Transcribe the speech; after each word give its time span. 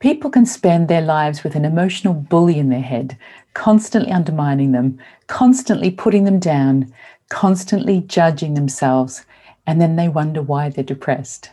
People 0.00 0.30
can 0.30 0.46
spend 0.46 0.88
their 0.88 1.02
lives 1.02 1.44
with 1.44 1.54
an 1.54 1.66
emotional 1.66 2.14
bully 2.14 2.58
in 2.58 2.70
their 2.70 2.80
head, 2.80 3.18
constantly 3.52 4.10
undermining 4.10 4.72
them, 4.72 4.98
constantly 5.26 5.90
putting 5.90 6.24
them 6.24 6.38
down, 6.38 6.90
constantly 7.28 8.00
judging 8.00 8.54
themselves, 8.54 9.26
and 9.66 9.78
then 9.78 9.96
they 9.96 10.08
wonder 10.08 10.40
why 10.40 10.70
they're 10.70 10.82
depressed. 10.82 11.50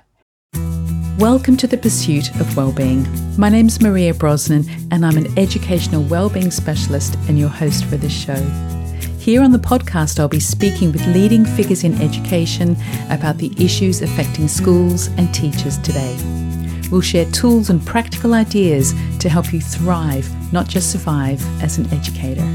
Welcome 1.18 1.58
to 1.58 1.68
the 1.68 1.78
pursuit 1.78 2.34
of 2.40 2.56
well-being. 2.56 3.06
My 3.38 3.50
name's 3.50 3.82
Maria 3.82 4.14
Brosnan 4.14 4.64
and 4.92 5.06
I'm 5.06 5.18
an 5.18 5.38
educational 5.38 6.04
well-being 6.04 6.50
specialist 6.50 7.18
and 7.28 7.38
your 7.38 7.50
host 7.50 7.84
for 7.84 7.98
this 7.98 8.14
show. 8.14 8.42
Here 9.20 9.44
on 9.44 9.52
the 9.52 9.60
podcast, 9.60 10.22
I'll 10.22 10.30
be 10.30 10.40
speaking 10.40 10.94
with 10.94 11.06
leading 11.08 11.44
figures 11.44 11.84
in 11.84 12.02
education 12.02 12.78
about 13.10 13.40
the 13.40 13.52
issues 13.62 14.02
affecting 14.02 14.48
schools 14.48 15.08
and 15.18 15.36
teachers 15.36 15.78
today. 15.80 16.47
We'll 16.92 17.02
share 17.02 17.26
tools 17.32 17.70
and 17.70 17.86
practical 17.86 18.34
ideas 18.34 18.94
to 19.20 19.28
help 19.30 19.52
you 19.52 19.60
thrive, 19.60 20.30
not 20.54 20.68
just 20.68 20.92
survive, 20.92 21.42
as 21.62 21.78
an 21.78 21.86
educator. 21.94 22.48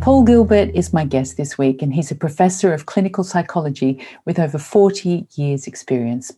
Paul 0.00 0.22
Gilbert 0.22 0.70
is 0.74 0.92
my 0.92 1.04
guest 1.04 1.36
this 1.36 1.58
week, 1.58 1.82
and 1.82 1.92
he's 1.92 2.10
a 2.10 2.14
professor 2.14 2.72
of 2.72 2.86
clinical 2.86 3.24
psychology 3.24 4.04
with 4.24 4.38
over 4.38 4.58
40 4.58 5.26
years' 5.34 5.66
experience. 5.66 6.32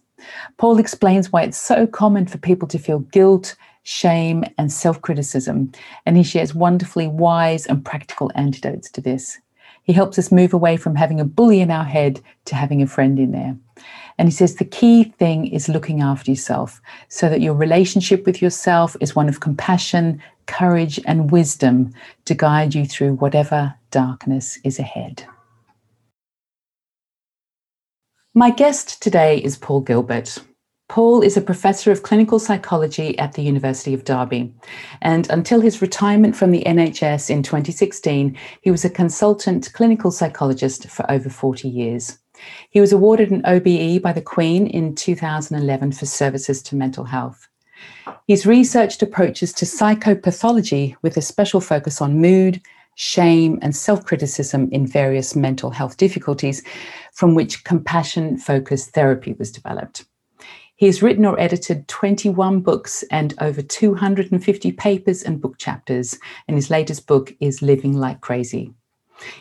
Paul 0.57 0.79
explains 0.79 1.31
why 1.31 1.43
it's 1.43 1.61
so 1.61 1.87
common 1.87 2.27
for 2.27 2.39
people 2.39 2.67
to 2.69 2.79
feel 2.79 3.01
guilt, 3.01 3.55
shame, 3.85 4.45
and 4.59 4.73
self 4.73 5.01
criticism, 5.01 5.71
and 6.07 6.17
he 6.17 6.23
shares 6.25 6.55
wonderfully 6.55 7.07
wise 7.07 7.67
and 7.67 7.85
practical 7.85 8.33
antidotes 8.35 8.91
to 8.93 9.01
this. 9.01 9.39
He 9.85 9.93
helps 9.93 10.19
us 10.19 10.33
move 10.33 10.53
away 10.53 10.77
from 10.77 10.97
having 10.97 11.21
a 11.21 11.25
bully 11.25 11.61
in 11.61 11.71
our 11.71 11.85
head 11.85 12.21
to 12.47 12.57
having 12.57 12.83
a 12.83 12.87
friend 12.89 13.21
in 13.21 13.31
there. 13.31 13.57
And 14.19 14.29
he 14.29 14.33
says 14.33 14.55
the 14.55 14.65
key 14.65 15.05
thing 15.05 15.47
is 15.47 15.69
looking 15.69 16.01
after 16.01 16.31
yourself 16.31 16.81
so 17.09 17.29
that 17.29 17.41
your 17.41 17.55
relationship 17.55 18.25
with 18.25 18.41
yourself 18.41 18.97
is 19.01 19.15
one 19.15 19.29
of 19.29 19.41
compassion, 19.41 20.23
courage, 20.47 20.99
and 21.07 21.31
wisdom 21.31 21.93
to 22.25 22.35
guide 22.35 22.75
you 22.75 22.87
through 22.87 23.15
whatever 23.15 23.75
darkness 23.91 24.59
is 24.65 24.79
ahead. 24.79 25.27
My 28.35 28.51
guest 28.51 29.03
today 29.03 29.39
is 29.39 29.57
Paul 29.57 29.81
Gilbert. 29.81 30.39
Paul 30.89 31.21
is 31.21 31.37
a 31.37 31.41
professor 31.41 31.91
of 31.91 32.05
clinical 32.05 32.39
psychology 32.39 33.19
at 33.19 33.33
the 33.33 33.43
University 33.43 33.93
of 33.93 34.05
Derby. 34.05 34.55
And 35.03 35.29
until 35.31 35.61
his 35.61 35.83
retirement 35.83 36.37
from 36.37 36.53
the 36.53 36.63
NHS 36.65 37.29
in 37.29 37.43
2016, 37.43 38.37
he 38.61 38.71
was 38.71 38.85
a 38.85 38.91
consultant 38.91 39.73
clinical 39.73 40.13
psychologist 40.13 40.89
for 40.89 41.11
over 41.11 41.29
40 41.29 41.69
years. 41.69 42.19
He 42.71 42.81
was 42.81 42.93
awarded 42.93 43.31
an 43.31 43.43
OBE 43.45 44.03
by 44.03 44.13
the 44.13 44.23
Queen 44.23 44.67
in 44.67 44.95
2011 44.95 45.93
for 45.93 46.07
services 46.07 46.63
to 46.65 46.77
mental 46.77 47.05
health. 47.05 47.49
He's 48.27 48.47
researched 48.47 49.03
approaches 49.03 49.53
to 49.55 49.65
psychopathology 49.65 50.97
with 51.03 51.17
a 51.17 51.23
special 51.23 51.61
focus 51.61 52.01
on 52.01 52.21
mood, 52.21 52.61
shame, 52.95 53.59
and 53.63 53.77
self 53.77 54.05
criticism 54.05 54.69
in 54.73 54.87
various 54.87 55.37
mental 55.37 55.71
health 55.71 55.97
difficulties, 55.97 56.63
from 57.13 57.35
which 57.35 57.65
compassion 57.65 58.39
focused 58.39 58.91
therapy 58.91 59.35
was 59.39 59.53
developed. 59.53 60.05
He 60.77 60.87
has 60.87 61.03
written 61.03 61.25
or 61.25 61.41
edited 61.41 61.89
21 61.89 62.61
books 62.61 63.03
and 63.11 63.33
over 63.41 63.63
250 63.63 64.73
papers 64.73 65.23
and 65.23 65.41
book 65.41 65.57
chapters, 65.59 66.19
and 66.49 66.57
his 66.57 66.69
latest 66.69 67.07
book 67.07 67.35
is 67.41 67.63
Living 67.63 67.95
Like 67.95 68.21
Crazy. 68.21 68.75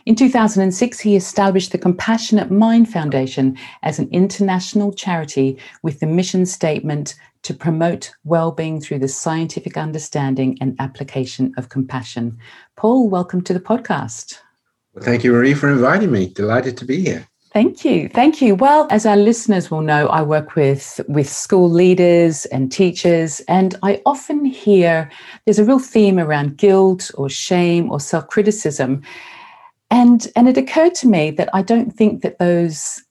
In 0.05 0.15
2006, 0.15 0.99
he 0.99 1.15
established 1.15 1.71
the 1.71 1.77
Compassionate 1.77 2.51
Mind 2.51 2.89
Foundation 2.89 3.57
as 3.83 3.99
an 3.99 4.09
international 4.11 4.93
charity 4.93 5.57
with 5.83 5.99
the 5.99 6.07
mission 6.07 6.45
statement 6.45 7.15
to 7.43 7.53
promote 7.53 8.11
well-being 8.23 8.81
through 8.81 8.99
the 8.99 9.07
scientific 9.07 9.77
understanding 9.77 10.57
and 10.61 10.75
application 10.79 11.53
of 11.57 11.69
compassion. 11.69 12.37
Paul, 12.75 13.09
welcome 13.09 13.41
to 13.43 13.53
the 13.53 13.59
podcast. 13.59 14.39
Well, 14.93 15.03
thank 15.03 15.23
you, 15.23 15.31
Marie, 15.31 15.53
for 15.53 15.69
inviting 15.69 16.11
me. 16.11 16.29
Delighted 16.29 16.77
to 16.77 16.85
be 16.85 17.01
here. 17.01 17.27
Thank 17.55 17.85
you. 17.85 18.09
Thank 18.09 18.41
you. 18.41 18.53
Well, 18.53 18.85
as 18.89 19.05
our 19.05 19.15
listeners 19.15 19.71
will 19.71 19.81
know, 19.81 20.07
I 20.07 20.21
work 20.23 20.55
with, 20.55 20.99
with 21.07 21.29
school 21.29 21.69
leaders 21.69 22.45
and 22.47 22.69
teachers, 22.69 23.39
and 23.47 23.75
I 23.81 24.01
often 24.05 24.43
hear 24.43 25.09
there's 25.45 25.59
a 25.59 25.63
real 25.63 25.79
theme 25.79 26.19
around 26.19 26.57
guilt 26.57 27.11
or 27.13 27.29
shame 27.29 27.89
or 27.89 28.01
self 28.01 28.27
criticism. 28.27 29.03
And, 29.91 30.27
and 30.35 30.47
it 30.49 30.57
occurred 30.57 30.95
to 30.95 31.07
me 31.07 31.31
that 31.31 31.49
I 31.53 31.61
don't 31.61 31.91
think 31.91 32.21
that 32.23 32.39
those 32.39 33.01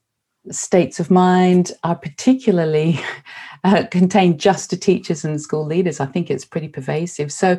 states 0.50 1.00
of 1.00 1.10
mind 1.10 1.72
are 1.84 1.94
particularly 1.94 3.00
uh, 3.64 3.84
contained 3.90 4.40
just 4.40 4.70
to 4.70 4.76
teachers 4.76 5.24
and 5.24 5.40
school 5.40 5.64
leaders. 5.64 6.00
I 6.00 6.06
think 6.06 6.30
it's 6.30 6.44
pretty 6.44 6.68
pervasive. 6.68 7.32
So 7.32 7.58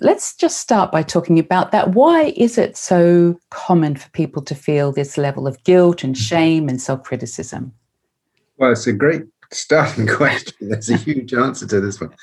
let's 0.00 0.34
just 0.34 0.60
start 0.60 0.90
by 0.90 1.02
talking 1.02 1.38
about 1.38 1.70
that. 1.72 1.90
Why 1.90 2.32
is 2.36 2.58
it 2.58 2.76
so 2.76 3.38
common 3.50 3.96
for 3.96 4.08
people 4.10 4.42
to 4.42 4.54
feel 4.54 4.92
this 4.92 5.18
level 5.18 5.46
of 5.46 5.62
guilt 5.64 6.02
and 6.02 6.16
shame 6.16 6.68
and 6.68 6.80
self 6.80 7.02
criticism? 7.02 7.72
Well, 8.56 8.72
it's 8.72 8.86
a 8.86 8.92
great 8.92 9.22
starting 9.50 10.06
question. 10.16 10.68
There's 10.68 10.90
a 10.90 10.96
huge 10.96 11.34
answer 11.34 11.66
to 11.66 11.80
this 11.80 12.00
one. 12.00 12.14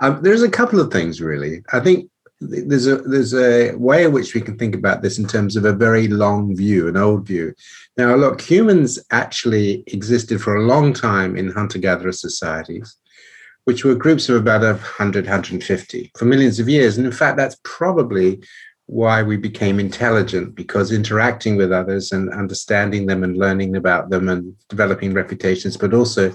Um, 0.00 0.22
there's 0.22 0.42
a 0.42 0.50
couple 0.50 0.80
of 0.80 0.92
things, 0.92 1.20
really. 1.20 1.62
I 1.72 1.80
think 1.80 2.10
there's 2.48 2.86
a 2.86 2.96
there's 2.96 3.34
a 3.34 3.74
way 3.74 4.04
in 4.04 4.12
which 4.12 4.34
we 4.34 4.40
can 4.40 4.56
think 4.56 4.74
about 4.74 5.02
this 5.02 5.18
in 5.18 5.26
terms 5.26 5.56
of 5.56 5.64
a 5.64 5.72
very 5.72 6.08
long 6.08 6.56
view, 6.56 6.88
an 6.88 6.96
old 6.96 7.26
view. 7.26 7.54
Now, 7.96 8.14
look, 8.14 8.40
humans 8.40 8.98
actually 9.10 9.84
existed 9.88 10.40
for 10.40 10.56
a 10.56 10.62
long 10.62 10.92
time 10.92 11.36
in 11.36 11.50
hunter-gatherer 11.50 12.12
societies, 12.12 12.96
which 13.64 13.84
were 13.84 13.94
groups 13.94 14.28
of 14.28 14.36
about 14.36 14.62
100, 14.62 15.24
150 15.24 16.12
for 16.16 16.24
millions 16.24 16.60
of 16.60 16.68
years. 16.68 16.96
And 16.96 17.06
in 17.06 17.12
fact, 17.12 17.36
that's 17.36 17.56
probably 17.62 18.42
why 18.86 19.22
we 19.22 19.36
became 19.36 19.80
intelligent 19.80 20.54
because 20.54 20.92
interacting 20.92 21.56
with 21.56 21.72
others 21.72 22.12
and 22.12 22.28
understanding 22.30 23.06
them 23.06 23.24
and 23.24 23.38
learning 23.38 23.76
about 23.76 24.10
them 24.10 24.28
and 24.28 24.54
developing 24.68 25.14
reputations, 25.14 25.76
but 25.76 25.94
also 25.94 26.34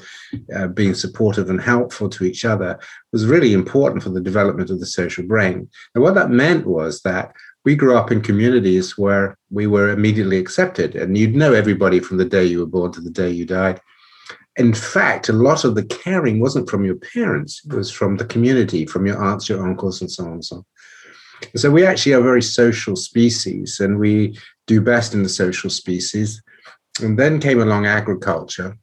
uh, 0.56 0.68
being 0.68 0.96
supportive 0.96 1.50
and 1.50 1.62
helpful 1.62 2.10
to 2.10 2.24
each 2.24 2.46
other 2.46 2.80
was 3.12 3.28
really 3.28 3.54
important 3.54 4.02
for 4.02 4.10
the 4.10 4.22
development 4.22 4.72
of 4.72 4.80
the 4.80 4.86
social 4.86 5.24
brain. 5.24 5.70
And 5.94 6.04
what 6.04 6.16
that 6.16 6.32
meant 6.32 6.66
was 6.66 7.02
that 7.04 7.34
we 7.66 7.76
grew 7.76 7.96
up 7.96 8.12
in 8.12 8.22
communities 8.22 8.98
where 8.98 9.38
we 9.52 9.68
were 9.68 9.90
immediately 9.90 10.38
accepted 10.38 10.96
and 10.96 11.16
you'd 11.16 11.36
know 11.36 11.54
everybody 11.54 12.00
from 12.00 12.18
the 12.18 12.26
day 12.26 12.46
you 12.46 12.60
were 12.60 12.66
born 12.66 12.92
to 12.94 13.02
the 13.02 13.12
day 13.12 13.30
you 13.30 13.46
died. 13.46 13.80
In 14.56 14.74
fact, 14.74 15.30
a 15.30 15.34
lot 15.34 15.64
of 15.64 15.76
the 15.76 15.86
caring 15.86 16.40
wasn't 16.40 16.70
from 16.70 16.84
your 16.84 16.96
parents, 16.96 17.62
it 17.64 17.74
was 17.74 17.92
from 17.92 18.18
the 18.18 18.26
community, 18.26 18.86
from 18.88 19.06
your 19.06 19.24
aunts, 19.24 19.48
your 19.48 19.66
uncles, 19.66 20.02
and 20.02 20.12
so 20.12 20.26
on 20.26 20.31
and 20.31 20.46
so 20.46 20.56
on. 20.58 20.66
So 21.56 21.72
we 21.72 21.86
actually 21.86 22.14
are 22.14 22.20
a 22.20 22.24
very 22.24 22.42
social 22.42 22.96
species 22.96 23.80
and 23.80 24.00
we 24.00 24.38
do 24.68 24.82
best 24.82 25.14
in 25.14 25.24
the 25.24 25.30
social 25.30 25.70
species. 25.70 26.42
And 27.02 27.18
then 27.18 27.40
came 27.40 27.62
along 27.62 27.86
agriculture, 27.86 28.78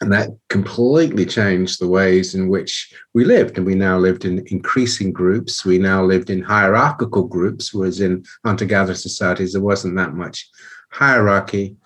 and 0.00 0.12
that 0.12 0.28
completely 0.48 1.24
changed 1.24 1.80
the 1.80 1.88
ways 1.88 2.34
in 2.34 2.48
which 2.48 2.92
we 3.12 3.24
lived. 3.24 3.56
And 3.56 3.66
we 3.66 3.74
now 3.74 3.98
lived 3.98 4.24
in 4.24 4.44
increasing 4.48 5.12
groups. 5.12 5.64
We 5.64 5.78
now 5.78 6.04
lived 6.04 6.30
in 6.30 6.42
hierarchical 6.42 7.24
groups, 7.24 7.72
whereas 7.72 8.00
in 8.00 8.24
hunter 8.44 8.66
gatherer 8.66 8.94
societies, 8.94 9.52
there 9.52 9.62
wasn't 9.62 9.96
that 9.96 10.14
much 10.14 10.48
hierarchy. 10.90 11.76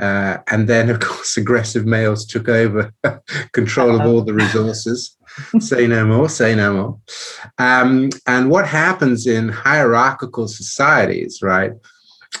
Uh, 0.00 0.38
and 0.50 0.68
then, 0.68 0.90
of 0.90 1.00
course, 1.08 1.36
aggressive 1.36 1.86
males 1.86 2.26
took 2.26 2.48
over 2.48 2.92
control 3.52 4.00
of 4.00 4.06
all 4.06 4.22
the 4.22 4.34
resources. 4.34 5.16
say 5.58 5.86
no 5.86 6.06
more, 6.06 6.28
say 6.28 6.54
no 6.54 6.72
more. 6.72 6.98
Um, 7.58 8.10
and 8.26 8.50
what 8.50 8.66
happens 8.66 9.26
in 9.26 9.48
hierarchical 9.48 10.48
societies, 10.48 11.40
right, 11.42 11.72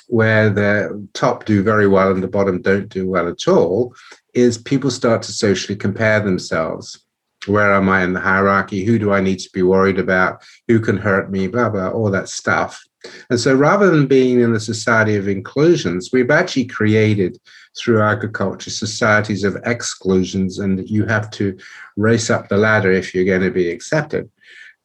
where 0.08 0.50
the 0.50 1.08
top 1.12 1.44
do 1.44 1.62
very 1.62 1.86
well 1.86 2.10
and 2.10 2.22
the 2.22 2.28
bottom 2.28 2.60
don't 2.62 2.88
do 2.88 3.08
well 3.08 3.28
at 3.28 3.48
all, 3.48 3.94
is 4.34 4.58
people 4.58 4.90
start 4.90 5.22
to 5.22 5.32
socially 5.32 5.76
compare 5.76 6.20
themselves. 6.20 7.00
Where 7.46 7.74
am 7.74 7.88
I 7.88 8.02
in 8.04 8.14
the 8.14 8.20
hierarchy? 8.20 8.84
Who 8.84 8.98
do 8.98 9.12
I 9.12 9.20
need 9.20 9.38
to 9.40 9.50
be 9.52 9.62
worried 9.62 9.98
about? 9.98 10.42
Who 10.68 10.80
can 10.80 10.96
hurt 10.96 11.30
me? 11.30 11.46
Blah, 11.46 11.68
blah, 11.70 11.90
all 11.90 12.10
that 12.10 12.28
stuff. 12.28 12.82
And 13.30 13.38
so 13.38 13.54
rather 13.54 13.90
than 13.90 14.06
being 14.06 14.40
in 14.40 14.52
the 14.52 14.60
society 14.60 15.16
of 15.16 15.28
inclusions, 15.28 16.10
we've 16.12 16.30
actually 16.30 16.66
created 16.66 17.38
through 17.78 18.02
agriculture 18.02 18.70
societies 18.70 19.44
of 19.44 19.56
exclusions, 19.64 20.58
and 20.58 20.88
you 20.88 21.04
have 21.06 21.30
to 21.32 21.58
race 21.96 22.30
up 22.30 22.48
the 22.48 22.56
ladder 22.56 22.92
if 22.92 23.14
you're 23.14 23.24
going 23.24 23.42
to 23.42 23.50
be 23.50 23.70
accepted. 23.70 24.30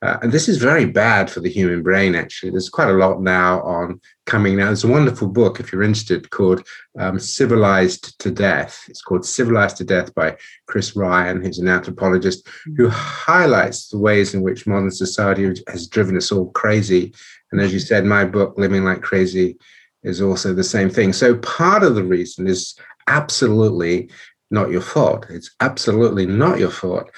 Uh, 0.02 0.18
and 0.22 0.32
this 0.32 0.48
is 0.48 0.58
very 0.58 0.86
bad 0.86 1.30
for 1.30 1.42
the 1.42 1.50
human 1.50 1.84
brain, 1.84 2.16
actually. 2.16 2.50
There's 2.50 2.70
quite 2.70 2.88
a 2.88 2.94
lot 2.94 3.22
now 3.22 3.62
on 3.64 4.00
coming 4.26 4.56
now. 4.56 4.68
There's 4.68 4.86
a 4.86 4.88
wonderful 4.88 5.28
book, 5.28 5.60
if 5.60 5.74
you're 5.74 5.84
interested, 5.84 6.30
called 6.30 6.66
um, 6.98 7.20
Civilized 7.20 8.18
to 8.20 8.32
Death. 8.32 8.86
It's 8.88 9.02
called 9.02 9.26
Civilized 9.26 9.76
to 9.78 9.84
Death 9.84 10.16
by 10.16 10.38
Chris 10.68 10.96
Ryan, 10.96 11.44
who's 11.44 11.60
an 11.60 11.68
anthropologist, 11.68 12.48
who 12.78 12.88
highlights 12.90 13.90
the 13.90 13.98
ways 13.98 14.34
in 14.34 14.42
which 14.42 14.66
modern 14.66 14.92
society 14.92 15.54
has 15.68 15.88
driven 15.88 16.16
us 16.16 16.32
all 16.32 16.50
crazy. 16.52 17.14
And 17.52 17.62
as 17.62 17.74
you 17.74 17.80
said, 17.80 18.06
my 18.06 18.26
book, 18.26 18.56
Living 18.58 18.84
Like 18.84 19.02
Crazy, 19.02 19.58
is 20.04 20.22
also 20.22 20.54
the 20.54 20.64
same 20.64 20.90
thing. 20.90 21.14
So 21.14 21.36
part 21.38 21.84
of 21.84 21.96
the 21.96 22.04
reason 22.04 22.48
is 22.48 22.76
absolutely 23.08 24.10
not 24.52 24.72
your 24.72 24.82
fault. 24.82 25.26
It's 25.30 25.52
absolutely 25.60 26.26
not 26.26 26.60
your 26.60 26.72
fault 26.72 27.12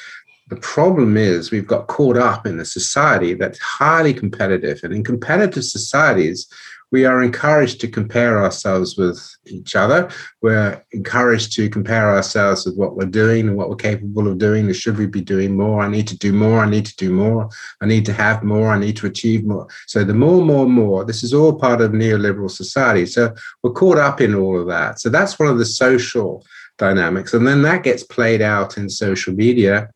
The 0.50 0.58
problem 0.58 1.16
is 1.16 1.52
we've 1.52 1.68
got 1.68 1.88
caught 1.88 2.18
up 2.18 2.46
in 2.46 2.60
a 2.60 2.66
society 2.66 3.34
that's 3.36 3.60
highly 3.60 4.14
competitive. 4.14 4.82
And 4.84 4.94
in 4.94 5.04
competitive 5.04 5.64
societies, 5.64 6.48
we 6.92 7.06
are 7.06 7.24
encouraged 7.24 7.80
to 7.82 7.88
compare 7.88 8.44
ourselves 8.44 8.98
with 8.98 9.20
each 9.46 9.76
other. 9.76 10.10
We're 10.42 10.84
encouraged 10.92 11.54
to 11.54 11.70
compare 11.70 12.14
ourselves 12.14 12.66
with 12.66 12.76
what 12.76 12.96
we're 12.96 13.06
doing 13.06 13.48
and 13.48 13.56
what 13.56 13.70
we're 13.70 13.78
capable 13.78 14.28
of 14.28 14.38
doing. 14.38 14.66
And 14.66 14.76
should 14.76 14.98
we 14.98 15.08
be 15.08 15.22
doing 15.22 15.56
more? 15.56 15.82
I 15.82 15.88
need 15.88 16.08
to 16.08 16.18
do 16.18 16.34
more. 16.34 16.60
I 16.60 16.70
need 16.70 16.86
to 16.86 16.96
do 16.98 17.12
more. 17.12 17.50
I 17.82 17.86
need 17.86 18.06
to 18.08 18.14
have 18.14 18.44
more. 18.44 18.72
I 18.72 18.80
need 18.80 18.98
to 18.98 19.08
achieve 19.08 19.46
more. 19.46 19.68
So 19.88 20.04
the 20.04 20.14
more, 20.14 20.44
more, 20.44 20.68
more, 20.68 21.06
this 21.06 21.24
is 21.24 21.34
all 21.34 21.58
part 21.58 21.82
of 21.82 21.92
neoliberal 21.92 22.52
society. 22.52 23.06
So 23.06 23.34
we're 23.64 23.72
caught 23.72 23.98
up 23.98 24.20
in 24.20 24.36
all 24.36 24.60
of 24.60 24.68
that. 24.68 25.00
So 25.00 25.10
that's 25.10 25.40
one 25.40 25.48
of 25.48 25.58
the 25.58 25.66
social 25.66 26.46
dynamics. 26.78 27.34
And 27.34 27.48
then 27.48 27.62
that 27.62 27.84
gets 27.84 28.04
played 28.04 28.42
out 28.42 28.78
in 28.78 28.90
social 28.90 29.34
media. 29.34 29.90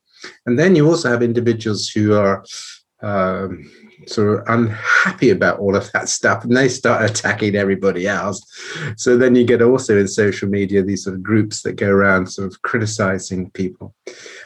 And 0.45 0.57
then 0.57 0.75
you 0.75 0.87
also 0.87 1.09
have 1.09 1.21
individuals 1.21 1.89
who 1.89 2.13
are 2.13 2.45
um, 3.01 3.69
sort 4.07 4.39
of 4.39 4.43
unhappy 4.47 5.29
about 5.29 5.59
all 5.59 5.75
of 5.75 5.91
that 5.91 6.09
stuff 6.09 6.43
and 6.43 6.55
they 6.55 6.69
start 6.69 7.09
attacking 7.09 7.55
everybody 7.55 8.07
else. 8.07 8.41
So 8.97 9.17
then 9.17 9.35
you 9.35 9.45
get 9.45 9.61
also 9.61 9.97
in 9.97 10.07
social 10.07 10.49
media 10.49 10.83
these 10.83 11.03
sort 11.03 11.15
of 11.15 11.23
groups 11.23 11.61
that 11.63 11.73
go 11.73 11.89
around 11.89 12.27
sort 12.27 12.47
of 12.47 12.61
criticizing 12.61 13.51
people. 13.51 13.93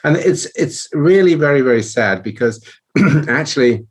And 0.03 0.17
it's 0.17 0.45
it's 0.55 0.87
really 0.93 1.35
very, 1.35 1.61
very 1.61 1.83
sad 1.83 2.23
because 2.23 2.63
actually 3.27 3.85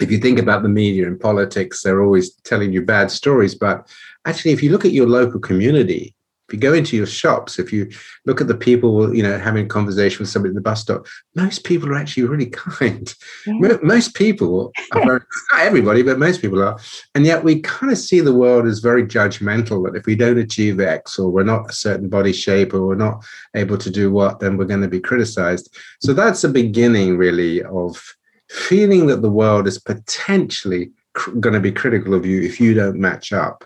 if 0.00 0.10
you 0.10 0.18
think 0.18 0.38
about 0.38 0.62
the 0.62 0.68
media 0.68 1.06
and 1.06 1.20
politics, 1.20 1.82
they're 1.82 2.02
always 2.02 2.34
telling 2.42 2.72
you 2.72 2.82
bad 2.82 3.10
stories. 3.10 3.54
But 3.54 3.88
actually, 4.26 4.52
if 4.52 4.62
you 4.62 4.70
look 4.70 4.84
at 4.84 4.92
your 4.92 5.06
local 5.06 5.38
community, 5.38 6.14
if 6.52 6.56
you 6.56 6.60
go 6.60 6.74
into 6.74 6.98
your 6.98 7.06
shops, 7.06 7.58
if 7.58 7.72
you 7.72 7.90
look 8.26 8.42
at 8.42 8.46
the 8.46 8.54
people, 8.54 9.16
you 9.16 9.22
know, 9.22 9.38
having 9.38 9.64
a 9.64 9.68
conversation 9.68 10.18
with 10.18 10.28
somebody 10.28 10.50
at 10.50 10.54
the 10.54 10.60
bus 10.60 10.82
stop, 10.82 11.06
most 11.34 11.64
people 11.64 11.88
are 11.88 11.94
actually 11.94 12.24
really 12.24 12.50
kind. 12.50 13.14
Yeah. 13.46 13.78
Most 13.82 14.14
people 14.14 14.70
are 14.92 15.00
very, 15.06 15.20
not 15.50 15.60
everybody, 15.60 16.02
but 16.02 16.18
most 16.18 16.42
people 16.42 16.62
are. 16.62 16.78
And 17.14 17.24
yet 17.24 17.42
we 17.42 17.62
kind 17.62 17.90
of 17.90 17.96
see 17.96 18.20
the 18.20 18.34
world 18.34 18.66
as 18.66 18.80
very 18.80 19.02
judgmental 19.02 19.82
that 19.86 19.96
if 19.96 20.04
we 20.04 20.14
don't 20.14 20.36
achieve 20.36 20.78
X 20.78 21.18
or 21.18 21.30
we're 21.30 21.42
not 21.42 21.70
a 21.70 21.72
certain 21.72 22.10
body 22.10 22.34
shape 22.34 22.74
or 22.74 22.86
we're 22.86 22.96
not 22.96 23.24
able 23.54 23.78
to 23.78 23.90
do 23.90 24.12
what, 24.12 24.40
then 24.40 24.58
we're 24.58 24.66
going 24.66 24.82
to 24.82 24.88
be 24.88 25.00
criticized. 25.00 25.74
So 26.02 26.12
that's 26.12 26.42
the 26.42 26.50
beginning, 26.50 27.16
really, 27.16 27.62
of 27.62 28.14
feeling 28.50 29.06
that 29.06 29.22
the 29.22 29.30
world 29.30 29.66
is 29.66 29.78
potentially 29.78 30.90
cr- 31.14 31.30
going 31.30 31.54
to 31.54 31.60
be 31.60 31.72
critical 31.72 32.12
of 32.12 32.26
you 32.26 32.42
if 32.42 32.60
you 32.60 32.74
don't 32.74 32.98
match 32.98 33.32
up. 33.32 33.64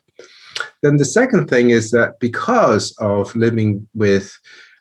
Then 0.82 0.96
the 0.96 1.04
second 1.04 1.48
thing 1.48 1.70
is 1.70 1.90
that 1.90 2.18
because 2.20 2.94
of 2.98 3.34
living 3.34 3.86
with 3.94 4.38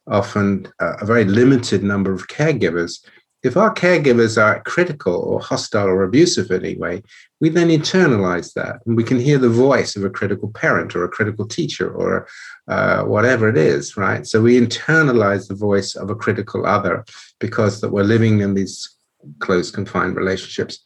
often 0.07 0.67
a 0.79 1.05
very 1.05 1.25
limited 1.25 1.83
number 1.83 2.13
of 2.13 2.27
caregivers, 2.27 2.99
if 3.45 3.55
our 3.55 3.71
caregivers 3.71 4.41
are 4.41 4.63
critical 4.63 5.13
or 5.13 5.39
hostile 5.39 5.87
or 5.87 6.03
abusive 6.03 6.49
in 6.49 6.65
any 6.65 6.75
way, 6.77 7.03
we 7.39 7.49
then 7.49 7.69
internalize 7.69 8.53
that 8.53 8.77
and 8.85 8.97
we 8.97 9.03
can 9.03 9.19
hear 9.19 9.37
the 9.37 9.49
voice 9.49 9.95
of 9.95 10.03
a 10.03 10.09
critical 10.09 10.49
parent 10.49 10.95
or 10.95 11.03
a 11.03 11.09
critical 11.09 11.47
teacher 11.47 11.91
or 11.91 12.27
uh, 12.67 13.03
whatever 13.03 13.47
it 13.47 13.55
is, 13.55 13.95
right? 13.97 14.25
So 14.25 14.41
we 14.41 14.59
internalize 14.59 15.47
the 15.47 15.53
voice 15.53 15.95
of 15.95 16.09
a 16.09 16.15
critical 16.15 16.65
other 16.65 17.05
because 17.39 17.81
that 17.81 17.91
we're 17.91 18.03
living 18.03 18.41
in 18.41 18.55
these 18.55 18.95
close 19.39 19.69
confined 19.69 20.15
relationships. 20.15 20.79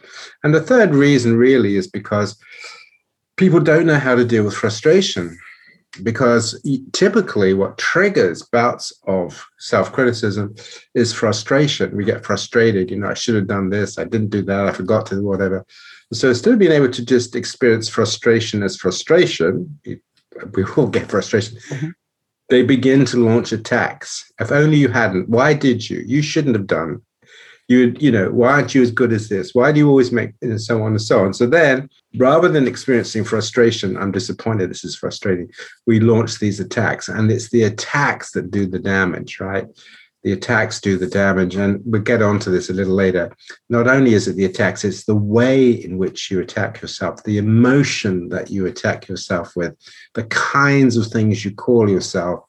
And 0.44 0.54
the 0.54 0.62
third 0.62 0.94
reason 0.94 1.38
really 1.38 1.78
is 1.78 1.88
because 1.88 2.38
people 3.40 3.62
don't 3.62 3.86
know 3.86 3.98
how 3.98 4.16
to 4.16 4.26
deal 4.26 4.44
with 4.44 4.54
frustration 4.54 5.40
because 6.04 6.62
typically 6.92 7.54
what 7.54 7.78
triggers 7.78 8.44
bouts 8.44 8.92
of 9.08 9.48
self-criticism 9.60 10.54
is 10.94 11.14
frustration. 11.14 11.96
We 11.96 12.04
get 12.04 12.26
frustrated 12.26 12.92
you 12.92 12.98
know 12.98 13.10
i 13.10 13.14
should 13.14 13.36
have 13.36 13.48
done 13.48 13.70
this 13.70 13.98
i 13.98 14.04
didn't 14.04 14.30
do 14.30 14.42
that 14.44 14.68
i 14.68 14.74
forgot 14.74 15.06
to 15.08 15.16
do 15.16 15.24
whatever. 15.24 15.66
So 16.12 16.28
instead 16.30 16.54
of 16.54 16.60
being 16.60 16.74
able 16.74 16.92
to 16.92 17.06
just 17.06 17.36
experience 17.36 17.88
frustration 17.88 18.62
as 18.62 18.76
frustration 18.76 19.80
we 19.86 20.64
all 20.76 20.88
get 20.88 21.10
frustration 21.10 21.58
mm-hmm. 21.70 21.90
they 22.50 22.62
begin 22.62 23.06
to 23.06 23.24
launch 23.24 23.54
attacks. 23.54 24.30
If 24.42 24.52
only 24.52 24.78
you 24.78 24.90
hadn't 24.90 25.30
why 25.30 25.54
did 25.54 25.90
you? 25.90 26.04
You 26.06 26.22
shouldn't 26.22 26.58
have 26.58 26.68
done 26.68 27.02
you 27.70 27.96
you 28.00 28.12
know 28.12 28.30
why 28.32 28.52
aren't 28.52 28.76
you 28.76 28.82
as 28.82 28.92
good 28.92 29.14
as 29.14 29.30
this? 29.30 29.56
Why 29.56 29.72
do 29.72 29.80
you 29.80 29.88
always 29.88 30.12
make 30.12 30.32
and 30.42 30.62
so 30.62 30.82
on 30.84 30.92
and 30.92 31.02
so 31.02 31.24
on? 31.24 31.34
So 31.34 31.46
then 31.46 31.90
rather 32.18 32.50
than 32.50 32.68
experiencing 32.68 33.24
frustration 33.24 33.96
i'm 33.96 34.12
disappointed 34.12 34.68
this 34.70 34.84
is 34.84 34.96
frustrating 34.96 35.48
we 35.86 36.00
launch 36.00 36.40
these 36.40 36.60
attacks 36.60 37.08
and 37.08 37.32
it's 37.32 37.52
the 37.52 37.62
attacks 37.62 38.32
that 38.32 38.50
do 38.50 38.66
the 38.66 38.80
damage 38.80 39.40
right? 39.40 39.68
The 40.24 40.34
attacks 40.34 40.82
do 40.82 40.98
the 40.98 41.08
damage 41.08 41.56
and 41.56 41.82
we'll 41.86 42.02
get 42.02 42.22
onto 42.22 42.52
this 42.52 42.70
a 42.70 42.74
little 42.74 42.94
later. 42.94 43.34
Not 43.70 43.88
only 43.88 44.16
is 44.16 44.28
it 44.28 44.36
the 44.36 44.44
attacks 44.44 44.84
it's 44.84 45.06
the 45.06 45.16
way 45.16 45.72
in 45.72 45.98
which 45.98 46.30
you 46.30 46.42
attack 46.42 46.82
yourself 46.82 47.24
the 47.24 47.38
emotion 47.38 48.30
that 48.30 48.50
you 48.50 48.66
attack 48.66 49.08
yourself 49.08 49.56
with 49.56 49.76
the 50.16 50.26
kinds 50.26 50.98
of 50.98 51.08
things 51.08 51.46
you 51.46 51.54
call 51.54 51.90
yourself 51.90 52.44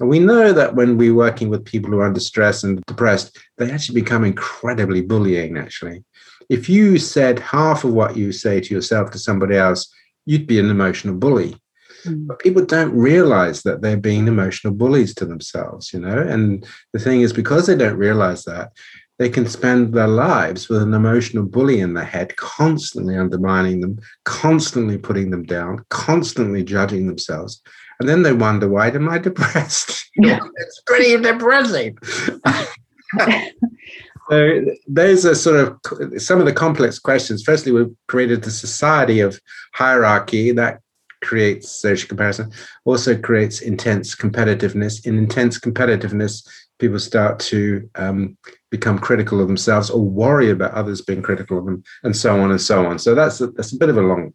and 0.00 0.08
we 0.08 0.18
know 0.18 0.52
that 0.52 0.74
when 0.74 0.96
we're 0.96 1.14
working 1.14 1.48
with 1.48 1.64
people 1.64 1.90
who 1.90 2.00
are 2.00 2.06
under 2.06 2.20
stress 2.20 2.64
and 2.64 2.84
depressed, 2.86 3.38
they 3.58 3.70
actually 3.70 4.00
become 4.00 4.24
incredibly 4.24 5.02
bullying, 5.02 5.56
actually. 5.56 6.04
If 6.48 6.68
you 6.68 6.98
said 6.98 7.38
half 7.38 7.84
of 7.84 7.92
what 7.92 8.16
you 8.16 8.32
say 8.32 8.60
to 8.60 8.74
yourself 8.74 9.10
to 9.12 9.18
somebody 9.18 9.56
else, 9.56 9.92
you'd 10.26 10.46
be 10.46 10.58
an 10.58 10.70
emotional 10.70 11.14
bully. 11.14 11.56
Mm. 12.04 12.26
But 12.26 12.40
people 12.40 12.64
don't 12.64 12.92
realize 12.92 13.62
that 13.62 13.82
they're 13.82 13.96
being 13.96 14.26
emotional 14.26 14.74
bullies 14.74 15.14
to 15.16 15.26
themselves, 15.26 15.92
you 15.92 16.00
know? 16.00 16.18
And 16.18 16.66
the 16.92 16.98
thing 16.98 17.22
is, 17.22 17.32
because 17.32 17.66
they 17.66 17.76
don't 17.76 17.96
realize 17.96 18.44
that, 18.44 18.72
they 19.18 19.28
can 19.28 19.46
spend 19.46 19.94
their 19.94 20.08
lives 20.08 20.68
with 20.68 20.82
an 20.82 20.92
emotional 20.92 21.44
bully 21.44 21.78
in 21.78 21.94
their 21.94 22.04
head, 22.04 22.34
constantly 22.36 23.16
undermining 23.16 23.80
them, 23.80 24.00
constantly 24.24 24.98
putting 24.98 25.30
them 25.30 25.44
down, 25.44 25.84
constantly 25.88 26.64
judging 26.64 27.06
themselves. 27.06 27.62
And 28.04 28.10
then 28.10 28.22
they 28.22 28.34
wonder, 28.34 28.68
why 28.68 28.88
am 28.88 29.08
I 29.08 29.16
depressed? 29.16 30.10
It's 30.18 30.82
pretty 30.84 31.16
depressing. 31.16 31.96
so 34.30 34.64
those 34.86 35.24
are 35.24 35.34
sort 35.34 35.56
of 35.56 36.20
some 36.20 36.38
of 36.38 36.44
the 36.44 36.52
complex 36.52 36.98
questions. 36.98 37.42
Firstly, 37.42 37.72
we've 37.72 37.96
created 38.06 38.42
the 38.42 38.50
society 38.50 39.20
of 39.20 39.40
hierarchy 39.72 40.52
that 40.52 40.80
creates 41.22 41.70
social 41.70 42.06
comparison, 42.06 42.52
also 42.84 43.16
creates 43.16 43.62
intense 43.62 44.14
competitiveness. 44.14 45.06
In 45.06 45.16
intense 45.16 45.58
competitiveness, 45.58 46.46
people 46.78 46.98
start 46.98 47.38
to 47.40 47.88
um, 47.94 48.36
become 48.70 48.98
critical 48.98 49.40
of 49.40 49.46
themselves 49.46 49.88
or 49.88 50.04
worry 50.04 50.50
about 50.50 50.72
others 50.72 51.00
being 51.00 51.22
critical 51.22 51.58
of 51.58 51.64
them, 51.64 51.82
and 52.02 52.14
so 52.14 52.38
on 52.38 52.50
and 52.50 52.60
so 52.60 52.84
on. 52.84 52.98
So 52.98 53.14
that's 53.14 53.40
a, 53.40 53.46
that's 53.46 53.72
a 53.72 53.78
bit 53.78 53.88
of 53.88 53.96
a 53.96 54.02
long, 54.02 54.34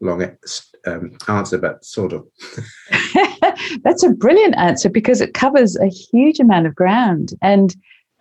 long 0.00 0.22
um, 0.86 1.16
answer, 1.28 1.58
but 1.58 1.84
sort 1.84 2.12
of. 2.12 2.26
That's 3.84 4.02
a 4.02 4.10
brilliant 4.10 4.56
answer 4.56 4.88
because 4.88 5.20
it 5.20 5.34
covers 5.34 5.76
a 5.76 5.86
huge 5.86 6.40
amount 6.40 6.66
of 6.66 6.74
ground. 6.74 7.32
And 7.42 7.74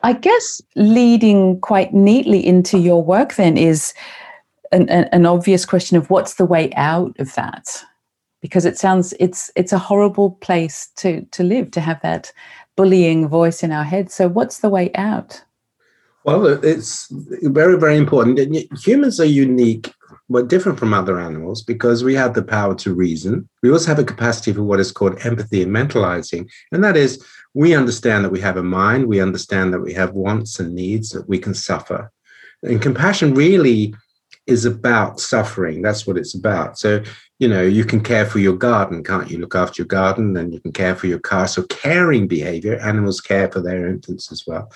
I 0.04 0.14
guess 0.14 0.62
leading 0.76 1.60
quite 1.62 1.94
neatly 1.94 2.46
into 2.46 2.78
your 2.78 3.04
work 3.04 3.36
then 3.36 3.58
is 3.58 3.94
an, 4.72 4.90
an 4.90 5.26
obvious 5.26 5.66
question 5.66 5.98
of 5.98 6.10
what's 6.10 6.36
the 6.36 6.46
way 6.46 6.72
out 6.74 7.20
of 7.20 7.34
that? 7.36 7.84
Because 8.42 8.66
it 8.66 8.78
sounds 8.78 9.14
it's 9.20 9.52
it's 9.56 9.74
a 9.74 9.80
horrible 9.80 10.32
place 10.32 10.90
to 10.98 11.26
to 11.32 11.44
live 11.44 11.72
to 11.72 11.82
have 11.82 12.02
that 12.02 12.32
bullying 12.78 13.28
voice 13.28 13.64
in 13.64 13.74
our 13.74 13.84
head. 13.84 14.10
So 14.10 14.30
what's 14.30 14.60
the 14.60 14.70
way 14.70 14.92
out? 14.96 15.44
Well, 16.24 16.46
it's 16.64 17.08
very, 17.12 17.78
very 17.78 17.98
important. 17.98 18.40
Humans 18.86 19.20
are 19.20 19.26
unique 19.26 19.94
we're 20.30 20.44
different 20.44 20.78
from 20.78 20.94
other 20.94 21.20
animals 21.20 21.64
because 21.64 22.04
we 22.04 22.14
have 22.14 22.36
the 22.36 22.44
power 22.44 22.76
to 22.76 22.94
reason. 22.94 23.50
We 23.64 23.72
also 23.72 23.88
have 23.88 24.00
a 24.00 24.04
capacity 24.04 24.54
for 24.54 24.64
what 24.64 24.80
is 24.80 24.92
called 24.92 25.18
empathy 25.26 25.64
and 25.64 25.76
mentalizing. 25.76 26.48
And 26.72 26.84
that 26.84 26.96
is, 26.96 27.26
we 27.56 27.76
understand 27.76 28.24
that 28.24 28.32
we 28.32 28.40
have 28.42 28.56
a 28.56 28.64
mind, 28.64 29.08
we 29.08 29.20
understand 29.20 29.74
that 29.74 29.82
we 29.82 29.94
have 29.94 30.14
wants 30.14 30.60
and 30.60 30.76
needs, 30.76 31.10
that 31.10 31.28
we 31.28 31.40
can 31.40 31.56
suffer. 31.56 32.12
And 32.62 32.82
compassion 32.82 33.34
really 33.34 33.96
is 34.46 34.66
about 34.66 35.20
suffering. 35.20 35.82
That's 35.82 36.06
what 36.06 36.18
it's 36.18 36.36
about. 36.36 36.78
So, 36.78 37.04
you 37.40 37.48
know, 37.48 37.62
you 37.62 37.86
can 37.86 38.02
care 38.02 38.26
for 38.26 38.40
your 38.40 38.56
garden, 38.56 39.02
can't 39.02 39.32
you? 39.32 39.38
Look 39.38 39.56
after 39.56 39.82
your 39.82 39.88
garden, 39.88 40.36
and 40.36 40.54
you 40.54 40.60
can 40.60 40.74
care 40.74 40.94
for 40.94 41.08
your 41.08 41.20
car. 41.20 41.48
So, 41.48 41.64
caring 41.64 42.28
behavior, 42.28 42.78
animals 42.80 43.22
care 43.22 43.50
for 43.50 43.62
their 43.62 43.88
infants 43.88 44.30
as 44.30 44.44
well. 44.46 44.72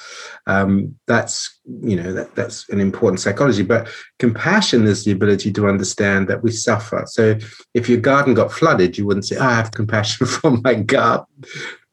Um, 0.48 0.96
that's, 1.05 1.60
you 1.65 1.98
know, 1.98 2.13
that, 2.13 2.34
that's 2.36 2.70
an 2.70 2.79
important 2.79 3.20
psychology. 3.20 3.63
But 3.63 3.89
compassion 4.17 4.88
is 4.88 5.03
the 5.03 5.12
ability 5.12 5.51
to 5.51 5.67
understand 5.67 6.29
that 6.29 6.41
we 6.41 6.51
suffer. 6.51 7.03
So, 7.05 7.38
if 7.74 7.89
your 7.89 8.00
garden 8.00 8.34
got 8.34 8.51
flooded, 8.53 8.98
you 8.98 9.05
wouldn't 9.05 9.25
say, 9.25 9.36
oh, 9.36 9.46
I 9.46 9.55
have 9.55 9.72
compassion 9.72 10.25
for 10.27 10.51
my 10.63 10.75
garden 10.75 11.27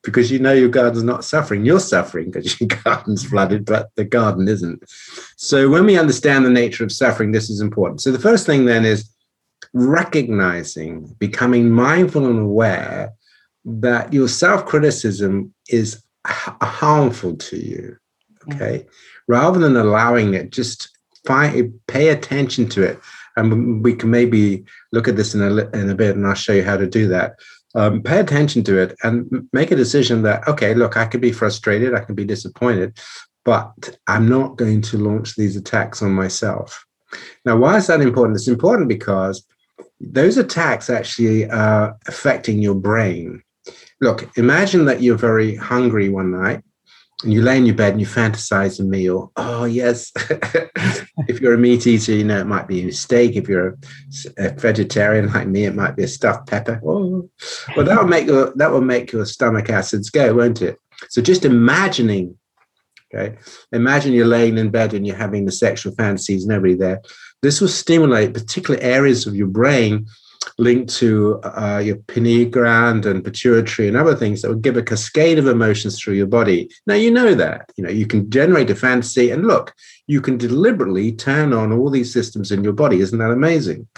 because 0.04 0.30
you 0.30 0.38
know 0.38 0.52
your 0.52 0.68
garden's 0.68 1.02
not 1.02 1.24
suffering. 1.24 1.64
You're 1.64 1.80
suffering 1.80 2.30
because 2.30 2.60
your 2.60 2.68
garden's 2.84 3.24
flooded, 3.24 3.64
but 3.64 3.90
the 3.96 4.04
garden 4.04 4.46
isn't. 4.46 4.84
So 5.36 5.68
when 5.68 5.84
we 5.84 5.98
understand 5.98 6.44
the 6.44 6.50
nature 6.50 6.84
of 6.84 6.92
suffering, 6.92 7.32
this 7.32 7.50
is 7.50 7.60
important. 7.60 8.02
So 8.02 8.12
the 8.12 8.20
first 8.20 8.46
thing 8.46 8.66
then 8.66 8.84
is 8.84 9.10
recognizing, 9.72 11.14
becoming 11.18 11.70
mindful 11.70 12.26
and 12.26 12.40
aware 12.40 13.12
that 13.64 14.12
your 14.12 14.28
self 14.28 14.66
criticism 14.66 15.54
is 15.68 16.02
harmful 16.26 17.36
to 17.36 17.56
you. 17.56 17.96
Okay. 18.52 18.78
Yeah. 18.78 18.90
Rather 19.28 19.58
than 19.58 19.76
allowing 19.76 20.34
it, 20.34 20.50
just 20.50 20.90
find, 21.26 21.78
pay 21.86 22.08
attention 22.08 22.68
to 22.70 22.82
it. 22.82 23.00
And 23.36 23.82
we 23.84 23.94
can 23.94 24.10
maybe 24.10 24.64
look 24.92 25.08
at 25.08 25.16
this 25.16 25.34
in 25.34 25.42
a, 25.42 25.68
in 25.70 25.88
a 25.88 25.94
bit 25.94 26.16
and 26.16 26.26
I'll 26.26 26.34
show 26.34 26.52
you 26.52 26.64
how 26.64 26.76
to 26.76 26.86
do 26.86 27.08
that. 27.08 27.36
Um, 27.76 28.02
pay 28.02 28.18
attention 28.18 28.64
to 28.64 28.78
it 28.78 28.96
and 29.04 29.48
make 29.52 29.70
a 29.70 29.76
decision 29.76 30.22
that, 30.22 30.46
okay, 30.48 30.74
look, 30.74 30.96
I 30.96 31.04
could 31.06 31.20
be 31.20 31.30
frustrated, 31.30 31.94
I 31.94 32.00
can 32.00 32.16
be 32.16 32.24
disappointed, 32.24 32.98
but 33.44 33.96
I'm 34.08 34.28
not 34.28 34.56
going 34.56 34.82
to 34.82 34.98
launch 34.98 35.36
these 35.36 35.56
attacks 35.56 36.02
on 36.02 36.10
myself. 36.10 36.84
Now, 37.44 37.56
why 37.56 37.76
is 37.76 37.86
that 37.86 38.00
important? 38.00 38.36
It's 38.36 38.48
important 38.48 38.88
because 38.88 39.46
those 40.00 40.38
attacks 40.38 40.88
actually 40.88 41.48
are 41.50 41.96
affecting 42.06 42.60
your 42.60 42.74
brain. 42.74 43.42
Look, 44.00 44.36
imagine 44.38 44.86
that 44.86 45.02
you're 45.02 45.18
very 45.18 45.56
hungry 45.56 46.08
one 46.08 46.30
night 46.30 46.62
and 47.22 47.32
you 47.32 47.42
lay 47.42 47.58
in 47.58 47.66
your 47.66 47.74
bed 47.74 47.92
and 47.92 48.00
you 48.00 48.06
fantasize 48.06 48.80
a 48.80 48.82
meal. 48.82 49.30
Oh, 49.36 49.64
yes. 49.64 50.10
if 51.28 51.40
you're 51.40 51.54
a 51.54 51.58
meat 51.58 51.86
eater, 51.86 52.12
you 52.12 52.24
know, 52.24 52.40
it 52.40 52.46
might 52.46 52.66
be 52.66 52.88
a 52.88 52.92
steak. 52.92 53.36
If 53.36 53.46
you're 53.46 53.76
a, 54.38 54.46
a 54.46 54.50
vegetarian 54.52 55.30
like 55.30 55.46
me, 55.46 55.64
it 55.64 55.74
might 55.74 55.96
be 55.96 56.04
a 56.04 56.08
stuffed 56.08 56.48
pepper. 56.48 56.80
Oh. 56.82 57.28
Well, 57.76 57.84
that 57.84 58.00
will 58.00 58.08
make 58.08 58.26
your, 58.26 58.54
that 58.56 58.70
will 58.70 58.80
make 58.80 59.12
your 59.12 59.26
stomach 59.26 59.68
acids 59.68 60.08
go, 60.08 60.34
won't 60.34 60.62
it? 60.62 60.78
So 61.10 61.20
just 61.20 61.44
imagining, 61.44 62.38
okay, 63.14 63.36
imagine 63.72 64.14
you're 64.14 64.26
laying 64.26 64.56
in 64.56 64.70
bed 64.70 64.94
and 64.94 65.06
you're 65.06 65.16
having 65.16 65.44
the 65.44 65.52
sexual 65.52 65.94
fantasies, 65.94 66.46
nobody 66.46 66.74
there. 66.74 67.02
This 67.42 67.60
will 67.60 67.68
stimulate 67.68 68.34
particular 68.34 68.78
areas 68.80 69.26
of 69.26 69.34
your 69.34 69.46
brain 69.46 70.06
linked 70.58 70.94
to 70.94 71.40
uh, 71.42 71.78
your 71.84 71.96
pineal 71.96 72.48
gland 72.48 73.06
and 73.06 73.24
pituitary 73.24 73.88
and 73.88 73.96
other 73.96 74.14
things 74.14 74.42
that 74.42 74.48
will 74.48 74.56
give 74.56 74.76
a 74.76 74.82
cascade 74.82 75.38
of 75.38 75.46
emotions 75.46 75.98
through 75.98 76.14
your 76.14 76.26
body. 76.26 76.70
Now 76.86 76.94
you 76.94 77.10
know 77.10 77.34
that. 77.34 77.70
You 77.76 77.84
know 77.84 77.90
you 77.90 78.06
can 78.06 78.30
generate 78.30 78.70
a 78.70 78.74
fantasy, 78.74 79.30
and 79.30 79.46
look, 79.46 79.74
you 80.06 80.20
can 80.20 80.36
deliberately 80.36 81.12
turn 81.12 81.52
on 81.52 81.72
all 81.72 81.90
these 81.90 82.12
systems 82.12 82.52
in 82.52 82.64
your 82.64 82.72
body. 82.72 83.00
Isn't 83.00 83.18
that 83.18 83.30
amazing? 83.30 83.88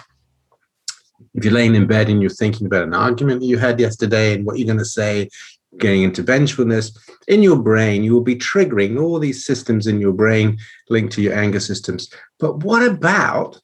If 1.35 1.45
you're 1.45 1.55
laying 1.55 1.75
in 1.75 1.87
bed 1.87 2.11
and 2.11 2.21
you're 2.21 2.31
thinking 2.31 2.67
about 2.67 2.83
an 2.83 2.95
argument 2.95 3.41
that 3.41 3.47
you 3.47 3.57
had 3.57 3.81
yesterday 3.81 4.35
and 4.35 4.45
what 4.45 4.59
you're 4.59 4.67
going 4.67 4.79
to 4.79 4.85
say, 4.85 5.31
getting 5.79 6.03
into 6.03 6.23
vengefulness, 6.23 6.97
in 7.29 7.43
your 7.43 7.57
brain, 7.57 8.05
you 8.05 8.13
will 8.13 8.23
be 8.23 8.37
triggering 8.37 9.01
all 9.01 9.19
these 9.19 9.45
systems 9.45 9.87
in 9.87 10.01
your 10.01 10.13
brain 10.13 10.59
linked 10.91 11.13
to 11.15 11.23
your 11.23 11.35
anger 11.35 11.61
systems. 11.61 12.11
But 12.39 12.65
what 12.65 12.83
about 12.83 13.61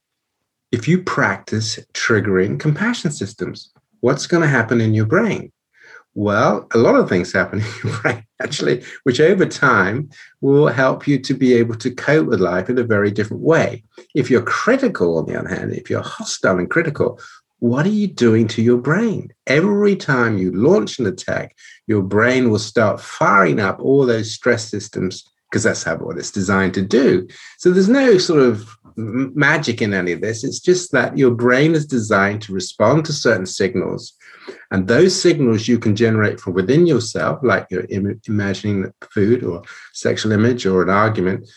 if 0.73 0.87
you 0.87 1.03
practice 1.03 1.79
triggering 1.95 2.61
compassion 2.61 3.11
systems, 3.11 3.73
what's 4.01 4.27
going 4.27 4.43
to 4.43 4.49
happen 4.49 4.81
in 4.81 4.95
your 4.95 5.07
brain? 5.07 5.53
Well, 6.15 6.67
a 6.75 6.79
lot 6.79 6.97
of 6.97 7.09
things 7.09 7.33
happen 7.33 7.61
in 7.61 7.67
your 7.85 7.97
brain, 8.03 8.25
actually, 8.43 8.83
which 9.05 9.21
over 9.21 9.47
time 9.47 10.11
will 10.41 10.67
help 10.67 11.07
you 11.07 11.19
to 11.21 11.35
be 11.35 11.55
able 11.55 11.77
to 11.77 11.95
cope 11.95 12.27
with 12.27 12.41
life 12.41 12.69
in 12.69 12.79
a 12.79 12.83
very 12.83 13.11
different 13.11 13.43
way. 13.43 13.85
If 14.15 14.31
you're 14.31 14.43
critical, 14.43 15.19
on 15.19 15.27
the 15.27 15.39
other 15.39 15.49
hand, 15.49 15.73
if 15.73 15.89
you're 15.89 16.03
hostile 16.03 16.59
and 16.59 16.69
critical, 16.69 17.21
what 17.61 17.87
are 17.87 17.91
you 17.91 18.07
doing 18.07 18.47
to 18.49 18.63
your 18.63 18.79
brain? 18.79 19.33
Every 19.47 19.97
time 19.97 20.39
you 20.39 20.53
launch 20.53 20.99
an 20.99 21.07
attack, 21.07 21.57
your 21.87 22.03
brain 22.03 22.51
will 22.51 22.59
start 22.59 23.01
firing 23.01 23.59
up 23.61 23.81
all 23.81 24.07
those 24.07 24.33
stress 24.33 24.69
systems 24.69 25.25
because 25.51 25.63
that's 25.63 25.83
how 25.83 25.97
what 25.97 26.19
it's 26.19 26.31
designed 26.31 26.75
to 26.75 26.83
do. 26.83 27.27
So 27.59 27.71
there's 27.71 27.89
no 27.89 28.19
sort 28.19 28.41
of 28.41 28.77
magic 28.97 29.81
in 29.81 29.95
any 29.95 30.13
of 30.13 30.21
this. 30.21 30.45
It's 30.45 30.61
just 30.61 30.93
that 30.93 31.17
your 31.17 31.31
brain 31.31 31.75
is 31.75 31.87
designed 31.87 32.43
to 32.43 32.53
respond 32.53 33.05
to 33.07 33.13
certain 33.13 33.47
signals. 33.47 34.13
And 34.71 34.87
those 34.87 35.21
signals 35.21 35.69
you 35.69 35.79
can 35.79 35.97
generate 35.97 36.41
from 36.41 36.55
within 36.55 36.87
yourself, 36.87 37.41
like 37.43 37.67
you're 37.71 37.87
Im- 37.89 38.21
imagining 38.27 38.93
food 39.11 39.43
or 39.45 39.63
sexual 39.93 40.33
image 40.33 40.67
or 40.67 40.83
an 40.83 40.91
argument. 40.91 41.49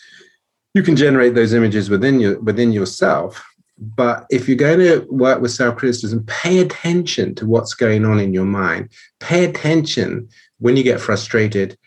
You 0.73 0.83
can 0.83 0.95
generate 0.95 1.35
those 1.35 1.53
images 1.53 1.89
within 1.89 2.19
your 2.19 2.39
within 2.39 2.71
yourself. 2.71 3.43
But 3.81 4.27
if 4.29 4.47
you're 4.47 4.57
going 4.57 4.79
to 4.79 5.05
work 5.09 5.41
with 5.41 5.51
self-criticism, 5.51 6.25
pay 6.27 6.59
attention 6.59 7.33
to 7.35 7.47
what's 7.47 7.73
going 7.73 8.05
on 8.05 8.19
in 8.19 8.33
your 8.33 8.45
mind. 8.45 8.89
Pay 9.19 9.43
attention 9.43 10.29
when 10.59 10.77
you 10.77 10.83
get 10.83 11.01
frustrated 11.01 11.77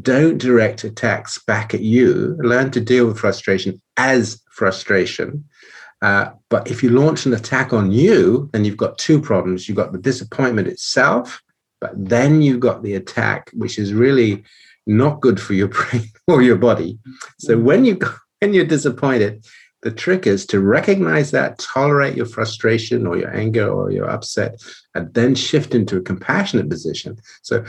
don't 0.00 0.38
direct 0.38 0.84
attacks 0.84 1.38
back 1.44 1.74
at 1.74 1.80
you. 1.80 2.36
Learn 2.38 2.70
to 2.72 2.80
deal 2.80 3.06
with 3.06 3.18
frustration 3.18 3.80
as 3.96 4.42
frustration. 4.50 5.44
Uh, 6.02 6.30
but 6.50 6.70
if 6.70 6.82
you 6.82 6.90
launch 6.90 7.26
an 7.26 7.34
attack 7.34 7.72
on 7.72 7.92
you, 7.92 8.48
then 8.52 8.64
you've 8.64 8.76
got 8.76 8.98
two 8.98 9.20
problems. 9.20 9.68
You've 9.68 9.76
got 9.76 9.92
the 9.92 9.98
disappointment 9.98 10.68
itself, 10.68 11.42
but 11.80 11.92
then 11.96 12.42
you've 12.42 12.60
got 12.60 12.82
the 12.82 12.94
attack, 12.94 13.50
which 13.54 13.78
is 13.78 13.92
really 13.92 14.44
not 14.86 15.20
good 15.20 15.40
for 15.40 15.54
your 15.54 15.68
brain 15.90 16.08
or 16.26 16.42
your 16.42 16.56
body. 16.56 16.98
So 17.38 17.58
when 17.58 17.84
you 17.84 17.98
when 18.40 18.52
you're 18.52 18.66
disappointed, 18.66 19.46
the 19.84 19.90
trick 19.90 20.26
is 20.26 20.46
to 20.46 20.60
recognize 20.60 21.30
that, 21.30 21.58
tolerate 21.58 22.16
your 22.16 22.26
frustration 22.26 23.06
or 23.06 23.18
your 23.18 23.32
anger 23.36 23.68
or 23.68 23.90
your 23.92 24.08
upset, 24.08 24.60
and 24.94 25.12
then 25.12 25.34
shift 25.34 25.74
into 25.74 25.98
a 25.98 26.02
compassionate 26.02 26.70
position. 26.70 27.18
So 27.42 27.62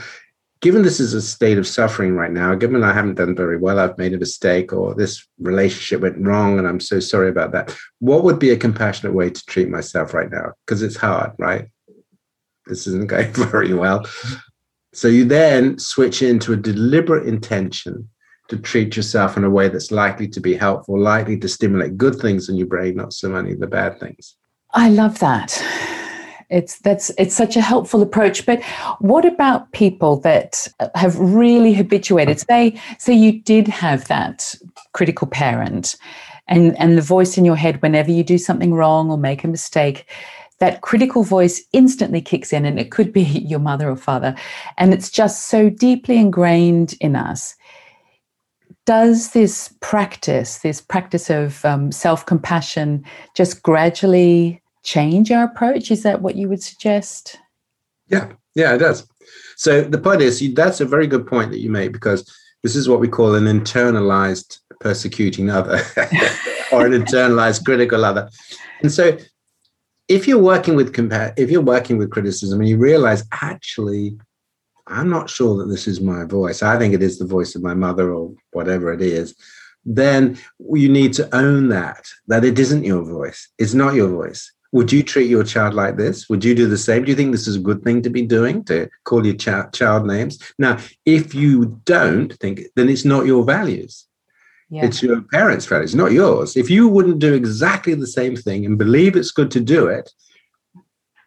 given 0.62 0.80
this 0.80 0.98
is 0.98 1.12
a 1.12 1.20
state 1.20 1.58
of 1.58 1.66
suffering 1.66 2.14
right 2.14 2.32
now, 2.32 2.54
given 2.54 2.82
I 2.82 2.94
haven't 2.94 3.16
done 3.16 3.36
very 3.36 3.58
well, 3.58 3.78
I've 3.78 3.98
made 3.98 4.14
a 4.14 4.18
mistake, 4.18 4.72
or 4.72 4.94
this 4.94 5.28
relationship 5.38 6.00
went 6.00 6.26
wrong, 6.26 6.58
and 6.58 6.66
I'm 6.66 6.80
so 6.80 7.00
sorry 7.00 7.28
about 7.28 7.52
that, 7.52 7.76
what 7.98 8.24
would 8.24 8.38
be 8.38 8.50
a 8.50 8.56
compassionate 8.56 9.14
way 9.14 9.28
to 9.28 9.44
treat 9.44 9.68
myself 9.68 10.14
right 10.14 10.30
now? 10.30 10.52
Because 10.64 10.82
it's 10.82 10.96
hard, 10.96 11.32
right? 11.38 11.68
This 12.64 12.86
isn't 12.86 13.06
going 13.10 13.30
very 13.34 13.74
well. 13.74 14.06
So 14.94 15.08
you 15.08 15.26
then 15.26 15.78
switch 15.78 16.22
into 16.22 16.54
a 16.54 16.56
deliberate 16.56 17.28
intention 17.28 18.08
to 18.48 18.58
treat 18.58 18.96
yourself 18.96 19.36
in 19.36 19.44
a 19.44 19.50
way 19.50 19.68
that's 19.68 19.90
likely 19.90 20.28
to 20.28 20.40
be 20.40 20.54
helpful, 20.54 20.98
likely 20.98 21.38
to 21.38 21.48
stimulate 21.48 21.96
good 21.96 22.16
things 22.16 22.48
in 22.48 22.56
your 22.56 22.66
brain, 22.66 22.96
not 22.96 23.12
so 23.12 23.28
many 23.28 23.52
of 23.52 23.60
the 23.60 23.66
bad 23.66 23.98
things. 23.98 24.36
I 24.72 24.88
love 24.88 25.18
that. 25.20 25.62
It's 26.48 26.78
that's 26.78 27.10
it's 27.18 27.34
such 27.34 27.56
a 27.56 27.60
helpful 27.60 28.02
approach. 28.02 28.46
But 28.46 28.62
what 29.00 29.24
about 29.24 29.72
people 29.72 30.20
that 30.20 30.68
have 30.94 31.18
really 31.18 31.74
habituated? 31.74 32.38
Say 32.38 32.80
say 32.98 33.14
you 33.14 33.40
did 33.40 33.66
have 33.66 34.06
that 34.08 34.54
critical 34.92 35.26
parent 35.26 35.96
and 36.46 36.78
and 36.78 36.96
the 36.96 37.02
voice 37.02 37.36
in 37.36 37.44
your 37.44 37.56
head 37.56 37.82
whenever 37.82 38.12
you 38.12 38.22
do 38.22 38.38
something 38.38 38.72
wrong 38.74 39.10
or 39.10 39.18
make 39.18 39.42
a 39.42 39.48
mistake 39.48 40.06
that 40.58 40.80
critical 40.80 41.22
voice 41.22 41.62
instantly 41.72 42.20
kicks 42.20 42.52
in 42.52 42.64
and 42.64 42.78
it 42.78 42.90
could 42.90 43.12
be 43.12 43.22
your 43.22 43.58
mother 43.58 43.90
or 43.90 43.96
father. 43.96 44.34
And 44.78 44.94
it's 44.94 45.10
just 45.10 45.48
so 45.48 45.68
deeply 45.68 46.16
ingrained 46.16 46.94
in 47.00 47.16
us 47.16 47.54
does 48.86 49.32
this 49.32 49.74
practice 49.80 50.58
this 50.58 50.80
practice 50.80 51.28
of 51.28 51.62
um, 51.64 51.92
self-compassion 51.92 53.04
just 53.34 53.62
gradually 53.62 54.62
change 54.82 55.30
our 55.30 55.44
approach? 55.44 55.90
Is 55.90 56.02
that 56.04 56.22
what 56.22 56.36
you 56.36 56.48
would 56.48 56.62
suggest? 56.62 57.38
Yeah, 58.08 58.32
yeah, 58.54 58.74
it 58.74 58.78
does. 58.78 59.06
So 59.56 59.82
the 59.82 59.98
point 59.98 60.22
is, 60.22 60.42
that's 60.54 60.80
a 60.80 60.86
very 60.86 61.06
good 61.06 61.26
point 61.26 61.50
that 61.50 61.58
you 61.58 61.68
make 61.68 61.92
because 61.92 62.32
this 62.62 62.76
is 62.76 62.88
what 62.88 63.00
we 63.00 63.08
call 63.08 63.34
an 63.34 63.44
internalized 63.44 64.60
persecuting 64.80 65.50
other 65.50 65.80
or 66.72 66.86
an 66.86 66.92
internalized 66.92 67.64
critical 67.64 68.04
other. 68.04 68.30
And 68.82 68.92
so 68.92 69.18
if 70.08 70.28
you're 70.28 70.42
working 70.42 70.76
with 70.76 70.92
compa- 70.92 71.34
if 71.36 71.50
you're 71.50 71.60
working 71.60 71.98
with 71.98 72.10
criticism 72.10 72.60
and 72.60 72.68
you 72.68 72.78
realize 72.78 73.24
actually 73.32 74.16
I'm 74.86 75.08
not 75.08 75.28
sure 75.28 75.56
that 75.58 75.68
this 75.68 75.88
is 75.88 76.00
my 76.00 76.24
voice. 76.24 76.62
I 76.62 76.78
think 76.78 76.94
it 76.94 77.02
is 77.02 77.18
the 77.18 77.26
voice 77.26 77.54
of 77.54 77.62
my 77.62 77.74
mother 77.74 78.12
or 78.12 78.32
whatever 78.52 78.92
it 78.92 79.02
is. 79.02 79.34
Then 79.84 80.38
you 80.58 80.88
need 80.88 81.12
to 81.14 81.34
own 81.34 81.68
that, 81.68 82.06
that 82.28 82.44
it 82.44 82.58
isn't 82.58 82.84
your 82.84 83.02
voice. 83.04 83.48
It's 83.58 83.74
not 83.74 83.94
your 83.94 84.08
voice. 84.08 84.52
Would 84.72 84.92
you 84.92 85.02
treat 85.02 85.30
your 85.30 85.44
child 85.44 85.74
like 85.74 85.96
this? 85.96 86.28
Would 86.28 86.44
you 86.44 86.54
do 86.54 86.66
the 86.66 86.76
same? 86.76 87.04
Do 87.04 87.10
you 87.10 87.16
think 87.16 87.32
this 87.32 87.46
is 87.46 87.56
a 87.56 87.60
good 87.60 87.82
thing 87.82 88.02
to 88.02 88.10
be 88.10 88.22
doing 88.22 88.64
to 88.64 88.88
call 89.04 89.24
your 89.24 89.36
ch- 89.36 89.72
child 89.72 90.06
names? 90.06 90.38
Now, 90.58 90.78
if 91.04 91.34
you 91.34 91.80
don't 91.84 92.32
think, 92.34 92.62
then 92.74 92.88
it's 92.88 93.04
not 93.04 93.26
your 93.26 93.44
values. 93.44 94.06
Yeah. 94.68 94.84
It's 94.84 95.02
your 95.02 95.22
parents' 95.32 95.66
values, 95.66 95.94
not 95.94 96.10
yours. 96.10 96.56
If 96.56 96.68
you 96.68 96.88
wouldn't 96.88 97.20
do 97.20 97.34
exactly 97.34 97.94
the 97.94 98.06
same 98.06 98.34
thing 98.34 98.66
and 98.66 98.76
believe 98.76 99.14
it's 99.14 99.30
good 99.30 99.50
to 99.52 99.60
do 99.60 99.86
it, 99.86 100.10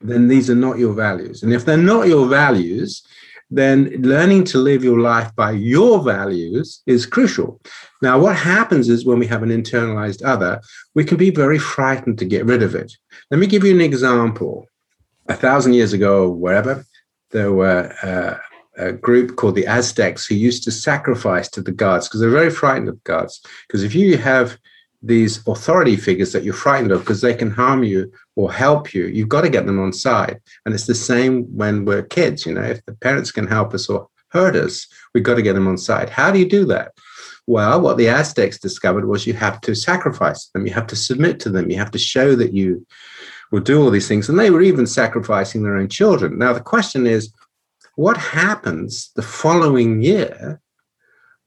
then 0.01 0.27
these 0.27 0.49
are 0.49 0.55
not 0.55 0.77
your 0.77 0.93
values. 0.93 1.41
And 1.43 1.53
if 1.53 1.65
they're 1.65 1.77
not 1.77 2.07
your 2.07 2.27
values, 2.27 3.01
then 3.50 3.89
learning 4.00 4.44
to 4.46 4.60
live 4.60 4.84
your 4.84 5.00
life 5.00 5.36
by 5.36 5.51
your 5.51 6.03
values 6.03 6.82
is 6.86 7.06
crucial. 7.06 7.60
Now, 8.01 8.20
what 8.20 8.36
happens 8.36 8.89
is 8.89 9.06
when 9.06 9.20
we 9.20 9.27
have 9.27 9.44
an 9.44 9.50
internalized 9.50 10.24
other, 10.24 10.62
we 10.94 11.03
can 11.03 11.18
be 11.18 11.32
very 11.32 11.58
frightened 11.58 12.20
to 12.20 12.25
get 12.25 12.46
rid 12.46 12.62
of 12.62 12.75
it. 12.75 12.91
Let 13.32 13.39
me 13.39 13.48
give 13.48 13.63
you 13.63 13.74
an 13.74 13.82
example. 13.82 14.68
A 15.27 15.34
thousand 15.34 15.74
years 15.74 15.94
ago, 15.94 16.29
wherever, 16.29 16.86
there 17.32 17.51
were 17.51 17.94
uh, 18.03 18.38
a 18.77 18.94
group 18.94 19.36
called 19.36 19.56
the 19.56 19.68
Aztecs 19.68 20.25
who 20.25 20.36
used 20.36 20.63
to 20.63 20.72
sacrifice 20.72 21.50
to 21.50 21.62
the 21.62 21.72
gods 21.72 22.08
because 22.08 22.22
they're 22.22 22.29
very 22.29 22.50
frightened 22.50 22.89
of 22.89 23.03
gods. 23.03 23.41
Because 23.68 23.84
if 23.84 23.94
you 23.94 24.18
have 24.18 24.58
these 25.01 25.46
authority 25.48 25.96
figures 25.96 26.34
that 26.34 26.44
you're 26.44 26.53
frightened 26.53 26.91
of 26.91 27.00
because 27.00 27.22
they 27.22 27.34
can 27.34 27.50
harm 27.50 27.84
you 27.84 28.12
or 28.39 28.50
help 28.50 28.93
you, 28.93 29.05
you've 29.08 29.27
got 29.27 29.41
to 29.41 29.50
get 29.50 29.65
them 29.65 29.81
on 29.81 29.91
side. 29.91 30.39
And 30.63 30.74
it's 30.74 30.86
the 30.86 30.96
same 30.96 31.43
when 31.58 31.84
we're 31.84 32.03
kids. 32.03 32.46
You 32.46 32.53
know, 32.53 32.62
if 32.62 32.79
the 32.86 32.93
parents 32.93 33.34
can 33.34 33.46
help 33.46 33.74
us 33.74 33.89
or 33.89 34.08
hurt 34.29 34.55
us, 34.55 34.88
we've 35.13 35.25
got 35.25 35.36
to 35.36 35.41
get 35.41 35.55
them 35.55 35.67
on 35.67 35.77
side. 35.77 36.10
How 36.10 36.31
do 36.31 36.39
you 36.39 36.48
do 36.48 36.63
that? 36.67 36.93
Well, 37.48 37.81
what 37.81 37.98
the 37.98 38.08
Aztecs 38.08 38.58
discovered 38.58 39.10
was 39.10 39.27
you 39.27 39.34
have 39.34 39.60
to 39.62 39.75
sacrifice 39.75 40.46
them, 40.53 40.65
you 40.65 40.72
have 40.72 40.88
to 40.88 40.96
submit 40.96 41.41
to 41.41 41.50
them, 41.50 41.69
you 41.69 41.77
have 41.79 41.91
to 41.91 42.00
show 42.00 42.34
that 42.36 42.53
you 42.53 42.88
will 43.51 43.60
do 43.60 43.81
all 43.81 43.91
these 43.91 44.08
things. 44.08 44.29
And 44.29 44.39
they 44.39 44.51
were 44.51 44.62
even 44.62 44.88
sacrificing 44.88 45.63
their 45.63 45.75
own 45.75 45.89
children. 45.89 46.38
Now, 46.38 46.53
the 46.53 46.62
question 46.62 47.05
is, 47.05 47.34
what 47.96 48.15
happens 48.15 49.12
the 49.17 49.22
following 49.22 50.01
year 50.01 50.62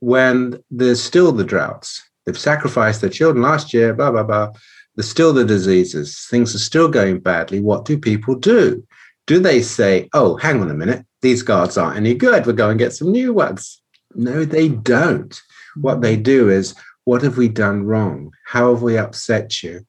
when 0.00 0.62
there's 0.70 1.02
still 1.02 1.32
the 1.32 1.44
droughts? 1.52 2.02
They've 2.26 2.38
sacrificed 2.38 3.00
their 3.00 3.08
children 3.08 3.42
last 3.42 3.72
year, 3.72 3.94
blah, 3.94 4.10
blah, 4.10 4.24
blah. 4.24 4.50
There's 4.96 5.08
still 5.08 5.32
the 5.32 5.44
diseases. 5.44 6.26
Things 6.30 6.54
are 6.54 6.58
still 6.58 6.88
going 6.88 7.20
badly. 7.20 7.60
What 7.60 7.84
do 7.84 7.98
people 7.98 8.34
do? 8.34 8.86
Do 9.26 9.38
they 9.38 9.62
say, 9.62 10.08
oh, 10.12 10.36
hang 10.36 10.60
on 10.60 10.70
a 10.70 10.74
minute, 10.74 11.06
these 11.22 11.42
gods 11.42 11.78
aren't 11.78 11.96
any 11.96 12.14
good. 12.14 12.44
We'll 12.44 12.56
go 12.56 12.70
and 12.70 12.78
get 12.78 12.92
some 12.92 13.12
new 13.12 13.32
ones. 13.32 13.80
No, 14.14 14.44
they 14.44 14.68
don't. 14.68 15.40
What 15.76 16.02
they 16.02 16.16
do 16.16 16.50
is, 16.50 16.74
what 17.04 17.22
have 17.22 17.36
we 17.36 17.48
done 17.48 17.84
wrong? 17.84 18.32
How 18.46 18.72
have 18.72 18.82
we 18.82 18.98
upset 18.98 19.62
you? 19.62 19.86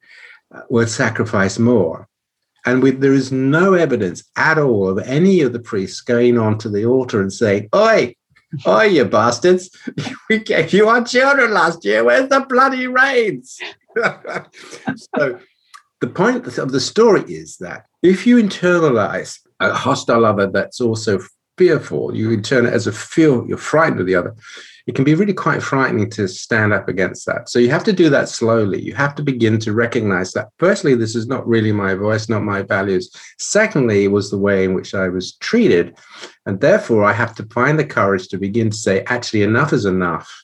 Uh, 0.53 0.61
we'll 0.69 0.87
sacrifice 0.87 1.59
more. 1.59 2.07
And 2.65 2.81
we, 2.81 2.91
there 2.91 3.13
is 3.13 3.31
no 3.31 3.73
evidence 3.73 4.23
at 4.37 4.57
all 4.57 4.87
of 4.87 4.99
any 4.99 5.41
of 5.41 5.51
the 5.51 5.59
priests 5.59 5.99
going 5.99 6.37
onto 6.37 6.69
the 6.69 6.85
altar 6.85 7.21
and 7.21 7.33
saying, 7.33 7.67
Oi, 7.75 8.15
oi, 8.65 8.83
you 8.85 9.05
bastards, 9.05 9.69
we 10.29 10.39
gave 10.39 10.71
you 10.71 10.87
our 10.87 11.03
children 11.03 11.51
last 11.51 11.83
year. 11.83 12.03
Where's 12.03 12.29
the 12.29 12.45
bloody 12.47 12.87
rains? 12.87 13.59
so 15.15 15.39
the 16.01 16.07
point 16.07 16.45
of 16.57 16.71
the 16.71 16.79
story 16.79 17.23
is 17.27 17.57
that 17.57 17.85
if 18.01 18.27
you 18.27 18.37
internalize 18.37 19.39
a 19.59 19.73
hostile 19.73 20.25
other 20.25 20.47
that's 20.47 20.81
also 20.81 21.19
fearful, 21.57 22.15
you 22.15 22.29
it 22.31 22.51
as 22.51 22.87
a 22.87 22.91
fear, 22.91 23.45
you're 23.47 23.57
frightened 23.57 24.01
of 24.01 24.07
the 24.07 24.15
other, 24.15 24.35
it 24.85 24.95
can 24.95 25.05
be 25.05 25.15
really 25.15 25.33
quite 25.33 25.63
frightening 25.63 26.09
to 26.09 26.27
stand 26.27 26.73
up 26.73 26.89
against 26.89 27.25
that. 27.25 27.47
So 27.47 27.57
you 27.57 27.69
have 27.69 27.85
to 27.85 27.93
do 27.93 28.09
that 28.09 28.27
slowly. 28.27 28.81
You 28.81 28.93
have 28.95 29.15
to 29.15 29.23
begin 29.23 29.57
to 29.59 29.71
recognize 29.71 30.33
that, 30.33 30.49
firstly, 30.59 30.93
this 30.93 31.15
is 31.15 31.25
not 31.25 31.47
really 31.47 31.71
my 31.71 31.95
voice, 31.95 32.27
not 32.27 32.43
my 32.43 32.63
values. 32.63 33.09
Secondly, 33.39 34.03
it 34.03 34.09
was 34.09 34.29
the 34.29 34.37
way 34.37 34.65
in 34.65 34.73
which 34.73 34.93
I 34.93 35.07
was 35.07 35.35
treated. 35.37 35.95
And 36.45 36.59
therefore, 36.59 37.05
I 37.05 37.13
have 37.13 37.33
to 37.35 37.45
find 37.45 37.79
the 37.79 37.85
courage 37.85 38.27
to 38.29 38.37
begin 38.37 38.71
to 38.71 38.75
say, 38.75 39.03
actually, 39.05 39.43
enough 39.43 39.71
is 39.71 39.85
enough. 39.85 40.42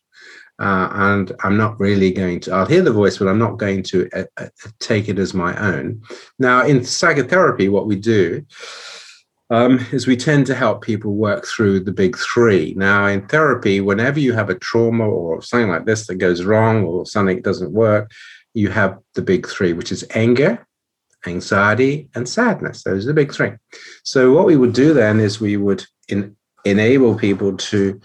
Uh, 0.60 0.90
and 0.92 1.32
I'm 1.44 1.56
not 1.56 1.80
really 1.80 2.12
going 2.12 2.42
to, 2.42 2.54
I'll 2.54 2.66
hear 2.66 2.82
the 2.82 2.92
voice, 2.92 3.18
but 3.18 3.30
I'm 3.30 3.40
not 3.40 3.58
going 3.58 3.82
to 3.84 4.10
uh, 4.14 4.24
uh, 4.38 4.48
take 4.80 5.08
it 5.08 5.18
as 5.18 5.34
my 5.34 5.56
own. 5.58 6.02
Now, 6.38 6.66
in 6.66 6.84
psychotherapy, 6.84 7.70
what 7.70 7.88
we 7.88 7.96
do 7.96 8.46
um, 9.50 9.86
is 9.92 10.06
we 10.06 10.18
tend 10.18 10.46
to 10.48 10.56
help 10.56 10.82
people 10.82 11.14
work 11.14 11.46
through 11.46 11.80
the 11.80 11.94
big 11.94 12.18
three. 12.18 12.74
Now, 12.76 13.08
in 13.08 13.26
therapy, 13.28 13.80
whenever 13.80 14.20
you 14.20 14.34
have 14.34 14.50
a 14.50 14.60
trauma 14.60 15.08
or 15.08 15.42
something 15.42 15.70
like 15.70 15.86
this 15.86 16.08
that 16.08 16.16
goes 16.16 16.44
wrong 16.44 16.84
or 16.84 17.06
something 17.06 17.42
doesn't 17.42 17.72
work, 17.72 18.12
you 18.54 18.70
have 18.70 19.00
the 19.16 19.22
big 19.22 19.48
three, 19.48 19.74
which 19.74 19.92
is 19.92 20.06
anger, 20.14 20.68
anxiety, 21.26 22.10
and 22.16 22.28
sadness. 22.28 22.84
Those 22.84 23.06
are 23.06 23.08
the 23.08 23.14
big 23.14 23.34
three. 23.34 23.54
So, 24.04 24.34
what 24.34 24.46
we 24.46 24.58
would 24.58 24.74
do 24.74 24.94
then 24.94 25.20
is 25.20 25.40
we 25.40 25.58
would 25.58 25.86
in, 26.10 26.36
enable 26.66 27.16
people 27.16 27.56
to 27.58 28.00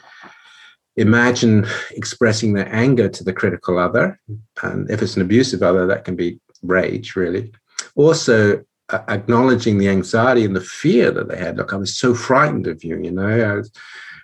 imagine 0.97 1.67
expressing 1.93 2.53
their 2.53 2.73
anger 2.73 3.09
to 3.09 3.25
the 3.25 3.33
critical 3.33 3.79
other. 3.79 4.19
And 4.63 4.91
if 4.91 5.03
it's 5.03 5.17
an 5.17 5.23
abusive 5.23 5.63
other, 5.63 5.87
that 5.87 6.05
can 6.05 6.17
be 6.17 6.39
rage, 6.63 7.17
really. 7.17 7.53
Also, 7.97 8.65
uh, 8.91 9.03
acknowledging 9.09 9.79
the 9.79 9.89
anxiety 9.89 10.45
and 10.45 10.55
the 10.55 10.61
fear 10.61 11.11
that 11.11 11.29
they 11.29 11.39
had. 11.39 11.57
Look, 11.57 11.73
I 11.73 11.77
was 11.77 11.97
so 11.97 12.15
frightened 12.15 12.67
of 12.67 12.85
you, 12.85 12.99
you 13.03 13.11
know, 13.11 13.27
I 13.27 13.55
was, 13.55 13.73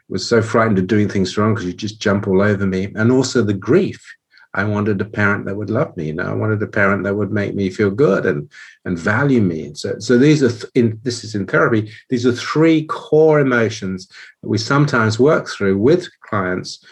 was 0.09 0.29
so 0.29 0.43
frightened 0.43 0.79
of 0.79 0.87
doing 0.87 1.09
things 1.09 1.37
wrong 1.37 1.55
because 1.55 1.67
you 1.67 1.73
just 1.73 2.01
jump 2.01 2.29
all 2.29 2.43
over 2.43 2.67
me. 2.67 2.93
And 2.95 3.11
also 3.11 3.43
the 3.43 3.55
grief. 3.55 4.05
I 4.55 4.65
wanted 4.65 5.01
a 5.01 5.05
parent 5.05 5.45
that 5.45 5.57
would 5.57 5.71
love 5.71 5.97
me. 5.97 6.07
You 6.07 6.15
know, 6.15 6.25
I 6.25 6.35
wanted 6.35 6.63
a 6.63 6.67
parent 6.67 7.05
that 7.05 7.15
would 7.15 7.31
make 7.31 7.55
me 7.55 7.71
feel 7.71 7.91
good 7.91 8.27
and 8.27 8.51
and 8.85 8.99
value 8.99 9.41
me. 9.41 9.67
And 9.67 9.79
so, 9.79 9.99
so 9.99 10.19
these 10.19 10.43
are 10.43 10.51
th- 10.51 10.73
in 10.75 10.99
this 11.03 11.23
is 11.25 11.35
in 11.35 11.47
therapy. 11.47 11.91
These 12.09 12.27
are 12.27 12.33
three 12.33 12.85
core 12.87 13.41
emotions 13.41 14.09
that 14.43 14.49
we 14.49 14.59
sometimes 14.59 15.21
work 15.21 15.49
through 15.49 15.79
with 15.79 16.09
clients 16.23 16.85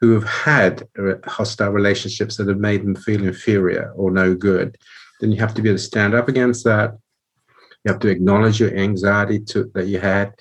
who 0.00 0.12
have 0.12 0.28
had 0.28 0.86
hostile 1.24 1.70
relationships 1.70 2.36
that 2.36 2.48
have 2.48 2.58
made 2.58 2.82
them 2.82 2.94
feel 2.94 3.24
inferior 3.24 3.92
or 3.96 4.10
no 4.10 4.34
good. 4.34 4.76
Then 5.20 5.32
you 5.32 5.40
have 5.40 5.54
to 5.54 5.62
be 5.62 5.70
able 5.70 5.78
to 5.78 5.82
stand 5.82 6.14
up 6.14 6.28
against 6.28 6.64
that 6.64 6.98
you 7.86 7.92
have 7.92 8.00
to 8.00 8.08
acknowledge 8.08 8.58
your 8.58 8.76
anxiety 8.76 9.38
to, 9.38 9.70
that 9.74 9.86
you 9.86 10.00
had, 10.00 10.34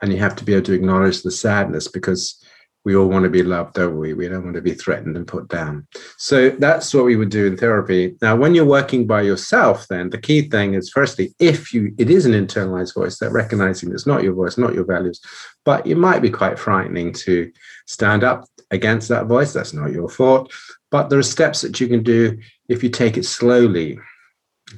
and 0.00 0.10
you 0.10 0.18
have 0.18 0.34
to 0.36 0.44
be 0.44 0.54
able 0.54 0.64
to 0.64 0.72
acknowledge 0.72 1.22
the 1.22 1.30
sadness 1.30 1.88
because 1.88 2.42
we 2.86 2.94
all 2.94 3.08
want 3.08 3.24
to 3.24 3.28
be 3.28 3.42
loved, 3.42 3.74
don't 3.74 3.98
we? 3.98 4.14
We 4.14 4.28
don't 4.28 4.44
want 4.44 4.54
to 4.54 4.62
be 4.62 4.72
threatened 4.72 5.16
and 5.16 5.26
put 5.26 5.48
down. 5.48 5.88
So 6.18 6.50
that's 6.50 6.94
what 6.94 7.04
we 7.04 7.16
would 7.16 7.30
do 7.30 7.48
in 7.48 7.56
therapy. 7.56 8.16
Now, 8.22 8.36
when 8.36 8.54
you're 8.54 8.64
working 8.64 9.08
by 9.08 9.22
yourself, 9.22 9.88
then 9.88 10.08
the 10.10 10.20
key 10.20 10.42
thing 10.48 10.74
is 10.74 10.88
firstly, 10.88 11.34
if 11.40 11.74
you 11.74 11.92
it 11.98 12.10
is 12.10 12.26
an 12.26 12.32
internalized 12.32 12.94
voice, 12.94 13.18
that 13.18 13.32
recognizing 13.32 13.90
it's 13.90 14.06
not 14.06 14.22
your 14.22 14.34
voice, 14.34 14.56
not 14.56 14.72
your 14.72 14.84
values, 14.84 15.20
but 15.64 15.84
it 15.84 15.96
might 15.96 16.22
be 16.22 16.30
quite 16.30 16.60
frightening 16.60 17.12
to 17.24 17.50
stand 17.86 18.22
up 18.22 18.44
against 18.70 19.08
that 19.08 19.26
voice. 19.26 19.52
That's 19.52 19.72
not 19.72 19.90
your 19.90 20.08
fault. 20.08 20.52
But 20.92 21.10
there 21.10 21.18
are 21.18 21.34
steps 21.34 21.62
that 21.62 21.80
you 21.80 21.88
can 21.88 22.04
do 22.04 22.38
if 22.68 22.84
you 22.84 22.88
take 22.88 23.16
it 23.16 23.24
slowly, 23.24 23.98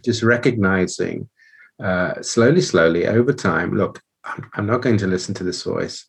just 0.02 0.22
recognizing 0.22 1.28
uh, 1.78 2.22
slowly, 2.22 2.62
slowly 2.62 3.06
over 3.06 3.34
time, 3.34 3.76
look, 3.76 4.00
I'm, 4.24 4.50
I'm 4.54 4.66
not 4.66 4.80
going 4.80 4.96
to 4.96 5.06
listen 5.06 5.34
to 5.34 5.44
this 5.44 5.62
voice. 5.62 6.06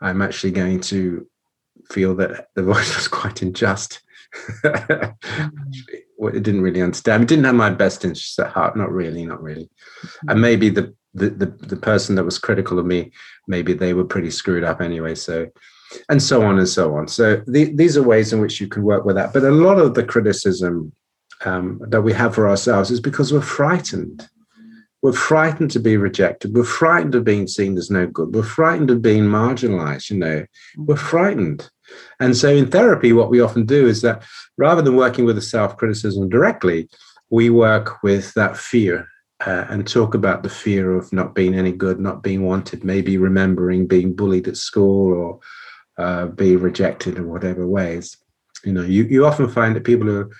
I'm 0.00 0.22
actually 0.22 0.52
going 0.52 0.80
to 0.92 1.26
feel 1.90 2.14
that 2.16 2.48
the 2.54 2.62
voice 2.62 2.94
was 2.96 3.08
quite 3.08 3.42
unjust. 3.42 4.00
actually, 4.64 5.14
it 6.18 6.42
didn't 6.42 6.62
really 6.62 6.82
understand. 6.82 7.22
It 7.22 7.28
didn't 7.28 7.44
have 7.44 7.54
my 7.54 7.70
best 7.70 8.04
interests 8.04 8.38
at 8.38 8.52
heart. 8.52 8.76
Not 8.76 8.90
really, 8.90 9.24
not 9.24 9.42
really. 9.42 9.64
Mm-hmm. 9.64 10.30
And 10.30 10.40
maybe 10.40 10.68
the, 10.70 10.94
the 11.14 11.30
the 11.30 11.46
the 11.46 11.76
person 11.76 12.16
that 12.16 12.24
was 12.24 12.38
critical 12.38 12.78
of 12.78 12.86
me, 12.86 13.12
maybe 13.46 13.74
they 13.74 13.94
were 13.94 14.04
pretty 14.04 14.30
screwed 14.30 14.64
up 14.64 14.80
anyway. 14.80 15.14
So, 15.14 15.48
and 16.08 16.22
so 16.22 16.42
on 16.42 16.58
and 16.58 16.68
so 16.68 16.94
on. 16.96 17.08
So 17.08 17.42
the, 17.46 17.72
these 17.74 17.96
are 17.96 18.02
ways 18.02 18.32
in 18.32 18.40
which 18.40 18.60
you 18.60 18.68
can 18.68 18.82
work 18.82 19.04
with 19.04 19.16
that. 19.16 19.32
But 19.32 19.44
a 19.44 19.50
lot 19.50 19.78
of 19.78 19.94
the 19.94 20.04
criticism 20.04 20.92
um, 21.44 21.80
that 21.88 22.02
we 22.02 22.12
have 22.12 22.34
for 22.34 22.48
ourselves 22.48 22.90
is 22.90 23.00
because 23.00 23.32
we're 23.32 23.40
frightened. 23.40 24.28
We're 25.02 25.12
frightened 25.12 25.70
to 25.72 25.80
be 25.80 25.98
rejected. 25.98 26.54
We're 26.54 26.64
frightened 26.64 27.14
of 27.14 27.24
being 27.24 27.46
seen 27.46 27.76
as 27.76 27.90
no 27.90 28.06
good. 28.06 28.34
We're 28.34 28.42
frightened 28.42 28.90
of 28.90 29.02
being 29.02 29.24
marginalized, 29.24 30.08
you 30.08 30.16
know. 30.16 30.46
We're 30.78 30.96
frightened. 30.96 31.68
And 32.20 32.36
so 32.36 32.48
in 32.48 32.70
therapy, 32.70 33.12
what 33.12 33.30
we 33.30 33.40
often 33.40 33.66
do 33.66 33.86
is 33.86 34.02
that 34.02 34.24
rather 34.56 34.82
than 34.82 34.96
working 34.96 35.24
with 35.24 35.36
the 35.36 35.42
self 35.42 35.76
criticism 35.76 36.28
directly, 36.28 36.88
we 37.30 37.50
work 37.50 38.02
with 38.02 38.32
that 38.34 38.56
fear 38.56 39.08
uh, 39.44 39.66
and 39.68 39.86
talk 39.86 40.14
about 40.14 40.42
the 40.42 40.48
fear 40.48 40.96
of 40.96 41.12
not 41.12 41.34
being 41.34 41.54
any 41.54 41.72
good, 41.72 42.00
not 42.00 42.22
being 42.22 42.44
wanted, 42.44 42.84
maybe 42.84 43.18
remembering 43.18 43.86
being 43.86 44.14
bullied 44.14 44.48
at 44.48 44.56
school 44.56 45.12
or 45.12 45.40
uh, 45.98 46.26
being 46.26 46.60
rejected 46.60 47.16
in 47.16 47.28
whatever 47.28 47.66
ways. 47.66 48.16
You 48.64 48.72
know, 48.72 48.82
you, 48.82 49.04
you 49.04 49.26
often 49.26 49.48
find 49.48 49.76
that 49.76 49.84
people 49.84 50.06
who 50.06 50.20
are 50.20 50.30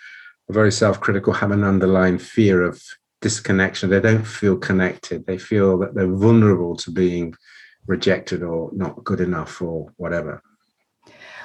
very 0.49 0.73
self 0.73 1.01
critical 1.01 1.33
have 1.33 1.51
an 1.51 1.65
underlying 1.65 2.19
fear 2.19 2.63
of 2.63 2.83
disconnection. 3.21 3.91
They 3.91 4.01
don't 4.01 4.27
feel 4.27 4.57
connected. 4.57 5.27
They 5.27 5.39
feel 5.39 5.79
that 5.79 5.95
they're 5.95 6.07
vulnerable 6.07 6.77
to 6.77 6.91
being 6.91 7.35
rejected 7.87 8.43
or 8.43 8.71
not 8.73 9.05
good 9.05 9.21
enough 9.21 9.61
or 9.61 9.93
whatever. 9.97 10.43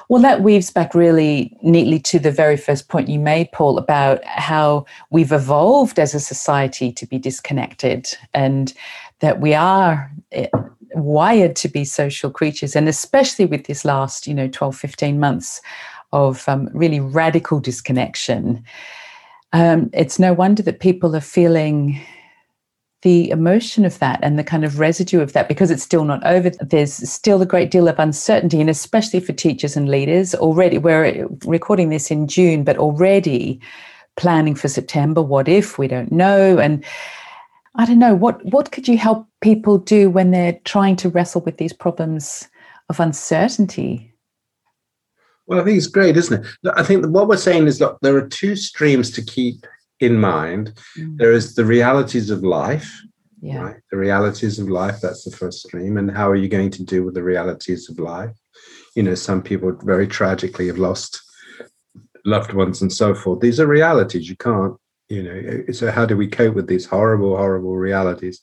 Well, 0.09 0.21
that 0.23 0.41
weaves 0.41 0.71
back 0.71 0.93
really 0.93 1.55
neatly 1.61 1.99
to 1.99 2.19
the 2.19 2.31
very 2.31 2.57
first 2.57 2.89
point 2.89 3.09
you 3.09 3.19
made, 3.19 3.51
Paul, 3.51 3.77
about 3.77 4.23
how 4.25 4.85
we've 5.11 5.31
evolved 5.31 5.99
as 5.99 6.13
a 6.13 6.19
society 6.19 6.91
to 6.91 7.05
be 7.05 7.19
disconnected 7.19 8.07
and 8.33 8.73
that 9.19 9.39
we 9.39 9.53
are 9.53 10.11
eh, 10.31 10.47
wired 10.95 11.55
to 11.57 11.69
be 11.69 11.85
social 11.85 12.31
creatures. 12.31 12.75
And 12.75 12.89
especially 12.89 13.45
with 13.45 13.67
this 13.67 13.85
last, 13.85 14.25
you 14.25 14.33
know, 14.33 14.47
12, 14.47 14.75
15 14.75 15.19
months 15.19 15.61
of 16.11 16.49
um, 16.49 16.69
really 16.73 16.99
radical 16.99 17.59
disconnection 17.59 18.65
um, 19.53 19.89
it's 19.93 20.19
no 20.19 20.33
wonder 20.33 20.61
that 20.63 20.79
people 20.79 21.15
are 21.15 21.21
feeling 21.21 21.99
the 23.01 23.29
emotion 23.29 23.85
of 23.85 23.97
that 23.99 24.19
and 24.21 24.37
the 24.37 24.43
kind 24.43 24.65
of 24.65 24.79
residue 24.79 25.21
of 25.21 25.33
that 25.33 25.47
because 25.47 25.71
it's 25.71 25.83
still 25.83 26.03
not 26.03 26.25
over. 26.25 26.49
There's 26.49 26.93
still 27.09 27.41
a 27.41 27.45
great 27.45 27.71
deal 27.71 27.87
of 27.87 27.97
uncertainty, 27.97 28.59
and 28.59 28.69
especially 28.69 29.21
for 29.21 29.33
teachers 29.33 29.77
and 29.77 29.89
leaders. 29.89 30.35
Already, 30.35 30.77
we're 30.77 31.27
recording 31.45 31.89
this 31.89 32.11
in 32.11 32.27
June, 32.27 32.63
but 32.63 32.77
already 32.77 33.61
planning 34.17 34.55
for 34.55 34.67
September. 34.67 35.21
What 35.21 35.47
if 35.47 35.77
we 35.77 35.87
don't 35.87 36.11
know? 36.11 36.59
And 36.59 36.83
I 37.75 37.85
don't 37.85 37.99
know 37.99 38.15
what 38.15 38.43
what 38.45 38.71
could 38.71 38.87
you 38.87 38.97
help 38.97 39.27
people 39.41 39.77
do 39.77 40.09
when 40.09 40.31
they're 40.31 40.59
trying 40.65 40.97
to 40.97 41.09
wrestle 41.09 41.41
with 41.41 41.57
these 41.57 41.73
problems 41.73 42.49
of 42.89 42.99
uncertainty? 42.99 44.13
Well, 45.47 45.61
I 45.61 45.63
think 45.63 45.77
it's 45.77 45.87
great, 45.87 46.17
isn't 46.17 46.45
it? 46.45 46.73
I 46.75 46.83
think 46.83 47.07
what 47.07 47.27
we're 47.27 47.37
saying 47.37 47.67
is 47.67 47.79
that 47.79 47.97
there 48.01 48.15
are 48.17 48.27
two 48.27 48.55
streams 48.55 49.09
to 49.11 49.23
keep 49.23 49.65
in 49.99 50.17
mind. 50.17 50.73
Mm. 50.97 51.17
There 51.17 51.33
is 51.33 51.55
the 51.55 51.65
realities 51.65 52.29
of 52.29 52.43
life, 52.43 53.01
yeah. 53.41 53.61
right? 53.61 53.75
The 53.91 53.97
realities 53.97 54.59
of 54.59 54.69
life, 54.69 54.99
that's 55.01 55.23
the 55.23 55.35
first 55.35 55.63
stream. 55.65 55.97
And 55.97 56.11
how 56.11 56.29
are 56.29 56.35
you 56.35 56.47
going 56.47 56.71
to 56.71 56.83
deal 56.83 57.03
with 57.03 57.15
the 57.15 57.23
realities 57.23 57.89
of 57.89 57.99
life? 57.99 58.35
You 58.95 59.03
know, 59.03 59.15
some 59.15 59.41
people 59.41 59.71
very 59.83 60.07
tragically 60.07 60.67
have 60.67 60.77
lost 60.77 61.21
loved 62.25 62.53
ones 62.53 62.81
and 62.81 62.91
so 62.91 63.13
forth. 63.13 63.39
These 63.39 63.59
are 63.59 63.67
realities. 63.67 64.29
You 64.29 64.35
can't, 64.35 64.75
you 65.09 65.23
know. 65.23 65.73
So 65.73 65.91
how 65.91 66.05
do 66.05 66.17
we 66.17 66.27
cope 66.27 66.55
with 66.55 66.67
these 66.67 66.85
horrible, 66.85 67.35
horrible 67.37 67.77
realities? 67.77 68.41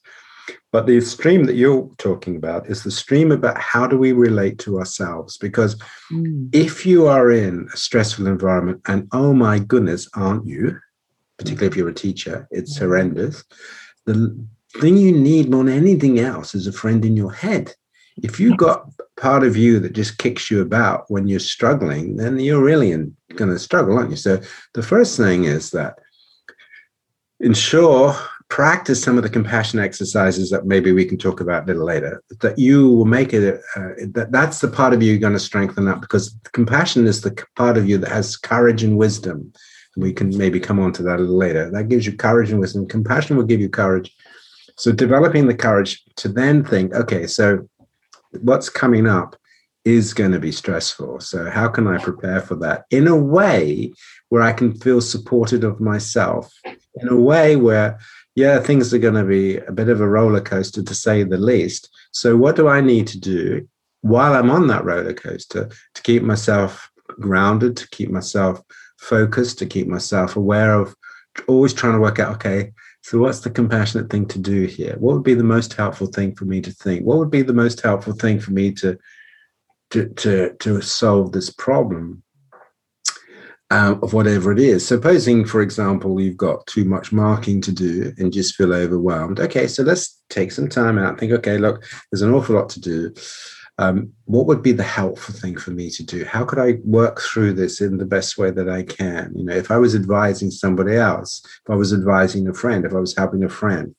But 0.72 0.86
the 0.86 1.00
stream 1.00 1.44
that 1.44 1.56
you're 1.56 1.90
talking 1.98 2.36
about 2.36 2.68
is 2.68 2.82
the 2.82 2.90
stream 2.90 3.32
about 3.32 3.58
how 3.58 3.86
do 3.86 3.98
we 3.98 4.12
relate 4.12 4.58
to 4.60 4.78
ourselves? 4.78 5.38
Because 5.38 5.76
mm. 6.12 6.48
if 6.52 6.86
you 6.86 7.06
are 7.06 7.30
in 7.32 7.68
a 7.72 7.76
stressful 7.76 8.26
environment, 8.26 8.80
and 8.86 9.08
oh 9.12 9.32
my 9.32 9.58
goodness, 9.58 10.08
aren't 10.14 10.46
you? 10.46 10.78
Particularly 11.38 11.68
if 11.68 11.76
you're 11.76 11.88
a 11.88 11.94
teacher, 11.94 12.48
it's 12.50 12.78
horrendous. 12.78 13.44
The 14.06 14.36
thing 14.80 14.96
you 14.96 15.12
need 15.12 15.50
more 15.50 15.64
than 15.64 15.74
anything 15.74 16.18
else 16.18 16.54
is 16.54 16.66
a 16.66 16.72
friend 16.72 17.04
in 17.04 17.16
your 17.16 17.32
head. 17.32 17.74
If 18.22 18.40
you've 18.40 18.56
got 18.56 18.88
part 19.16 19.44
of 19.44 19.56
you 19.56 19.78
that 19.80 19.92
just 19.92 20.18
kicks 20.18 20.50
you 20.50 20.60
about 20.60 21.10
when 21.10 21.26
you're 21.26 21.40
struggling, 21.40 22.16
then 22.16 22.38
you're 22.38 22.62
really 22.62 22.90
going 23.34 23.50
to 23.50 23.58
struggle, 23.58 23.98
aren't 23.98 24.10
you? 24.10 24.16
So 24.16 24.40
the 24.74 24.82
first 24.82 25.16
thing 25.16 25.44
is 25.44 25.70
that 25.72 25.98
ensure 27.40 28.14
practice 28.48 29.02
some 29.02 29.16
of 29.16 29.22
the 29.22 29.30
compassion 29.30 29.78
exercises 29.78 30.50
that 30.50 30.66
maybe 30.66 30.92
we 30.92 31.04
can 31.04 31.18
talk 31.18 31.40
about 31.40 31.64
a 31.64 31.66
little 31.66 31.84
later 31.84 32.22
that 32.40 32.56
you 32.58 32.88
will 32.88 33.04
make 33.04 33.32
it 33.32 33.60
uh, 33.74 33.88
that 34.12 34.28
that's 34.30 34.60
the 34.60 34.68
part 34.68 34.94
of 34.94 35.02
you 35.02 35.10
you're 35.10 35.20
going 35.20 35.32
to 35.32 35.38
strengthen 35.40 35.88
up 35.88 36.00
because 36.00 36.38
compassion 36.52 37.06
is 37.06 37.20
the 37.20 37.44
part 37.56 37.76
of 37.76 37.88
you 37.88 37.98
that 37.98 38.10
has 38.10 38.36
courage 38.36 38.84
and 38.84 38.96
wisdom 38.96 39.52
we 39.96 40.12
can 40.12 40.36
maybe 40.36 40.60
come 40.60 40.78
on 40.78 40.92
to 40.92 41.02
that 41.04 41.18
a 41.18 41.22
little 41.22 41.36
later. 41.36 41.70
That 41.70 41.88
gives 41.88 42.06
you 42.06 42.16
courage 42.16 42.50
and 42.50 42.60
wisdom. 42.60 42.86
Compassion 42.86 43.36
will 43.36 43.44
give 43.44 43.60
you 43.60 43.68
courage. 43.68 44.14
So 44.76 44.92
developing 44.92 45.46
the 45.46 45.54
courage 45.54 46.04
to 46.16 46.28
then 46.28 46.62
think 46.64 46.94
okay 46.94 47.26
so 47.26 47.66
what's 48.40 48.68
coming 48.68 49.06
up 49.06 49.36
is 49.86 50.12
going 50.12 50.32
to 50.32 50.40
be 50.40 50.52
stressful. 50.52 51.20
So 51.20 51.48
how 51.48 51.68
can 51.68 51.86
i 51.86 51.96
prepare 51.96 52.40
for 52.40 52.56
that? 52.56 52.84
In 52.90 53.06
a 53.06 53.16
way 53.16 53.92
where 54.28 54.42
i 54.42 54.52
can 54.52 54.74
feel 54.74 55.00
supported 55.00 55.64
of 55.64 55.80
myself. 55.80 56.52
In 57.00 57.08
a 57.08 57.16
way 57.16 57.56
where 57.56 57.98
yeah, 58.36 58.60
things 58.60 58.92
are 58.92 58.98
going 58.98 59.14
to 59.14 59.24
be 59.24 59.56
a 59.56 59.72
bit 59.72 59.88
of 59.88 60.02
a 60.02 60.08
roller 60.08 60.42
coaster 60.42 60.82
to 60.82 60.94
say 60.94 61.22
the 61.22 61.38
least. 61.38 61.88
So, 62.12 62.36
what 62.36 62.54
do 62.54 62.68
I 62.68 62.82
need 62.82 63.06
to 63.08 63.18
do 63.18 63.66
while 64.02 64.34
I'm 64.34 64.50
on 64.50 64.66
that 64.66 64.84
roller 64.84 65.14
coaster 65.14 65.70
to 65.94 66.02
keep 66.02 66.22
myself 66.22 66.90
grounded, 67.18 67.78
to 67.78 67.88
keep 67.88 68.10
myself 68.10 68.62
focused, 68.98 69.58
to 69.58 69.66
keep 69.66 69.86
myself 69.86 70.36
aware 70.36 70.74
of 70.74 70.94
always 71.48 71.74
trying 71.74 71.92
to 71.92 72.00
work 72.00 72.18
out, 72.18 72.34
okay, 72.36 72.72
so 73.02 73.18
what's 73.18 73.40
the 73.40 73.50
compassionate 73.50 74.10
thing 74.10 74.26
to 74.26 74.38
do 74.38 74.64
here? 74.64 74.96
What 74.98 75.14
would 75.14 75.22
be 75.22 75.34
the 75.34 75.44
most 75.44 75.74
helpful 75.74 76.08
thing 76.08 76.34
for 76.34 76.44
me 76.44 76.60
to 76.62 76.70
think? 76.70 77.04
What 77.04 77.18
would 77.18 77.30
be 77.30 77.42
the 77.42 77.52
most 77.52 77.80
helpful 77.80 78.14
thing 78.14 78.40
for 78.40 78.52
me 78.52 78.72
to 78.72 78.98
to 79.90 80.08
to, 80.08 80.54
to 80.58 80.80
solve 80.80 81.32
this 81.32 81.50
problem? 81.50 82.24
uh, 83.70 83.96
of 84.02 84.12
whatever 84.12 84.52
it 84.52 84.58
is. 84.58 84.86
Supposing, 84.86 85.44
for 85.44 85.60
example, 85.60 86.20
you've 86.20 86.36
got 86.36 86.66
too 86.66 86.84
much 86.84 87.12
marking 87.12 87.60
to 87.62 87.72
do 87.72 88.12
and 88.18 88.32
just 88.32 88.54
feel 88.54 88.72
overwhelmed. 88.72 89.40
Okay, 89.40 89.66
so 89.66 89.82
let's 89.82 90.22
take 90.30 90.52
some 90.52 90.68
time 90.68 90.98
out. 90.98 91.18
Think, 91.18 91.32
okay, 91.32 91.58
look, 91.58 91.84
there's 92.10 92.22
an 92.22 92.32
awful 92.32 92.54
lot 92.54 92.68
to 92.70 92.80
do. 92.80 93.12
Um, 93.78 94.12
what 94.24 94.46
would 94.46 94.62
be 94.62 94.72
the 94.72 94.82
helpful 94.82 95.34
thing 95.34 95.56
for 95.56 95.70
me 95.70 95.90
to 95.90 96.02
do? 96.02 96.24
How 96.24 96.44
could 96.44 96.58
I 96.58 96.78
work 96.84 97.20
through 97.20 97.52
this 97.54 97.80
in 97.80 97.98
the 97.98 98.06
best 98.06 98.38
way 98.38 98.50
that 98.50 98.70
I 98.70 98.82
can? 98.82 99.32
You 99.36 99.44
know, 99.44 99.54
if 99.54 99.70
I 99.70 99.76
was 99.76 99.94
advising 99.94 100.50
somebody 100.50 100.96
else, 100.96 101.42
if 101.44 101.70
I 101.70 101.74
was 101.74 101.92
advising 101.92 102.48
a 102.48 102.54
friend, 102.54 102.84
if 102.84 102.94
I 102.94 102.98
was 102.98 103.14
helping 103.14 103.44
a 103.44 103.50
friend, 103.50 103.94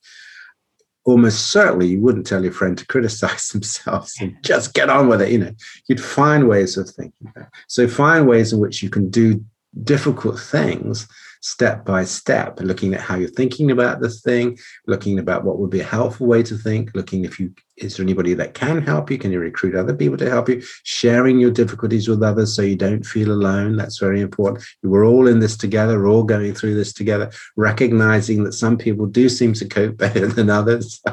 almost 1.06 1.52
certainly 1.52 1.88
you 1.88 2.02
wouldn't 2.02 2.26
tell 2.26 2.44
your 2.44 2.52
friend 2.52 2.78
to 2.78 2.86
criticize 2.94 3.50
themselves 3.50 4.16
and 4.20 4.36
just 4.44 4.74
get 4.74 4.90
on 4.90 5.08
with 5.08 5.22
it. 5.22 5.32
You 5.32 5.40
know, 5.40 5.52
you'd 5.88 6.04
find 6.04 6.48
ways 6.48 6.78
of 6.78 6.90
thinking. 6.90 7.32
That. 7.36 7.50
So 7.68 7.88
find 7.88 8.28
ways 8.28 8.54
in 8.54 8.60
which 8.60 8.82
you 8.82 8.90
can 8.90 9.10
do 9.10 9.44
difficult 9.84 10.40
things 10.40 11.08
step 11.42 11.86
by 11.86 12.04
step, 12.04 12.60
looking 12.60 12.94
at 12.94 13.02
how 13.02 13.16
you're 13.16 13.30
thinking 13.30 13.72
about 13.72 14.00
the 14.00 14.10
thing, 14.10 14.58
looking 14.88 15.20
about 15.20 15.44
what 15.44 15.60
would 15.60 15.70
be 15.70 15.80
a 15.80 15.86
helpful 15.86 16.28
way 16.28 16.44
to 16.44 16.58
think, 16.58 16.92
looking 16.94 17.26
if 17.26 17.40
you 17.40 17.54
is 17.78 17.96
there 17.96 18.04
anybody 18.04 18.34
that 18.34 18.56
can 18.56 18.82
help 18.82 19.12
you? 19.12 19.20
Can 19.20 19.32
you 19.32 19.40
recruit 19.40 19.76
other 19.76 19.94
people 19.94 20.18
to 20.18 20.30
help 20.30 20.50
you? 20.50 20.64
Sharing 20.84 21.40
your 21.40 21.52
difficulties 21.52 22.08
with 22.08 22.24
others 22.24 22.56
so 22.56 22.64
you 22.64 22.76
don't 22.76 23.06
feel 23.06 23.32
alone. 23.32 23.76
That's 23.76 24.00
very 24.00 24.20
important. 24.22 24.66
We're 24.82 25.06
all 25.06 25.28
in 25.28 25.40
this 25.40 25.56
together, 25.56 26.00
we're 26.00 26.10
all 26.10 26.24
going 26.24 26.56
through 26.56 26.76
this 26.76 26.92
together, 26.92 27.32
recognizing 27.56 28.44
that 28.46 28.54
some 28.54 28.78
people 28.78 29.06
do 29.06 29.30
seem 29.30 29.54
to 29.54 29.68
cope 29.68 29.98
better 29.98 30.28
than 30.28 30.50
others. 30.50 31.02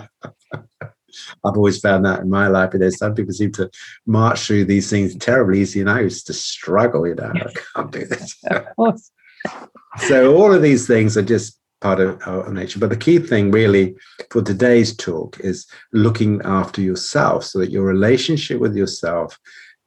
I've 1.44 1.56
always 1.56 1.78
found 1.80 2.04
that 2.04 2.20
in 2.20 2.30
my 2.30 2.48
life. 2.48 2.72
You 2.72 2.80
know, 2.80 2.90
some 2.90 3.14
people 3.14 3.32
seem 3.32 3.52
to 3.52 3.70
march 4.06 4.40
through 4.40 4.64
these 4.64 4.90
things 4.90 5.14
terribly 5.16 5.60
easy, 5.60 5.80
and 5.80 5.90
I 5.90 6.00
used 6.00 6.26
to 6.26 6.32
struggle. 6.32 7.06
You 7.06 7.14
know, 7.14 7.32
I 7.34 7.52
can't 7.74 7.92
do 7.92 8.04
this. 8.04 8.36
of 8.50 8.64
course. 8.76 9.10
so 9.98 10.34
all 10.34 10.52
of 10.52 10.62
these 10.62 10.86
things 10.86 11.16
are 11.16 11.22
just 11.22 11.58
part 11.80 12.00
of 12.00 12.20
our 12.26 12.52
nature. 12.52 12.78
But 12.78 12.90
the 12.90 12.96
key 12.96 13.18
thing, 13.18 13.50
really, 13.50 13.94
for 14.30 14.42
today's 14.42 14.96
talk 14.96 15.38
is 15.40 15.66
looking 15.92 16.40
after 16.44 16.80
yourself, 16.80 17.44
so 17.44 17.58
that 17.58 17.70
your 17.70 17.84
relationship 17.84 18.58
with 18.58 18.76
yourself 18.76 19.38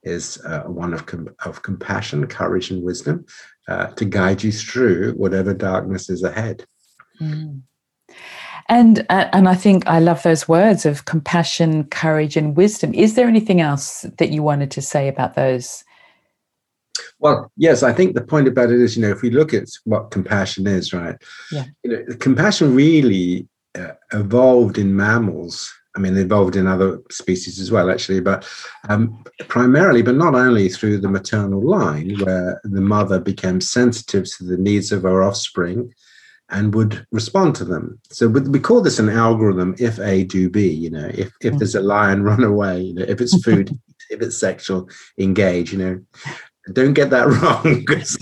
is 0.04 0.38
uh, 0.44 0.62
one 0.62 0.94
of 0.94 1.06
com- 1.06 1.34
of 1.44 1.62
compassion, 1.62 2.26
courage, 2.26 2.70
and 2.70 2.82
wisdom 2.82 3.26
uh, 3.68 3.88
to 3.88 4.04
guide 4.04 4.42
you 4.42 4.52
through 4.52 5.12
whatever 5.12 5.52
darkness 5.52 6.08
is 6.08 6.22
ahead. 6.22 6.64
Mm. 7.20 7.62
And 8.68 9.06
uh, 9.08 9.28
and 9.32 9.48
I 9.48 9.54
think 9.54 9.86
I 9.86 9.98
love 9.98 10.22
those 10.22 10.46
words 10.46 10.86
of 10.86 11.04
compassion, 11.04 11.84
courage, 11.84 12.36
and 12.36 12.56
wisdom. 12.56 12.94
Is 12.94 13.14
there 13.14 13.26
anything 13.26 13.60
else 13.60 14.06
that 14.18 14.30
you 14.30 14.42
wanted 14.42 14.70
to 14.72 14.82
say 14.82 15.08
about 15.08 15.34
those? 15.34 15.84
Well, 17.18 17.50
yes, 17.56 17.82
I 17.82 17.92
think 17.92 18.14
the 18.14 18.22
point 18.22 18.48
about 18.48 18.70
it 18.70 18.80
is, 18.80 18.96
you 18.96 19.02
know, 19.02 19.10
if 19.10 19.22
we 19.22 19.30
look 19.30 19.54
at 19.54 19.68
what 19.84 20.10
compassion 20.10 20.66
is, 20.66 20.92
right? 20.92 21.16
Yeah. 21.52 21.64
You 21.82 21.90
know, 21.90 22.16
compassion 22.16 22.74
really 22.74 23.48
uh, 23.76 23.92
evolved 24.12 24.78
in 24.78 24.96
mammals. 24.96 25.72
I 25.96 26.00
mean, 26.00 26.16
evolved 26.16 26.54
in 26.54 26.66
other 26.66 27.00
species 27.10 27.58
as 27.58 27.72
well, 27.72 27.90
actually, 27.90 28.20
but 28.20 28.48
um, 28.88 29.24
primarily, 29.48 30.02
but 30.02 30.14
not 30.14 30.34
only 30.34 30.68
through 30.68 30.98
the 30.98 31.08
maternal 31.08 31.60
line, 31.60 32.16
where 32.20 32.60
the 32.62 32.80
mother 32.80 33.18
became 33.18 33.60
sensitive 33.60 34.24
to 34.36 34.44
the 34.44 34.58
needs 34.58 34.92
of 34.92 35.02
her 35.02 35.24
offspring 35.24 35.92
and 36.50 36.74
would 36.74 37.06
respond 37.12 37.54
to 37.56 37.64
them. 37.64 38.00
So 38.10 38.28
we 38.28 38.58
call 38.58 38.80
this 38.80 38.98
an 38.98 39.08
algorithm 39.08 39.74
if 39.78 39.98
A 39.98 40.24
do 40.24 40.48
B, 40.48 40.68
you 40.68 40.90
know, 40.90 41.10
if, 41.12 41.30
if 41.42 41.58
there's 41.58 41.74
a 41.74 41.80
lion, 41.80 42.22
run 42.30 42.44
away, 42.44 42.80
you 42.80 42.94
know, 42.94 43.04
if 43.06 43.20
it's 43.20 43.42
food, 43.42 43.70
if 44.10 44.22
it's 44.22 44.38
sexual, 44.38 44.88
engage, 45.18 45.72
you 45.72 45.78
know. 45.78 46.00
Don't 46.72 46.94
get 46.94 47.10
that 47.10 47.28
wrong 47.42 47.80
because 47.80 48.16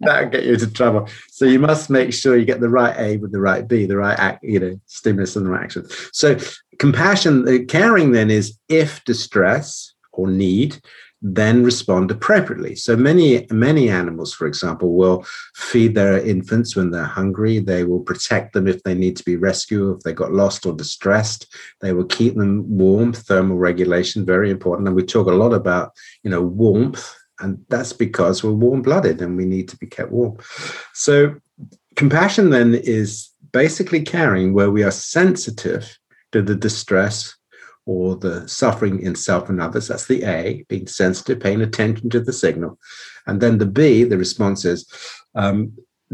that'll 0.00 0.30
get 0.30 0.44
you 0.44 0.54
into 0.54 0.70
trouble. 0.70 1.08
So 1.30 1.44
you 1.44 1.58
must 1.58 1.90
make 1.90 2.12
sure 2.12 2.36
you 2.36 2.44
get 2.44 2.60
the 2.60 2.68
right 2.68 2.96
A 2.98 3.16
with 3.18 3.32
the 3.32 3.40
right 3.40 3.66
B, 3.66 3.86
the 3.86 3.96
right 3.96 4.18
act, 4.18 4.44
you 4.44 4.60
know, 4.60 4.80
stimulus 4.86 5.36
and 5.36 5.46
the 5.46 5.50
right 5.50 5.64
action. 5.64 5.86
So 6.12 6.38
compassion, 6.78 7.48
uh, 7.48 7.64
caring 7.68 8.12
then 8.12 8.30
is 8.30 8.58
if 8.68 9.02
distress 9.04 9.94
or 10.12 10.28
need 10.28 10.80
then 11.26 11.64
respond 11.64 12.10
appropriately. 12.10 12.76
So 12.76 12.96
many, 12.96 13.46
many 13.50 13.88
animals, 13.88 14.34
for 14.34 14.46
example, 14.46 14.94
will 14.94 15.24
feed 15.54 15.94
their 15.94 16.18
infants 16.18 16.76
when 16.76 16.90
they're 16.90 17.02
hungry. 17.02 17.60
They 17.60 17.84
will 17.84 18.00
protect 18.00 18.52
them 18.52 18.68
if 18.68 18.82
they 18.82 18.94
need 18.94 19.16
to 19.16 19.24
be 19.24 19.36
rescued, 19.36 19.96
if 19.96 20.02
they 20.02 20.12
got 20.12 20.34
lost 20.34 20.66
or 20.66 20.74
distressed. 20.74 21.46
They 21.80 21.94
will 21.94 22.04
keep 22.04 22.36
them 22.36 22.68
warm, 22.68 23.14
thermal 23.14 23.56
regulation, 23.56 24.26
very 24.26 24.50
important. 24.50 24.86
And 24.86 24.94
we 24.94 25.02
talk 25.02 25.26
a 25.26 25.30
lot 25.30 25.54
about, 25.54 25.92
you 26.22 26.30
know, 26.30 26.42
warmth, 26.42 27.16
and 27.40 27.64
that's 27.70 27.94
because 27.94 28.44
we're 28.44 28.52
warm-blooded 28.52 29.22
and 29.22 29.34
we 29.34 29.46
need 29.46 29.68
to 29.68 29.78
be 29.78 29.86
kept 29.86 30.12
warm. 30.12 30.36
So 30.92 31.36
compassion 31.96 32.50
then 32.50 32.74
is 32.74 33.30
basically 33.50 34.02
caring 34.02 34.52
where 34.52 34.70
we 34.70 34.82
are 34.82 34.90
sensitive 34.90 35.98
to 36.32 36.42
the 36.42 36.54
distress 36.54 37.34
or 37.86 38.16
the 38.16 38.46
suffering 38.48 39.00
in 39.00 39.14
self 39.14 39.48
and 39.48 39.60
others. 39.60 39.88
That's 39.88 40.06
the 40.06 40.24
A, 40.24 40.64
being 40.68 40.86
sensitive, 40.86 41.40
paying 41.40 41.62
attention 41.62 42.10
to 42.10 42.20
the 42.20 42.32
signal. 42.32 42.78
And 43.26 43.40
then 43.40 43.58
the 43.58 43.66
B, 43.66 44.04
the 44.04 44.18
response 44.18 44.64
is 44.64 44.86
um, 45.34 45.72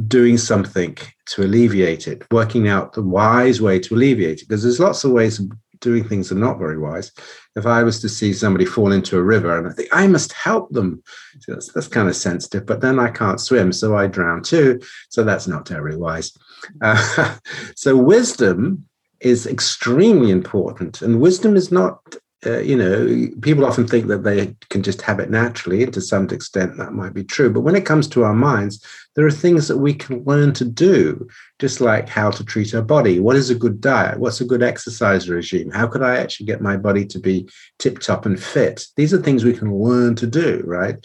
doing 0.09 0.39
something 0.39 0.97
to 1.27 1.43
alleviate 1.43 2.09
it, 2.09 2.25
working 2.31 2.69
out 2.69 2.93
the 2.93 3.03
wise 3.03 3.61
way 3.61 3.79
to 3.81 3.95
alleviate 3.95 4.43
it. 4.43 4.49
Because 4.49 4.63
there's 4.63 4.81
lots 4.81 5.05
of 5.05 5.13
ways 5.13 5.39
of 5.39 5.51
doing 5.81 6.05
things 6.05 6.29
that 6.29 6.37
are 6.37 6.41
not 6.41 6.59
very 6.59 6.79
wise. 6.79 7.13
If 7.57 7.67
I 7.67 7.83
was 7.83 8.01
to 8.01 8.09
see 8.09 8.33
somebody 8.33 8.65
fall 8.65 8.93
into 8.93 9.19
a 9.19 9.23
river 9.23 9.57
and 9.57 9.67
I 9.67 9.73
think 9.73 9.89
I 9.93 10.07
must 10.07 10.33
help 10.33 10.71
them, 10.71 11.03
so 11.41 11.53
that's, 11.53 11.73
that's 11.73 11.89
kind 11.89 12.09
of 12.09 12.17
sensitive, 12.17 12.67
but 12.67 12.81
then 12.81 12.99
I 12.99 13.11
can't 13.11 13.41
swim, 13.41 13.73
so 13.73 13.97
I 13.97 14.07
drown 14.07 14.43
too. 14.43 14.81
So 15.09 15.25
that's 15.25 15.49
not 15.49 15.67
terribly 15.67 15.97
wise. 15.97 16.37
Uh, 16.83 17.37
so 17.75 17.97
wisdom 17.97 18.87
is 19.21 19.47
extremely 19.47 20.31
important. 20.31 21.03
And 21.03 21.21
wisdom 21.21 21.57
is 21.57 21.71
not, 21.71 22.01
uh, 22.47 22.61
you 22.61 22.75
know, 22.75 23.29
people 23.43 23.67
often 23.67 23.87
think 23.87 24.07
that 24.07 24.25
they 24.25 24.57
can 24.71 24.83
just 24.83 25.03
have 25.03 25.21
it 25.21 25.31
naturally. 25.31 25.83
And 25.83 25.93
to 25.93 26.01
some 26.01 26.29
extent, 26.31 26.79
that 26.79 26.93
might 26.93 27.13
be 27.13 27.25
true. 27.25 27.51
But 27.51 27.61
when 27.61 27.77
it 27.77 27.85
comes 27.85 28.09
to 28.09 28.25
our 28.25 28.35
minds, 28.35 28.85
there 29.15 29.27
are 29.27 29.31
things 29.31 29.69
that 29.69 29.79
we 29.79 29.93
can 29.93 30.25
learn 30.25 30.53
to 30.55 30.65
do, 30.65 31.29
just 31.59 31.81
like 31.81 32.09
how 32.09 32.31
to 32.31 32.45
treat 32.45 32.75
our 32.75 32.83
body. 32.83 33.21
What 33.21 33.37
is 33.37 33.51
a 33.51 33.55
good 33.55 33.81
diet? 33.81 34.19
What's 34.19 34.41
a 34.41 34.47
good 34.47 34.63
exercise 34.63 35.29
regime? 35.29 35.71
How 35.71 35.87
could 35.87 36.03
I 36.03 36.17
actually 36.17 36.47
get 36.47 36.63
my 36.63 36.77
body 36.77 37.05
to 37.07 37.19
be 37.19 37.49
tip 37.79 37.99
top 37.99 38.25
and 38.25 38.43
fit? 38.43 38.87
These 38.97 39.13
are 39.13 39.21
things 39.21 39.45
we 39.45 39.53
can 39.53 39.75
learn 39.75 40.15
to 40.17 40.27
do, 40.27 40.63
right? 40.65 40.97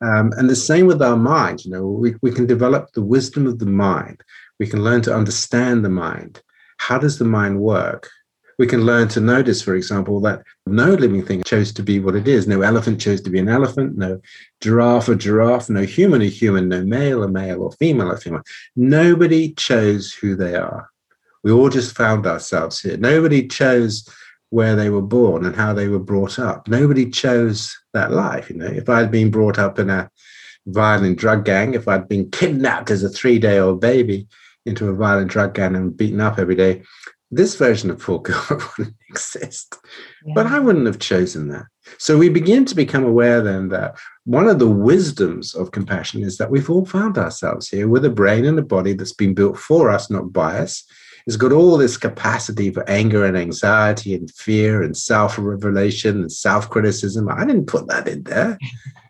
Um, 0.00 0.32
and 0.36 0.48
the 0.48 0.54
same 0.54 0.86
with 0.86 1.02
our 1.02 1.16
mind. 1.16 1.64
You 1.64 1.72
know, 1.72 1.86
we, 1.86 2.14
we 2.22 2.30
can 2.30 2.46
develop 2.46 2.92
the 2.92 3.02
wisdom 3.02 3.48
of 3.48 3.58
the 3.58 3.66
mind. 3.66 4.22
We 4.60 4.68
can 4.68 4.84
learn 4.84 5.02
to 5.02 5.16
understand 5.16 5.84
the 5.84 5.88
mind. 5.88 6.40
How 6.78 6.98
does 6.98 7.18
the 7.18 7.24
mind 7.24 7.60
work? 7.60 8.10
We 8.58 8.66
can 8.66 8.82
learn 8.86 9.08
to 9.08 9.20
notice, 9.20 9.62
for 9.62 9.74
example, 9.74 10.20
that 10.20 10.42
no 10.66 10.94
living 10.94 11.24
thing 11.24 11.42
chose 11.42 11.72
to 11.72 11.82
be 11.82 11.98
what 11.98 12.14
it 12.14 12.28
is. 12.28 12.46
No 12.46 12.62
elephant 12.62 13.00
chose 13.00 13.20
to 13.22 13.30
be 13.30 13.38
an 13.38 13.48
elephant. 13.48 13.96
No 13.96 14.20
giraffe 14.60 15.08
a 15.08 15.16
giraffe. 15.16 15.68
No 15.68 15.82
human 15.82 16.22
a 16.22 16.26
human. 16.26 16.68
No 16.68 16.84
male 16.84 17.24
a 17.24 17.28
male 17.28 17.62
or 17.62 17.72
female 17.72 18.12
a 18.12 18.16
female. 18.16 18.42
Nobody 18.76 19.52
chose 19.54 20.12
who 20.12 20.36
they 20.36 20.54
are. 20.54 20.88
We 21.42 21.50
all 21.50 21.68
just 21.68 21.96
found 21.96 22.26
ourselves 22.26 22.80
here. 22.80 22.96
Nobody 22.96 23.48
chose 23.48 24.08
where 24.50 24.76
they 24.76 24.88
were 24.88 25.02
born 25.02 25.44
and 25.44 25.56
how 25.56 25.72
they 25.74 25.88
were 25.88 25.98
brought 25.98 26.38
up. 26.38 26.68
Nobody 26.68 27.10
chose 27.10 27.76
that 27.92 28.12
life. 28.12 28.50
You 28.50 28.56
know, 28.56 28.66
if 28.66 28.88
I'd 28.88 29.10
been 29.10 29.30
brought 29.30 29.58
up 29.58 29.80
in 29.80 29.90
a 29.90 30.08
violent 30.66 31.18
drug 31.18 31.44
gang, 31.44 31.74
if 31.74 31.88
I'd 31.88 32.08
been 32.08 32.30
kidnapped 32.30 32.90
as 32.90 33.02
a 33.02 33.08
three 33.08 33.40
day 33.40 33.58
old 33.58 33.80
baby 33.80 34.28
into 34.66 34.88
a 34.88 34.94
violent 34.94 35.30
drug 35.30 35.54
gang 35.54 35.76
and 35.76 35.96
beaten 35.96 36.20
up 36.20 36.38
every 36.38 36.54
day, 36.54 36.82
this 37.30 37.56
version 37.56 37.90
of 37.90 38.00
poor 38.00 38.18
girl 38.22 38.46
wouldn't 38.78 38.96
exist. 39.10 39.76
Yeah. 40.24 40.32
But 40.34 40.46
I 40.46 40.58
wouldn't 40.58 40.86
have 40.86 40.98
chosen 40.98 41.48
that. 41.48 41.64
So 41.98 42.16
we 42.16 42.28
begin 42.28 42.64
to 42.66 42.74
become 42.74 43.04
aware 43.04 43.42
then 43.42 43.68
that 43.68 43.98
one 44.24 44.48
of 44.48 44.58
the 44.58 44.68
wisdoms 44.68 45.54
of 45.54 45.72
compassion 45.72 46.22
is 46.22 46.38
that 46.38 46.50
we've 46.50 46.70
all 46.70 46.86
found 46.86 47.18
ourselves 47.18 47.68
here 47.68 47.88
with 47.88 48.04
a 48.04 48.10
brain 48.10 48.44
and 48.44 48.58
a 48.58 48.62
body 48.62 48.94
that's 48.94 49.12
been 49.12 49.34
built 49.34 49.58
for 49.58 49.90
us, 49.90 50.10
not 50.10 50.32
by 50.32 50.58
us. 50.58 50.84
It's 51.26 51.36
got 51.36 51.52
all 51.52 51.76
this 51.76 51.96
capacity 51.96 52.70
for 52.70 52.88
anger 52.88 53.24
and 53.24 53.36
anxiety 53.36 54.14
and 54.14 54.30
fear 54.30 54.82
and 54.82 54.96
self 54.96 55.38
revelation 55.38 56.20
and 56.20 56.32
self 56.32 56.68
criticism. 56.68 57.28
I 57.30 57.44
didn't 57.46 57.66
put 57.66 57.86
that 57.88 58.08
in 58.08 58.24
there. 58.24 58.58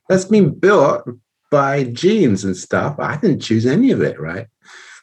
That's 0.09 0.27
been 0.27 0.57
built 0.57 1.09
by 1.51 1.85
genes 1.85 2.45
and 2.45 2.57
stuff. 2.57 2.97
I 2.99 3.17
didn't 3.17 3.41
choose 3.41 3.67
any 3.67 3.91
of 3.91 4.01
it, 4.01 4.21
right? 4.21 4.47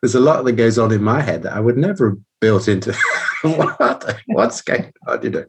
There's 0.02 0.16
a 0.16 0.20
lot 0.20 0.44
that 0.46 0.54
goes 0.54 0.80
on 0.80 0.92
in 0.92 1.04
my 1.04 1.22
head 1.22 1.44
that 1.44 1.54
I 1.54 1.60
would 1.60 1.78
never 1.78 2.10
have 2.10 2.18
built 2.40 2.68
into 2.68 2.94
what, 3.44 4.20
what's 4.28 4.62
going 4.62 4.92
on, 5.08 5.24
you 5.24 5.30
know. 5.30 5.46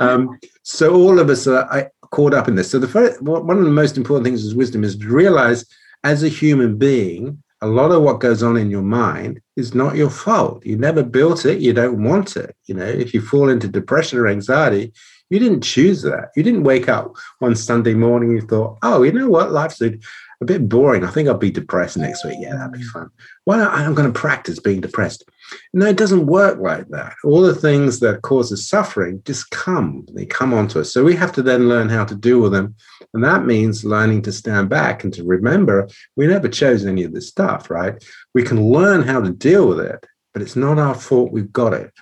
Um, 0.00 0.38
so 0.62 0.94
all 0.94 1.18
of 1.18 1.30
us 1.30 1.46
are 1.46 1.90
caught 2.10 2.34
up 2.34 2.48
in 2.48 2.56
this. 2.56 2.70
So 2.70 2.78
the 2.78 2.88
first, 2.88 3.22
one 3.22 3.58
of 3.58 3.64
the 3.64 3.70
most 3.70 3.96
important 3.96 4.24
things 4.24 4.44
is 4.44 4.54
wisdom 4.54 4.84
is 4.84 4.96
to 4.96 5.08
realize 5.08 5.64
as 6.02 6.22
a 6.22 6.28
human 6.28 6.76
being, 6.76 7.42
a 7.60 7.66
lot 7.66 7.92
of 7.92 8.02
what 8.02 8.20
goes 8.20 8.42
on 8.42 8.58
in 8.58 8.70
your 8.70 8.82
mind 8.82 9.40
is 9.56 9.74
not 9.74 9.96
your 9.96 10.10
fault. 10.10 10.64
You 10.66 10.76
never 10.76 11.02
built 11.02 11.46
it. 11.46 11.60
You 11.60 11.72
don't 11.72 12.04
want 12.04 12.36
it. 12.36 12.54
You 12.66 12.74
know, 12.74 12.84
if 12.84 13.14
you 13.14 13.22
fall 13.22 13.48
into 13.48 13.68
depression 13.68 14.18
or 14.18 14.28
anxiety, 14.28 14.92
you 15.30 15.38
didn't 15.38 15.62
choose 15.62 16.02
that. 16.02 16.28
You 16.36 16.42
didn't 16.42 16.64
wake 16.64 16.88
up 16.88 17.14
one 17.38 17.56
Sunday 17.56 17.94
morning 17.94 18.38
and 18.38 18.48
thought, 18.48 18.78
oh, 18.82 19.02
you 19.02 19.12
know 19.12 19.28
what? 19.28 19.52
Life's 19.52 19.80
a, 19.80 19.94
a 20.40 20.44
bit 20.44 20.68
boring. 20.68 21.04
I 21.04 21.10
think 21.10 21.28
I'll 21.28 21.38
be 21.38 21.50
depressed 21.50 21.96
next 21.96 22.24
week. 22.24 22.36
Yeah, 22.38 22.56
that'd 22.56 22.72
be 22.72 22.82
fun. 22.82 23.08
Why 23.44 23.58
not? 23.58 23.74
I'm 23.74 23.94
going 23.94 24.10
to 24.10 24.18
practice 24.18 24.58
being 24.58 24.80
depressed. 24.80 25.24
No, 25.72 25.86
it 25.86 25.98
doesn't 25.98 26.26
work 26.26 26.58
like 26.58 26.88
that. 26.88 27.14
All 27.24 27.42
the 27.42 27.54
things 27.54 28.00
that 28.00 28.22
causes 28.22 28.66
suffering 28.66 29.22
just 29.26 29.50
come. 29.50 30.06
They 30.14 30.24
come 30.24 30.54
onto 30.54 30.80
us. 30.80 30.92
So 30.92 31.04
we 31.04 31.14
have 31.16 31.32
to 31.32 31.42
then 31.42 31.68
learn 31.68 31.90
how 31.90 32.04
to 32.06 32.14
deal 32.14 32.40
with 32.40 32.52
them 32.52 32.74
and 33.14 33.22
that 33.22 33.46
means 33.46 33.84
learning 33.84 34.22
to 34.22 34.32
stand 34.32 34.68
back 34.68 35.04
and 35.04 35.14
to 35.14 35.24
remember 35.24 35.88
we 36.16 36.26
never 36.26 36.48
chose 36.48 36.84
any 36.84 37.04
of 37.04 37.14
this 37.14 37.28
stuff, 37.28 37.70
right? 37.70 38.04
We 38.34 38.42
can 38.42 38.70
learn 38.70 39.02
how 39.02 39.20
to 39.20 39.30
deal 39.30 39.68
with 39.68 39.80
it, 39.80 40.04
but 40.32 40.42
it's 40.42 40.56
not 40.56 40.80
our 40.80 40.96
fault 40.96 41.32
we've 41.32 41.52
got 41.52 41.72
it. 41.72 41.92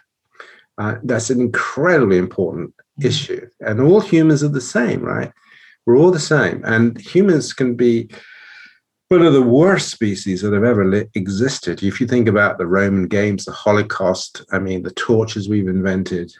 Uh, 0.78 0.96
that's 1.02 1.28
an 1.28 1.40
incredibly 1.40 2.16
important 2.16 2.70
mm-hmm. 2.70 3.06
issue. 3.06 3.46
And 3.60 3.80
all 3.80 4.00
humans 4.00 4.42
are 4.42 4.48
the 4.48 4.60
same, 4.60 5.02
right? 5.02 5.30
We're 5.84 5.98
all 5.98 6.10
the 6.10 6.18
same. 6.18 6.62
And 6.64 6.98
humans 6.98 7.52
can 7.52 7.74
be 7.74 8.08
one 9.12 9.22
of 9.22 9.34
the 9.34 9.42
worst 9.42 9.90
species 9.90 10.40
that 10.40 10.54
have 10.54 10.64
ever 10.64 10.86
li- 10.86 11.06
existed. 11.14 11.82
If 11.82 12.00
you 12.00 12.06
think 12.06 12.28
about 12.28 12.56
the 12.56 12.66
Roman 12.66 13.08
games, 13.08 13.44
the 13.44 13.52
Holocaust, 13.52 14.42
I 14.52 14.58
mean, 14.58 14.82
the 14.82 14.90
tortures 14.92 15.50
we've 15.50 15.68
invented, 15.68 16.32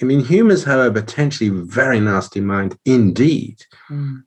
I 0.00 0.04
mean, 0.04 0.24
humans 0.24 0.62
have 0.62 0.78
a 0.78 0.92
potentially 0.92 1.50
very 1.50 1.98
nasty 1.98 2.40
mind 2.40 2.78
indeed. 2.84 3.64
Mm. 3.90 4.22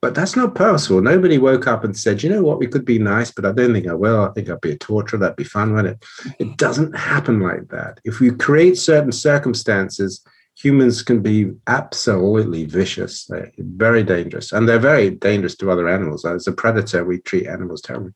But 0.00 0.14
that's 0.14 0.36
not 0.36 0.54
purposeful. 0.54 1.02
Nobody 1.02 1.36
woke 1.36 1.66
up 1.66 1.84
and 1.84 1.94
said, 1.94 2.22
you 2.22 2.30
know 2.30 2.42
what, 2.42 2.60
we 2.60 2.66
could 2.66 2.86
be 2.86 2.98
nice, 2.98 3.30
but 3.30 3.44
I 3.44 3.52
don't 3.52 3.74
think 3.74 3.88
I 3.88 3.94
will. 3.94 4.24
I 4.24 4.32
think 4.32 4.48
I'll 4.48 4.58
be 4.60 4.72
a 4.72 4.78
torturer. 4.78 5.18
That'd 5.18 5.36
be 5.36 5.44
fun, 5.44 5.74
wouldn't 5.74 6.02
it? 6.02 6.34
It 6.38 6.56
doesn't 6.56 6.96
happen 6.96 7.40
like 7.40 7.68
that. 7.68 8.00
If 8.04 8.20
we 8.20 8.30
create 8.30 8.78
certain 8.78 9.12
circumstances, 9.12 10.24
humans 10.58 11.02
can 11.02 11.20
be 11.22 11.52
absolutely 11.68 12.64
vicious. 12.64 13.26
They're 13.26 13.52
very 13.58 14.02
dangerous. 14.02 14.52
And 14.52 14.68
they're 14.68 14.78
very 14.78 15.10
dangerous 15.10 15.56
to 15.56 15.70
other 15.70 15.88
animals. 15.88 16.24
As 16.24 16.46
a 16.46 16.52
predator, 16.52 17.04
we 17.04 17.20
treat 17.20 17.46
animals 17.46 17.80
terribly. 17.80 18.12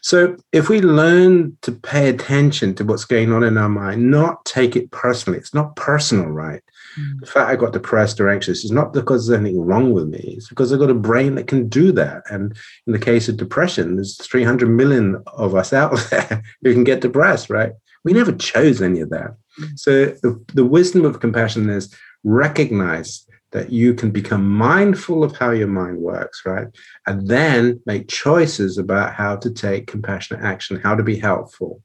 So 0.00 0.36
if 0.52 0.68
we 0.68 0.80
learn 0.80 1.58
to 1.62 1.72
pay 1.72 2.08
attention 2.08 2.74
to 2.76 2.84
what's 2.84 3.04
going 3.04 3.32
on 3.32 3.42
in 3.42 3.58
our 3.58 3.68
mind, 3.68 4.10
not 4.10 4.44
take 4.44 4.76
it 4.76 4.90
personally, 4.92 5.38
it's 5.38 5.54
not 5.54 5.76
personal, 5.76 6.26
right? 6.26 6.62
Mm. 6.98 7.20
The 7.20 7.26
fact 7.26 7.50
I 7.50 7.56
got 7.56 7.72
depressed 7.72 8.20
or 8.20 8.30
anxious 8.30 8.64
is 8.64 8.70
not 8.70 8.92
because 8.92 9.26
there's 9.26 9.40
anything 9.40 9.60
wrong 9.60 9.92
with 9.92 10.08
me. 10.08 10.34
It's 10.36 10.48
because 10.48 10.72
I've 10.72 10.78
got 10.78 10.90
a 10.90 10.94
brain 10.94 11.34
that 11.34 11.48
can 11.48 11.68
do 11.68 11.90
that. 11.92 12.22
And 12.30 12.56
in 12.86 12.92
the 12.92 12.98
case 12.98 13.28
of 13.28 13.36
depression, 13.36 13.96
there's 13.96 14.16
300 14.16 14.68
million 14.68 15.22
of 15.26 15.54
us 15.54 15.72
out 15.72 15.98
there 16.10 16.42
who 16.62 16.72
can 16.72 16.84
get 16.84 17.00
depressed, 17.00 17.50
right? 17.50 17.72
We 18.04 18.12
never 18.12 18.32
chose 18.32 18.80
any 18.80 19.00
of 19.00 19.10
that. 19.10 19.36
So 19.76 20.06
the, 20.22 20.44
the 20.54 20.64
wisdom 20.64 21.04
of 21.04 21.20
compassion 21.20 21.68
is 21.70 21.94
recognize 22.24 23.26
that 23.52 23.72
you 23.72 23.94
can 23.94 24.10
become 24.10 24.48
mindful 24.48 25.24
of 25.24 25.36
how 25.36 25.50
your 25.50 25.68
mind 25.68 25.98
works, 25.98 26.42
right? 26.44 26.68
And 27.06 27.26
then 27.28 27.80
make 27.86 28.08
choices 28.08 28.76
about 28.76 29.14
how 29.14 29.36
to 29.36 29.50
take 29.50 29.86
compassionate 29.86 30.44
action, 30.44 30.80
how 30.80 30.94
to 30.94 31.02
be 31.02 31.18
helpful. 31.18 31.82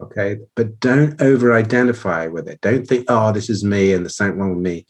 Okay. 0.00 0.38
But 0.56 0.80
don't 0.80 1.20
over 1.20 1.52
identify 1.54 2.26
with 2.26 2.48
it. 2.48 2.60
Don't 2.60 2.86
think, 2.86 3.04
oh, 3.08 3.32
this 3.32 3.50
is 3.50 3.62
me 3.62 3.92
and 3.92 4.04
there's 4.04 4.16
something 4.16 4.38
wrong 4.38 4.56
with 4.56 4.64
me. 4.64 4.86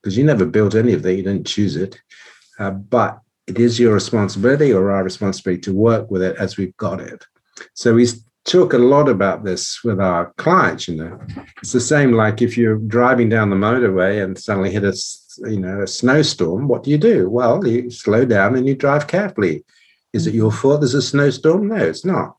Because 0.00 0.16
you 0.16 0.24
never 0.24 0.46
built 0.46 0.74
any 0.74 0.92
of 0.94 1.02
that. 1.02 1.14
You 1.14 1.22
didn't 1.22 1.46
choose 1.46 1.76
it. 1.76 2.00
Uh, 2.58 2.70
but 2.70 3.20
it 3.46 3.58
is 3.58 3.78
your 3.78 3.94
responsibility 3.94 4.72
or 4.72 4.90
our 4.90 5.04
responsibility 5.04 5.60
to 5.62 5.74
work 5.74 6.10
with 6.10 6.22
it 6.22 6.36
as 6.36 6.56
we've 6.56 6.76
got 6.76 7.00
it. 7.00 7.24
So 7.74 7.94
we 7.94 8.06
talk 8.44 8.72
a 8.72 8.78
lot 8.78 9.08
about 9.08 9.44
this 9.44 9.82
with 9.84 10.00
our 10.00 10.32
clients, 10.36 10.88
you 10.88 10.96
know. 10.96 11.20
It's 11.58 11.72
the 11.72 11.80
same 11.80 12.12
like 12.12 12.42
if 12.42 12.56
you're 12.56 12.78
driving 12.78 13.28
down 13.28 13.50
the 13.50 13.56
motorway 13.56 14.22
and 14.22 14.38
suddenly 14.38 14.70
hit 14.70 14.84
a 14.84 14.94
you 15.48 15.60
know 15.60 15.82
a 15.82 15.86
snowstorm, 15.86 16.68
what 16.68 16.82
do 16.82 16.90
you 16.90 16.98
do? 16.98 17.28
Well, 17.28 17.66
you 17.66 17.90
slow 17.90 18.24
down 18.24 18.56
and 18.56 18.66
you 18.66 18.74
drive 18.74 19.06
carefully. 19.06 19.64
Is 20.12 20.26
it 20.26 20.34
your 20.34 20.50
mm-hmm. 20.50 20.60
fault 20.60 20.80
there's 20.80 20.94
a 20.94 21.02
snowstorm? 21.02 21.68
No, 21.68 21.76
it's 21.76 22.04
not. 22.04 22.36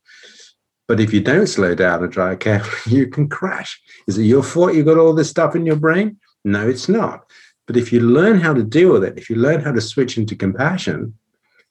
But 0.86 1.00
if 1.00 1.14
you 1.14 1.20
don't 1.20 1.46
slow 1.46 1.74
down 1.74 2.02
and 2.02 2.12
drive 2.12 2.38
carefully, 2.40 2.96
you 2.96 3.08
can 3.08 3.28
crash. 3.28 3.80
Is 4.06 4.18
it 4.18 4.24
your 4.24 4.42
fault 4.42 4.74
you've 4.74 4.86
got 4.86 4.98
all 4.98 5.14
this 5.14 5.30
stuff 5.30 5.56
in 5.56 5.66
your 5.66 5.76
brain? 5.76 6.18
No, 6.44 6.68
it's 6.68 6.88
not. 6.88 7.24
But 7.66 7.78
if 7.78 7.92
you 7.92 8.00
learn 8.00 8.40
how 8.40 8.52
to 8.52 8.62
deal 8.62 8.92
with 8.92 9.04
it, 9.04 9.18
if 9.18 9.30
you 9.30 9.36
learn 9.36 9.62
how 9.62 9.72
to 9.72 9.80
switch 9.80 10.18
into 10.18 10.36
compassion, 10.36 11.14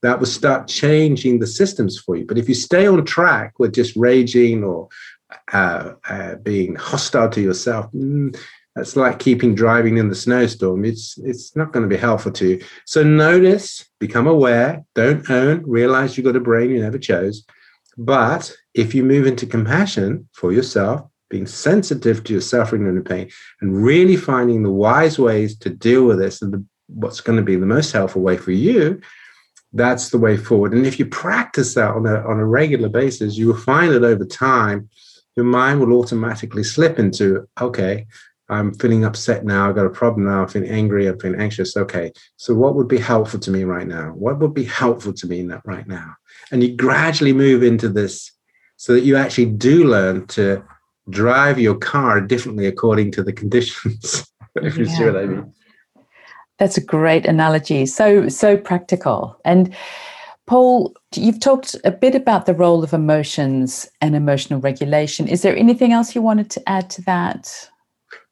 that 0.04 0.20
will 0.20 0.28
start 0.28 0.68
changing 0.68 1.40
the 1.40 1.48
systems 1.48 1.98
for 1.98 2.18
you. 2.18 2.26
But 2.26 2.38
if 2.38 2.48
you 2.48 2.54
stay 2.54 2.86
on 2.86 3.04
track 3.06 3.58
with 3.58 3.74
just 3.74 3.96
raging 3.96 4.64
or 4.64 4.90
uh, 5.52 5.94
uh, 6.08 6.36
being 6.36 6.76
hostile 6.76 7.30
to 7.30 7.42
yourself, 7.42 7.90
mm, 7.94 8.38
that's 8.76 8.96
like 8.98 9.20
keeping 9.20 9.56
driving 9.56 9.98
in 9.98 10.10
the 10.10 10.16
snowstorm. 10.16 10.84
It's 10.84 11.18
it's 11.20 11.56
not 11.56 11.72
going 11.72 11.88
to 11.88 11.96
be 11.96 12.00
helpful 12.00 12.34
to 12.34 12.48
you. 12.48 12.62
So 12.86 13.02
notice, 13.02 13.86
become 14.00 14.28
aware, 14.28 14.84
don't 14.94 15.28
own, 15.30 15.64
realize 15.66 16.18
you've 16.18 16.26
got 16.26 16.36
a 16.36 16.42
brain 16.42 16.70
you 16.70 16.82
never 16.82 17.00
chose. 17.00 17.46
But 17.98 18.54
if 18.74 18.94
you 18.94 19.04
move 19.04 19.26
into 19.26 19.46
compassion 19.46 20.28
for 20.34 20.52
yourself, 20.52 21.08
being 21.30 21.48
sensitive 21.48 22.24
to 22.24 22.34
your 22.34 22.42
suffering 22.42 22.86
and 22.88 22.96
your 22.96 23.04
pain, 23.04 23.30
and 23.62 23.84
really 23.84 24.18
finding 24.18 24.64
the 24.64 24.72
wise 24.72 25.18
ways 25.18 25.58
to 25.60 25.70
deal 25.70 26.06
with 26.06 26.18
this 26.20 26.42
and 26.42 26.52
the, 26.52 26.66
what's 26.88 27.22
going 27.22 27.38
to 27.38 27.44
be 27.44 27.56
the 27.56 27.66
most 27.66 27.92
helpful 27.92 28.22
way 28.22 28.36
for 28.36 28.52
you, 28.52 29.00
that's 29.74 30.10
the 30.10 30.18
way 30.18 30.38
forward. 30.38 30.74
And 30.74 30.86
if 30.86 31.00
you 31.00 31.06
practice 31.06 31.74
that 31.74 31.92
on 31.92 32.06
a, 32.06 32.22
on 32.28 32.40
a 32.40 32.46
regular 32.46 32.90
basis, 32.90 33.38
you 33.38 33.48
will 33.48 33.58
find 33.58 33.92
that 33.94 34.04
over 34.04 34.26
time, 34.26 34.90
your 35.36 35.46
mind 35.46 35.80
will 35.80 35.94
automatically 35.94 36.64
slip 36.64 37.00
into, 37.00 37.48
okay, 37.60 38.06
I'm 38.50 38.74
feeling 38.76 39.04
upset 39.04 39.46
now. 39.46 39.68
I've 39.68 39.76
got 39.76 39.86
a 39.86 39.90
problem 39.90 40.28
now. 40.28 40.42
I'm 40.44 40.48
feeling 40.48 40.70
angry. 40.70 41.08
I'm 41.08 41.20
feeling 41.20 41.42
anxious. 41.42 41.76
Okay. 41.76 42.12
So, 42.36 42.54
what 42.54 42.76
would 42.76 42.88
be 42.88 43.00
helpful 43.00 43.40
to 43.40 43.52
me 43.52 43.64
right 43.64 43.88
now? 43.88 44.10
What 44.10 44.40
would 44.40 44.54
be 44.54 44.66
helpful 44.66 45.14
to 45.14 45.28
me 45.28 45.40
in 45.40 45.48
that 45.48 45.62
right 45.66 45.88
now? 45.88 46.14
And 46.52 46.62
you 46.62 46.76
gradually 46.76 47.34
move 47.34 47.64
into 47.64 47.90
this 47.90 48.32
so 48.76 48.94
that 48.94 49.06
you 49.06 49.16
actually 49.16 49.46
do 49.46 49.86
learn 49.86 50.28
to 50.28 50.64
drive 51.10 51.60
your 51.60 51.76
car 51.76 52.22
differently 52.22 52.68
according 52.68 53.12
to 53.12 53.24
the 53.24 53.34
conditions. 53.34 54.28
if 54.56 54.78
you 54.78 54.86
yeah. 54.86 54.98
see 54.98 55.06
what 55.06 55.16
I 55.16 55.26
mean. 55.26 55.54
That's 56.64 56.78
a 56.78 56.82
great 56.82 57.26
analogy. 57.26 57.86
So, 57.86 58.30
so 58.30 58.56
practical. 58.56 59.38
And 59.44 59.76
Paul, 60.48 60.96
you've 61.14 61.42
talked 61.42 61.76
a 61.84 61.92
bit 61.92 62.16
about 62.16 62.46
the 62.46 62.54
role 62.54 62.86
of 62.86 62.94
emotions 62.94 63.86
and 64.00 64.16
emotional 64.16 64.62
regulation. 64.62 65.28
Is 65.28 65.42
there 65.42 65.58
anything 65.58 65.92
else 65.92 66.16
you 66.16 66.22
wanted 66.22 66.50
to 66.52 66.70
add 66.70 66.90
to 66.92 67.02
that? 67.02 67.70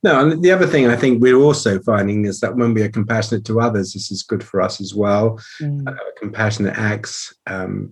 No, 0.02 0.18
and 0.22 0.42
the 0.42 0.50
other 0.50 0.66
thing 0.66 0.88
I 0.88 0.96
think 0.96 1.22
we're 1.22 1.42
also 1.42 1.82
finding 1.82 2.24
is 2.24 2.40
that 2.40 2.56
when 2.56 2.74
we 2.74 2.84
are 2.84 2.90
compassionate 2.90 3.44
to 3.48 3.60
others, 3.60 3.92
this 3.92 4.10
is 4.12 4.24
good 4.24 4.46
for 4.46 4.62
us 4.62 4.80
as 4.80 4.96
well. 4.96 5.38
Mm. 5.60 5.86
Uh, 5.86 6.00
compassionate 6.18 6.78
acts, 6.78 7.36
um, 7.48 7.92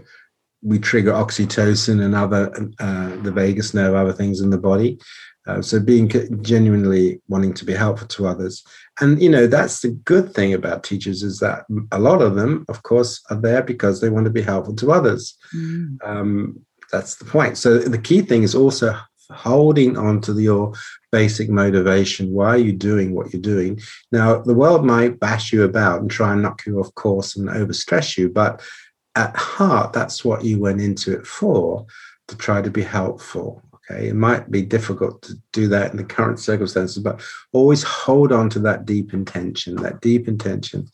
we 0.62 0.80
trigger 0.80 1.12
oxytocin 1.12 2.02
and 2.02 2.16
other 2.16 2.50
uh, 2.80 3.14
the 3.24 3.32
vagus 3.34 3.74
nerve, 3.74 3.94
other 3.94 4.14
things 4.14 4.40
in 4.40 4.52
the 4.52 4.58
body. 4.58 5.00
Uh, 5.50 5.62
so 5.62 5.80
being 5.80 6.08
genuinely 6.42 7.20
wanting 7.28 7.54
to 7.54 7.66
be 7.66 7.74
helpful 7.74 8.08
to 8.08 8.28
others, 8.28 8.64
and 9.02 9.22
you 9.22 9.30
know 9.30 9.48
that's 9.48 9.82
the 9.82 9.90
good 10.06 10.34
thing 10.34 10.54
about 10.54 10.84
teachers 10.84 11.24
is 11.24 11.40
that 11.40 11.66
a 11.92 12.00
lot 12.00 12.22
of 12.22 12.36
them, 12.36 12.66
of 12.70 12.84
course, 12.84 13.22
are 13.32 13.42
there 13.42 13.64
because 13.64 14.00
they 14.00 14.10
want 14.10 14.26
to 14.26 14.32
be 14.32 14.42
helpful 14.42 14.76
to 14.76 14.92
others. 14.92 15.36
Mm. 15.56 15.98
Um, 16.06 16.66
that's 16.92 17.16
the 17.16 17.26
point. 17.26 17.58
So 17.58 17.80
the 17.80 17.98
key 17.98 18.22
thing 18.22 18.44
is 18.44 18.54
also 18.54 18.96
holding 19.32 19.98
on 19.98 20.22
to 20.22 20.40
your 20.40 20.74
basic 21.12 21.50
motivation. 21.50 22.34
Why 22.34 22.50
are 22.50 22.58
you 22.58 22.74
doing 22.74 23.14
what 23.14 23.32
you're 23.32 23.42
doing? 23.42 23.80
Now, 24.12 24.40
the 24.40 24.56
world 24.56 24.86
might 24.86 25.20
bash 25.20 25.54
you 25.54 25.64
about 25.64 26.02
and 26.02 26.10
try 26.10 26.34
and 26.34 26.42
knock 26.42 26.66
you 26.66 26.80
off 26.80 26.94
course 26.96 27.36
and 27.36 27.48
overstress 27.48 28.18
you, 28.18 28.30
but 28.30 28.62
at 29.16 29.36
heart, 29.36 29.94
that's 29.94 30.24
what 30.24 30.44
you 30.44 30.60
went 30.60 30.82
into 30.82 31.16
it 31.18 31.28
for 31.28 31.86
to 32.28 32.38
try 32.38 32.62
to 32.62 32.70
be 32.70 32.84
helpful. 32.84 33.62
Okay, 33.92 34.10
it 34.10 34.16
might 34.16 34.52
be 34.52 34.62
difficult 34.62 35.22
to 35.24 35.34
do 35.52 35.68
that 35.68 35.92
in 35.92 35.98
the 35.98 36.04
current 36.04 36.40
circumstances, 36.40 37.02
but 37.02 37.22
always 37.54 37.84
hold 37.84 38.32
on 38.32 38.50
to 38.52 38.60
that 38.60 38.86
deep 38.86 39.14
intention. 39.14 39.76
That 39.78 40.02
deep 40.02 40.28
intention 40.28 40.88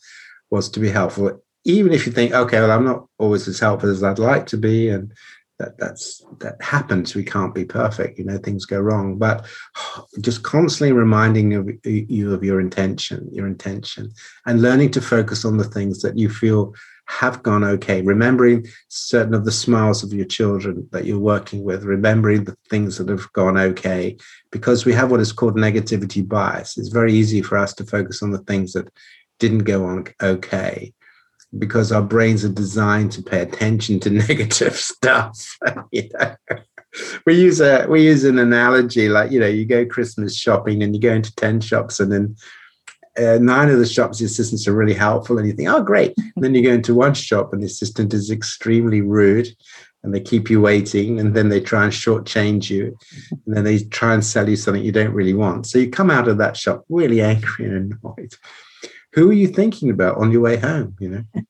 was 0.50 0.68
to 0.70 0.80
be 0.80 0.88
helpful, 0.88 1.42
even 1.64 1.92
if 1.92 2.06
you 2.06 2.12
think, 2.12 2.32
okay, 2.32 2.60
well, 2.60 2.70
I'm 2.70 2.84
not 2.84 3.06
always 3.18 3.48
as 3.48 3.58
helpful 3.58 3.90
as 3.90 4.02
I'd 4.02 4.18
like 4.18 4.46
to 4.46 4.56
be, 4.56 4.88
and 4.88 5.12
that 5.58 5.78
that's 5.78 6.24
that 6.40 6.60
happens. 6.62 7.14
We 7.14 7.24
can't 7.24 7.54
be 7.54 7.64
perfect 7.64 8.18
you 8.18 8.24
know 8.24 8.38
things 8.38 8.66
go 8.66 8.80
wrong. 8.80 9.16
But 9.18 9.46
just 10.20 10.42
constantly 10.42 10.92
reminding 10.92 11.54
of, 11.54 11.68
you 11.84 12.34
of 12.34 12.44
your 12.44 12.60
intention 12.60 13.28
your 13.32 13.46
intention 13.46 14.10
and 14.44 14.62
learning 14.62 14.90
to 14.92 15.00
focus 15.00 15.44
on 15.44 15.56
the 15.56 15.64
things 15.64 16.02
that 16.02 16.18
you 16.18 16.28
feel 16.28 16.74
have 17.08 17.42
gone 17.42 17.64
okay 17.64 18.02
remembering 18.02 18.66
certain 18.88 19.34
of 19.34 19.44
the 19.44 19.52
smiles 19.52 20.02
of 20.02 20.12
your 20.12 20.26
children 20.26 20.88
that 20.92 21.04
you're 21.04 21.18
working 21.18 21.62
with 21.62 21.84
remembering 21.84 22.44
the 22.44 22.56
things 22.68 22.98
that 22.98 23.08
have 23.08 23.32
gone 23.32 23.56
okay 23.56 24.16
because 24.50 24.84
we 24.84 24.92
have 24.92 25.10
what 25.10 25.20
is 25.20 25.32
called 25.32 25.56
negativity 25.56 26.26
bias 26.26 26.76
it's 26.76 26.88
very 26.88 27.12
easy 27.12 27.40
for 27.40 27.56
us 27.56 27.72
to 27.72 27.84
focus 27.84 28.22
on 28.22 28.30
the 28.30 28.38
things 28.38 28.72
that 28.72 28.88
didn't 29.38 29.64
go 29.64 29.84
on 29.84 30.04
okay 30.22 30.92
because 31.58 31.92
our 31.92 32.02
brains 32.02 32.44
are 32.44 32.50
designed 32.50 33.12
to 33.12 33.22
pay 33.22 33.40
attention 33.42 34.00
to 34.00 34.10
negative 34.28 34.76
stuff. 34.76 35.58
We 37.26 37.34
use 37.34 37.60
a 37.60 37.86
we 37.90 38.04
use 38.06 38.24
an 38.24 38.38
analogy 38.38 39.10
like 39.10 39.30
you 39.30 39.38
know 39.38 39.46
you 39.46 39.66
go 39.66 39.84
Christmas 39.84 40.34
shopping 40.34 40.82
and 40.82 40.94
you 40.94 41.00
go 41.00 41.12
into 41.12 41.34
ten 41.34 41.60
shops 41.60 42.00
and 42.00 42.10
then 42.10 42.36
uh, 43.18 43.38
nine 43.40 43.68
of 43.68 43.78
the 43.78 43.86
shops 43.86 44.18
the 44.18 44.24
assistants 44.24 44.66
are 44.68 44.74
really 44.74 44.94
helpful 44.94 45.38
and 45.38 45.46
you 45.46 45.52
think 45.52 45.68
oh 45.68 45.82
great 45.82 46.12
and 46.18 46.44
then 46.44 46.54
you 46.54 46.62
go 46.62 46.72
into 46.72 46.94
one 46.94 47.14
shop 47.14 47.52
and 47.52 47.62
the 47.62 47.66
assistant 47.66 48.12
is 48.14 48.30
extremely 48.30 49.00
rude 49.00 49.48
and 50.02 50.14
they 50.14 50.20
keep 50.20 50.48
you 50.48 50.60
waiting 50.60 51.18
and 51.18 51.34
then 51.34 51.48
they 51.48 51.60
try 51.60 51.84
and 51.84 51.92
shortchange 51.92 52.70
you 52.70 52.96
and 53.30 53.56
then 53.56 53.64
they 53.64 53.78
try 53.78 54.14
and 54.14 54.24
sell 54.24 54.48
you 54.48 54.56
something 54.56 54.84
you 54.84 54.92
don't 54.92 55.14
really 55.14 55.34
want 55.34 55.66
so 55.66 55.78
you 55.78 55.90
come 55.90 56.10
out 56.10 56.28
of 56.28 56.38
that 56.38 56.56
shop 56.56 56.84
really 56.88 57.20
angry 57.20 57.64
and 57.64 57.92
annoyed 57.92 58.34
who 59.16 59.30
are 59.30 59.34
you 59.34 59.48
thinking 59.48 59.88
about 59.90 60.18
on 60.18 60.30
your 60.30 60.42
way 60.42 60.58
home? 60.58 60.94
You 61.00 61.08
know, 61.08 61.24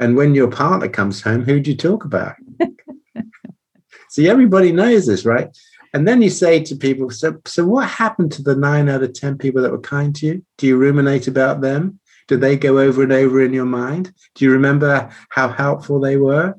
and 0.00 0.16
when 0.16 0.34
your 0.34 0.50
partner 0.50 0.88
comes 0.88 1.20
home, 1.20 1.42
who 1.42 1.60
do 1.60 1.72
you 1.72 1.76
talk 1.76 2.04
about? 2.04 2.36
See, 4.08 4.28
everybody 4.28 4.72
knows 4.72 5.06
this, 5.06 5.26
right? 5.26 5.54
And 5.92 6.06
then 6.06 6.22
you 6.22 6.30
say 6.30 6.62
to 6.62 6.76
people, 6.76 7.10
so, 7.10 7.40
so 7.46 7.64
what 7.64 7.88
happened 7.88 8.32
to 8.32 8.42
the 8.42 8.56
nine 8.56 8.88
out 8.88 9.02
of 9.02 9.12
10 9.12 9.38
people 9.38 9.62
that 9.62 9.72
were 9.72 9.80
kind 9.80 10.14
to 10.16 10.26
you? 10.26 10.44
Do 10.58 10.66
you 10.66 10.76
ruminate 10.76 11.26
about 11.28 11.60
them? 11.60 12.00
Do 12.28 12.36
they 12.36 12.56
go 12.56 12.78
over 12.78 13.02
and 13.02 13.12
over 13.12 13.42
in 13.42 13.52
your 13.52 13.66
mind? 13.66 14.12
Do 14.34 14.44
you 14.44 14.52
remember 14.52 15.10
how 15.30 15.48
helpful 15.48 16.00
they 16.00 16.16
were? 16.16 16.54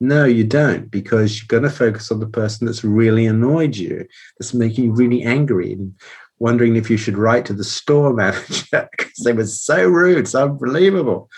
No, 0.00 0.24
you 0.24 0.44
don't, 0.44 0.90
because 0.90 1.38
you're 1.38 1.48
going 1.48 1.70
to 1.70 1.76
focus 1.76 2.10
on 2.10 2.20
the 2.20 2.26
person 2.26 2.66
that's 2.66 2.84
really 2.84 3.26
annoyed 3.26 3.76
you, 3.76 4.06
that's 4.38 4.54
making 4.54 4.84
you 4.84 4.92
really 4.92 5.24
angry. 5.24 5.72
And 5.72 5.94
wondering 6.38 6.76
if 6.76 6.88
you 6.88 6.96
should 6.96 7.18
write 7.18 7.44
to 7.46 7.52
the 7.52 7.64
store 7.64 8.12
manager 8.14 8.88
because 8.96 9.24
they 9.24 9.32
were 9.32 9.46
so 9.46 9.86
rude, 9.86 10.18
it's 10.18 10.34
unbelievable. 10.34 11.30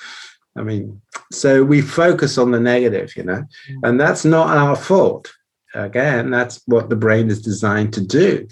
I 0.57 0.63
mean, 0.63 1.01
so 1.31 1.63
we 1.63 1.81
focus 1.81 2.37
on 2.37 2.51
the 2.51 2.61
negative, 2.61 3.17
you 3.17 3.23
know, 3.23 3.45
mm. 3.71 3.81
and 3.85 4.01
that's 4.01 4.25
not 4.25 4.57
our 4.57 4.77
fault. 4.77 5.33
Again, 5.75 6.31
that's 6.31 6.61
what 6.67 6.89
the 6.89 6.97
brain 6.97 7.31
is 7.31 7.41
designed 7.41 7.93
to 7.95 8.01
do. 8.01 8.49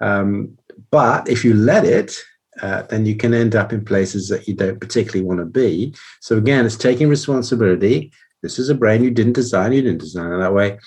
Um, 0.00 0.58
but 0.90 1.28
if 1.28 1.44
you 1.44 1.54
let 1.54 1.84
it, 1.84 2.16
uh, 2.60 2.82
then 2.82 3.06
you 3.06 3.16
can 3.16 3.34
end 3.34 3.56
up 3.56 3.72
in 3.72 3.84
places 3.84 4.28
that 4.28 4.46
you 4.46 4.54
don't 4.54 4.80
particularly 4.80 5.24
want 5.24 5.40
to 5.40 5.46
be. 5.46 5.94
So 6.20 6.36
again, 6.36 6.66
it's 6.66 6.76
taking 6.76 7.08
responsibility. 7.08 8.12
This 8.42 8.58
is 8.58 8.68
a 8.68 8.74
brain 8.74 9.02
you 9.02 9.10
didn't 9.10 9.32
design. 9.32 9.72
You 9.72 9.82
didn't 9.82 10.00
design 10.00 10.32
it 10.32 10.38
that 10.38 10.54
way. 10.54 10.78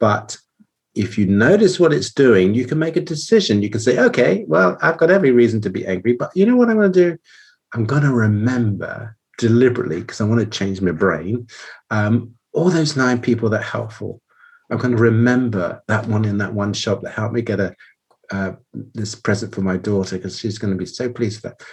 But 0.00 0.36
if 0.94 1.18
you 1.18 1.26
notice 1.26 1.80
what 1.80 1.92
it's 1.92 2.12
doing, 2.12 2.54
you 2.54 2.66
can 2.66 2.78
make 2.78 2.96
a 2.96 3.00
decision. 3.00 3.62
You 3.62 3.70
can 3.70 3.80
say, 3.80 3.98
okay, 3.98 4.44
well, 4.46 4.78
I've 4.80 4.98
got 4.98 5.10
every 5.10 5.32
reason 5.32 5.60
to 5.62 5.70
be 5.70 5.86
angry, 5.86 6.12
but 6.14 6.30
you 6.34 6.46
know 6.46 6.56
what 6.56 6.70
I'm 6.70 6.76
going 6.76 6.92
to 6.92 7.10
do? 7.10 7.18
I'm 7.74 7.84
going 7.84 8.02
to 8.02 8.12
remember 8.12 9.16
deliberately, 9.38 10.00
because 10.00 10.20
I 10.20 10.24
want 10.24 10.40
to 10.40 10.58
change 10.58 10.80
my 10.80 10.92
brain, 10.92 11.48
um, 11.90 12.34
all 12.52 12.70
those 12.70 12.96
nine 12.96 13.20
people 13.20 13.50
that 13.50 13.64
helpful. 13.64 14.22
I'm 14.70 14.78
going 14.78 14.96
to 14.96 15.02
remember 15.02 15.82
that 15.88 16.06
one 16.06 16.24
in 16.24 16.38
that 16.38 16.54
one 16.54 16.72
shop 16.72 17.02
that 17.02 17.12
helped 17.12 17.34
me 17.34 17.42
get 17.42 17.60
a 17.60 17.74
uh, 18.30 18.52
this 18.94 19.14
present 19.14 19.54
for 19.54 19.60
my 19.60 19.76
daughter 19.76 20.16
because 20.16 20.38
she's 20.38 20.58
going 20.58 20.72
to 20.72 20.78
be 20.78 20.86
so 20.86 21.10
pleased 21.10 21.42
with 21.42 21.52
that 21.52 21.66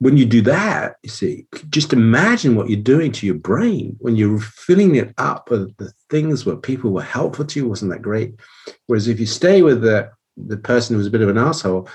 when 0.00 0.16
you 0.16 0.24
do 0.24 0.40
that, 0.42 0.96
you 1.02 1.10
see, 1.10 1.46
just 1.68 1.92
imagine 1.92 2.54
what 2.54 2.70
you're 2.70 2.80
doing 2.80 3.12
to 3.12 3.26
your 3.26 3.34
brain 3.34 3.96
when 4.00 4.16
you're 4.16 4.40
filling 4.40 4.94
it 4.94 5.12
up 5.18 5.50
with 5.50 5.76
the 5.76 5.92
things 6.08 6.46
where 6.46 6.56
people 6.56 6.90
were 6.90 7.02
helpful 7.02 7.44
to 7.44 7.60
you, 7.60 7.68
wasn't 7.68 7.90
that 7.92 8.00
great? 8.00 8.34
Whereas 8.86 9.08
if 9.08 9.20
you 9.20 9.26
stay 9.26 9.62
with 9.62 9.82
the 9.82 10.10
the 10.36 10.56
person 10.56 10.96
who's 10.96 11.06
a 11.06 11.10
bit 11.10 11.20
of 11.20 11.28
an 11.28 11.36
asshole, 11.36 11.86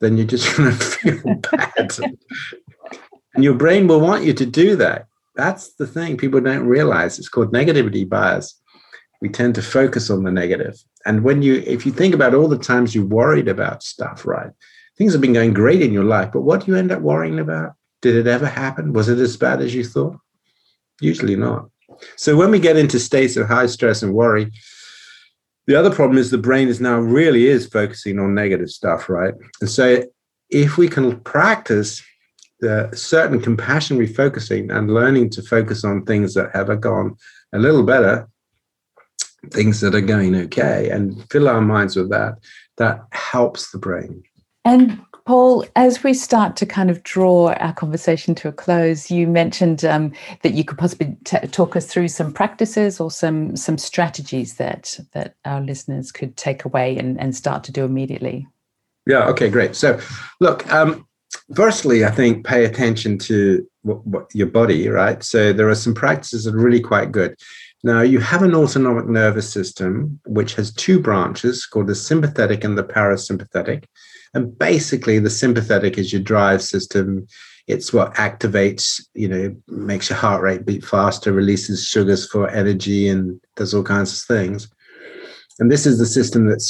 then 0.00 0.16
you're 0.16 0.26
just 0.26 0.56
going 0.56 0.70
to 0.70 0.76
feel 0.76 1.34
bad. 1.50 1.90
and 3.34 3.42
your 3.42 3.54
brain 3.54 3.88
will 3.88 4.00
want 4.00 4.22
you 4.22 4.32
to 4.32 4.46
do 4.46 4.76
that. 4.76 5.06
That's 5.34 5.72
the 5.74 5.88
thing 5.88 6.16
people 6.16 6.40
don't 6.40 6.66
realize. 6.66 7.18
It's 7.18 7.28
called 7.28 7.52
negativity 7.52 8.08
bias. 8.08 8.59
We 9.20 9.28
tend 9.28 9.54
to 9.56 9.62
focus 9.62 10.10
on 10.10 10.22
the 10.22 10.30
negative. 10.30 10.82
And 11.04 11.24
when 11.24 11.42
you, 11.42 11.62
if 11.66 11.84
you 11.84 11.92
think 11.92 12.14
about 12.14 12.34
all 12.34 12.48
the 12.48 12.58
times 12.58 12.94
you 12.94 13.04
worried 13.04 13.48
about 13.48 13.82
stuff, 13.82 14.26
right? 14.26 14.50
things 15.00 15.14
have 15.14 15.22
been 15.22 15.32
going 15.32 15.54
great 15.54 15.80
in 15.80 15.94
your 15.94 16.04
life, 16.04 16.30
but 16.30 16.42
what 16.42 16.60
do 16.60 16.70
you 16.70 16.76
end 16.76 16.92
up 16.92 17.00
worrying 17.00 17.38
about? 17.38 17.72
Did 18.02 18.16
it 18.16 18.26
ever 18.26 18.44
happen? 18.44 18.92
Was 18.92 19.08
it 19.08 19.18
as 19.18 19.34
bad 19.34 19.62
as 19.62 19.74
you 19.74 19.82
thought? 19.82 20.18
Usually 21.00 21.36
not. 21.36 21.70
So 22.16 22.36
when 22.36 22.50
we 22.50 22.60
get 22.60 22.76
into 22.76 23.00
states 23.00 23.38
of 23.38 23.48
high 23.48 23.64
stress 23.64 24.02
and 24.02 24.12
worry, 24.12 24.52
the 25.66 25.74
other 25.74 25.90
problem 25.90 26.18
is 26.18 26.30
the 26.30 26.36
brain 26.36 26.68
is 26.68 26.82
now 26.82 26.98
really 26.98 27.46
is 27.46 27.66
focusing 27.66 28.18
on 28.18 28.34
negative 28.34 28.68
stuff, 28.68 29.08
right? 29.08 29.32
And 29.62 29.70
so 29.70 30.04
if 30.50 30.76
we 30.76 30.86
can 30.86 31.18
practice 31.20 32.02
the 32.60 32.90
certain 32.92 33.40
compassion 33.40 33.98
refocusing 33.98 34.70
and 34.70 34.92
learning 34.92 35.30
to 35.30 35.42
focus 35.42 35.82
on 35.82 36.04
things 36.04 36.34
that 36.34 36.54
have 36.54 36.78
gone 36.82 37.16
a 37.54 37.58
little 37.58 37.84
better, 37.84 38.28
things 39.50 39.80
that 39.80 39.94
are 39.94 40.00
going 40.00 40.34
okay, 40.34 40.90
and 40.90 41.24
fill 41.30 41.48
our 41.48 41.60
minds 41.60 41.96
with 41.96 42.10
that, 42.10 42.38
that 42.76 43.00
helps 43.12 43.70
the 43.70 43.78
brain. 43.78 44.22
And 44.64 45.00
Paul, 45.26 45.64
as 45.76 46.02
we 46.02 46.12
start 46.12 46.56
to 46.56 46.66
kind 46.66 46.90
of 46.90 47.02
draw 47.02 47.52
our 47.54 47.72
conversation 47.72 48.34
to 48.36 48.48
a 48.48 48.52
close, 48.52 49.10
you 49.10 49.26
mentioned 49.26 49.84
um, 49.84 50.12
that 50.42 50.54
you 50.54 50.64
could 50.64 50.76
possibly 50.76 51.16
t- 51.24 51.38
talk 51.48 51.76
us 51.76 51.86
through 51.86 52.08
some 52.08 52.32
practices 52.32 53.00
or 53.00 53.10
some 53.10 53.56
some 53.56 53.78
strategies 53.78 54.56
that 54.56 54.98
that 55.12 55.36
our 55.44 55.60
listeners 55.60 56.10
could 56.10 56.36
take 56.36 56.64
away 56.64 56.98
and, 56.98 57.20
and 57.20 57.34
start 57.34 57.64
to 57.64 57.72
do 57.72 57.84
immediately. 57.84 58.46
Yeah. 59.06 59.26
Okay. 59.28 59.48
Great. 59.48 59.76
So, 59.76 60.00
look. 60.40 60.70
Um, 60.72 61.06
firstly, 61.54 62.04
I 62.04 62.10
think 62.10 62.44
pay 62.44 62.64
attention 62.64 63.18
to 63.18 63.66
what, 63.82 64.06
what 64.06 64.34
your 64.34 64.48
body. 64.48 64.88
Right. 64.88 65.22
So 65.22 65.52
there 65.52 65.68
are 65.68 65.74
some 65.74 65.94
practices 65.94 66.44
that 66.44 66.54
are 66.54 66.58
really 66.58 66.80
quite 66.80 67.12
good. 67.12 67.34
Now, 67.82 68.02
you 68.02 68.20
have 68.20 68.42
an 68.42 68.54
autonomic 68.54 69.06
nervous 69.06 69.50
system 69.50 70.20
which 70.26 70.54
has 70.54 70.72
two 70.72 71.00
branches 71.00 71.64
called 71.64 71.86
the 71.86 71.94
sympathetic 71.94 72.62
and 72.62 72.76
the 72.76 72.84
parasympathetic. 72.84 73.84
And 74.34 74.56
basically, 74.58 75.18
the 75.18 75.30
sympathetic 75.30 75.96
is 75.96 76.12
your 76.12 76.22
drive 76.22 76.62
system. 76.62 77.26
It's 77.66 77.92
what 77.92 78.14
activates, 78.14 79.02
you 79.14 79.28
know, 79.28 79.56
makes 79.68 80.10
your 80.10 80.18
heart 80.18 80.42
rate 80.42 80.66
beat 80.66 80.84
faster, 80.84 81.32
releases 81.32 81.86
sugars 81.86 82.30
for 82.30 82.48
energy, 82.50 83.08
and 83.08 83.40
does 83.56 83.72
all 83.72 83.82
kinds 83.82 84.12
of 84.12 84.26
things. 84.26 84.68
And 85.60 85.70
this 85.70 85.84
is 85.84 85.98
the 85.98 86.06
system 86.06 86.46
that 86.46 86.62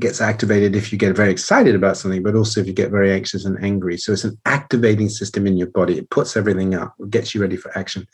gets 0.00 0.20
activated 0.20 0.74
if 0.74 0.92
you 0.92 0.98
get 0.98 1.16
very 1.16 1.30
excited 1.30 1.76
about 1.76 1.96
something, 1.96 2.24
but 2.24 2.34
also 2.34 2.60
if 2.60 2.66
you 2.66 2.72
get 2.72 2.90
very 2.90 3.12
anxious 3.12 3.44
and 3.44 3.56
angry. 3.64 3.96
So 3.96 4.12
it's 4.12 4.24
an 4.24 4.36
activating 4.44 5.08
system 5.08 5.46
in 5.46 5.56
your 5.56 5.68
body. 5.68 5.96
It 5.96 6.10
puts 6.10 6.36
everything 6.36 6.74
up, 6.74 6.94
it 6.98 7.10
gets 7.10 7.34
you 7.34 7.40
ready 7.40 7.56
for 7.56 7.76
action. 7.78 8.04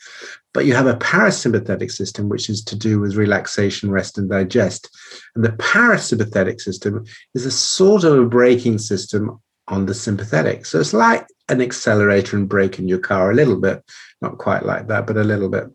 But 0.53 0.65
you 0.65 0.75
have 0.75 0.85
a 0.85 0.95
parasympathetic 0.95 1.91
system, 1.91 2.29
which 2.29 2.47
is 2.47 2.63
to 2.65 2.75
do 2.75 2.99
with 2.99 3.15
relaxation, 3.15 3.89
rest, 3.89 4.19
and 4.19 4.29
digest. 4.29 4.87
And 5.35 5.43
the 5.43 5.49
parasympathetic 5.49 6.61
system 6.61 7.05
is 7.33 7.47
a 7.47 7.51
sort 7.51 8.03
of 8.03 8.19
a 8.19 8.25
braking 8.25 8.77
system 8.77 9.41
on 9.67 9.87
the 9.87 9.95
sympathetic. 9.95 10.67
So 10.67 10.79
it's 10.79 10.93
like 10.93 11.25
an 11.49 11.59
accelerator 11.59 12.37
and 12.37 12.47
brake 12.47 12.77
in 12.77 12.87
your 12.87 12.99
car 12.99 13.31
a 13.31 13.35
little 13.35 13.59
bit, 13.59 13.83
not 14.21 14.37
quite 14.37 14.63
like 14.63 14.87
that, 14.87 15.07
but 15.07 15.17
a 15.17 15.23
little 15.23 15.49
bit. 15.49 15.65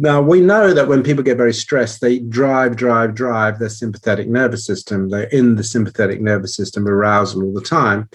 Now, 0.00 0.22
we 0.22 0.40
know 0.40 0.72
that 0.72 0.86
when 0.86 1.02
people 1.02 1.24
get 1.24 1.36
very 1.36 1.52
stressed, 1.52 2.00
they 2.00 2.20
drive, 2.20 2.76
drive, 2.76 3.16
drive 3.16 3.58
their 3.58 3.68
sympathetic 3.68 4.28
nervous 4.28 4.64
system. 4.64 5.08
They're 5.08 5.24
in 5.24 5.56
the 5.56 5.64
sympathetic 5.64 6.20
nervous 6.20 6.54
system 6.54 6.86
arousal 6.86 7.42
all 7.42 7.52
the 7.52 7.60
time. 7.60 8.08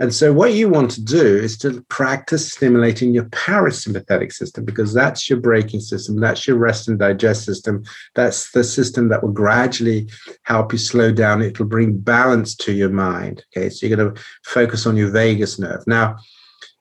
And 0.00 0.12
so, 0.12 0.32
what 0.32 0.54
you 0.54 0.68
want 0.68 0.90
to 0.92 1.00
do 1.00 1.24
is 1.24 1.56
to 1.58 1.80
practice 1.82 2.52
stimulating 2.52 3.14
your 3.14 3.26
parasympathetic 3.26 4.32
system 4.32 4.64
because 4.64 4.92
that's 4.92 5.30
your 5.30 5.38
braking 5.38 5.80
system, 5.80 6.18
that's 6.18 6.44
your 6.44 6.56
rest 6.56 6.88
and 6.88 6.98
digest 6.98 7.44
system. 7.44 7.84
That's 8.16 8.50
the 8.50 8.64
system 8.64 9.08
that 9.10 9.22
will 9.22 9.30
gradually 9.30 10.08
help 10.42 10.72
you 10.72 10.78
slow 10.78 11.12
down. 11.12 11.40
It'll 11.40 11.66
bring 11.66 11.98
balance 11.98 12.56
to 12.56 12.72
your 12.72 12.90
mind. 12.90 13.44
Okay, 13.56 13.70
so 13.70 13.86
you're 13.86 13.96
going 13.96 14.12
to 14.12 14.20
focus 14.42 14.86
on 14.86 14.96
your 14.96 15.10
vagus 15.10 15.56
nerve. 15.56 15.86
Now, 15.86 16.16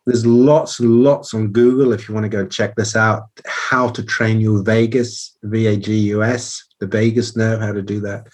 there's 0.07 0.25
lots 0.25 0.79
and 0.79 1.03
lots 1.03 1.33
on 1.33 1.49
Google 1.49 1.91
if 1.91 2.07
you 2.07 2.15
want 2.15 2.23
to 2.23 2.29
go 2.29 2.47
check 2.47 2.75
this 2.75 2.95
out. 2.95 3.23
How 3.45 3.89
to 3.89 4.01
train 4.01 4.39
your 4.39 4.63
vagus, 4.63 5.37
V 5.43 5.67
A 5.67 5.75
G 5.75 5.97
U 6.11 6.23
S, 6.23 6.63
the 6.79 6.87
vagus 6.87 7.35
nerve, 7.35 7.59
how 7.59 7.73
to 7.73 7.81
do 7.81 7.99
that. 7.99 8.27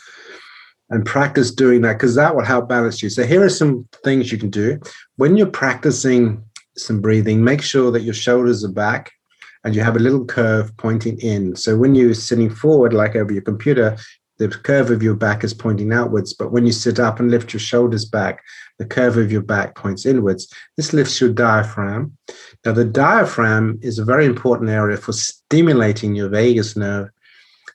And 0.92 1.04
practice 1.04 1.50
doing 1.50 1.82
that 1.82 1.94
because 1.94 2.14
that 2.14 2.36
will 2.36 2.46
help 2.46 2.70
balance 2.70 3.02
you. 3.02 3.10
So, 3.10 3.26
here 3.26 3.44
are 3.44 3.50
some 3.50 3.88
things 4.04 4.32
you 4.32 4.38
can 4.38 4.52
do. 4.52 4.80
When 5.16 5.36
you're 5.36 5.48
practicing 5.48 6.44
some 6.78 7.02
breathing, 7.02 7.44
make 7.44 7.64
sure 7.64 7.90
that 7.90 8.04
your 8.04 8.14
shoulders 8.14 8.64
are 8.64 8.72
back 8.72 9.12
and 9.64 9.76
you 9.76 9.82
have 9.82 9.96
a 9.96 10.00
little 10.00 10.26
curve 10.26 10.78
pointing 10.78 11.20
in. 11.22 11.56
So, 11.56 11.76
when 11.76 11.96
you're 11.96 12.14
sitting 12.14 12.52
forward, 12.52 12.94
like 12.94 13.16
over 13.16 13.34
your 13.34 13.42
computer, 13.42 13.98
the 14.48 14.58
curve 14.58 14.92
of 14.92 15.04
your 15.04 15.16
back 15.16 15.44
is 15.44 15.54
pointing 15.54 15.94
outwards. 15.94 16.34
But 16.34 16.52
when 16.52 16.66
you 16.66 16.72
sit 16.72 17.00
up 17.00 17.20
and 17.20 17.32
lift 17.32 17.54
your 17.54 17.60
shoulders 17.60 18.06
back, 18.06 18.42
the 18.80 18.86
curve 18.86 19.18
of 19.18 19.32
your 19.32 19.42
back 19.42 19.76
points 19.76 20.06
inwards. 20.06 20.52
This 20.78 20.94
lifts 20.94 21.22
your 21.22 21.32
diaphragm. 21.32 22.18
Now, 22.66 22.74
the 22.74 22.86
diaphragm 22.86 23.80
is 23.82 24.00
a 24.00 24.06
very 24.06 24.26
important 24.26 24.70
area 24.70 24.98
for 24.98 25.14
stimulating 25.14 26.16
your 26.16 26.30
vagus 26.30 26.76
nerve. 26.76 27.10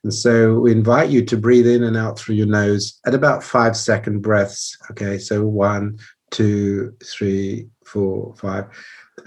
And 0.05 0.15
so 0.15 0.61
we 0.61 0.73
invite 0.73 1.11
you 1.11 1.25
to 1.25 1.37
breathe 1.37 1.67
in 1.67 1.83
and 1.83 1.97
out 1.97 2.19
through 2.19 2.37
your 2.37 2.47
nose 2.47 3.01
at 3.07 3.15
about 3.15 3.43
five 3.43 3.77
second 3.77 4.21
breaths. 4.21 4.77
Okay, 4.91 5.19
so 5.19 5.45
one, 5.45 5.99
two, 6.31 6.95
three, 7.05 7.69
four, 7.85 8.35
five. 8.37 8.67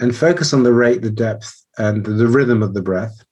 And 0.00 0.16
focus 0.16 0.52
on 0.52 0.62
the 0.62 0.72
rate, 0.72 1.02
the 1.02 1.10
depth, 1.10 1.62
and 1.78 2.04
the 2.04 2.28
rhythm 2.28 2.62
of 2.62 2.74
the 2.74 2.82
breath. 2.82 3.24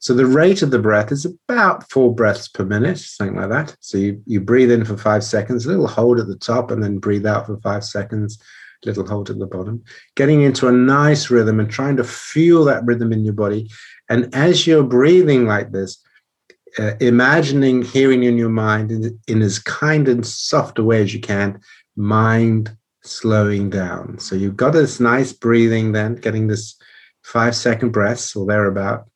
So 0.00 0.14
the 0.14 0.26
rate 0.26 0.62
of 0.62 0.70
the 0.70 0.78
breath 0.78 1.12
is 1.12 1.26
about 1.26 1.88
four 1.90 2.14
breaths 2.14 2.48
per 2.48 2.64
minute, 2.64 2.98
something 2.98 3.36
like 3.36 3.50
that. 3.50 3.76
So 3.80 3.98
you, 3.98 4.22
you 4.24 4.40
breathe 4.40 4.70
in 4.72 4.86
for 4.86 4.96
five 4.96 5.22
seconds, 5.22 5.66
little 5.66 5.86
hold 5.86 6.18
at 6.18 6.26
the 6.26 6.38
top, 6.38 6.70
and 6.70 6.82
then 6.82 6.98
breathe 6.98 7.26
out 7.26 7.44
for 7.44 7.58
five 7.58 7.84
seconds, 7.84 8.42
little 8.86 9.06
hold 9.06 9.28
at 9.28 9.38
the 9.38 9.46
bottom. 9.46 9.84
Getting 10.16 10.40
into 10.40 10.68
a 10.68 10.72
nice 10.72 11.28
rhythm 11.28 11.60
and 11.60 11.70
trying 11.70 11.98
to 11.98 12.04
feel 12.04 12.64
that 12.64 12.82
rhythm 12.86 13.12
in 13.12 13.26
your 13.26 13.34
body. 13.34 13.70
And 14.08 14.34
as 14.34 14.66
you're 14.66 14.84
breathing 14.84 15.46
like 15.46 15.70
this, 15.70 16.02
uh, 16.78 16.92
imagining 17.00 17.82
hearing 17.82 18.22
in 18.22 18.38
your 18.38 18.48
mind 18.48 18.90
in, 18.90 19.18
in 19.28 19.42
as 19.42 19.58
kind 19.58 20.08
and 20.08 20.26
soft 20.26 20.78
a 20.78 20.82
way 20.82 21.02
as 21.02 21.12
you 21.12 21.20
can, 21.20 21.60
mind 21.94 22.74
slowing 23.02 23.68
down. 23.68 24.18
So 24.18 24.34
you've 24.34 24.56
got 24.56 24.70
this 24.70 24.98
nice 24.98 25.34
breathing, 25.34 25.92
then 25.92 26.14
getting 26.14 26.46
this 26.46 26.76
five 27.22 27.54
second 27.54 27.90
breaths 27.90 28.34
or 28.34 28.46
thereabout 28.46 29.09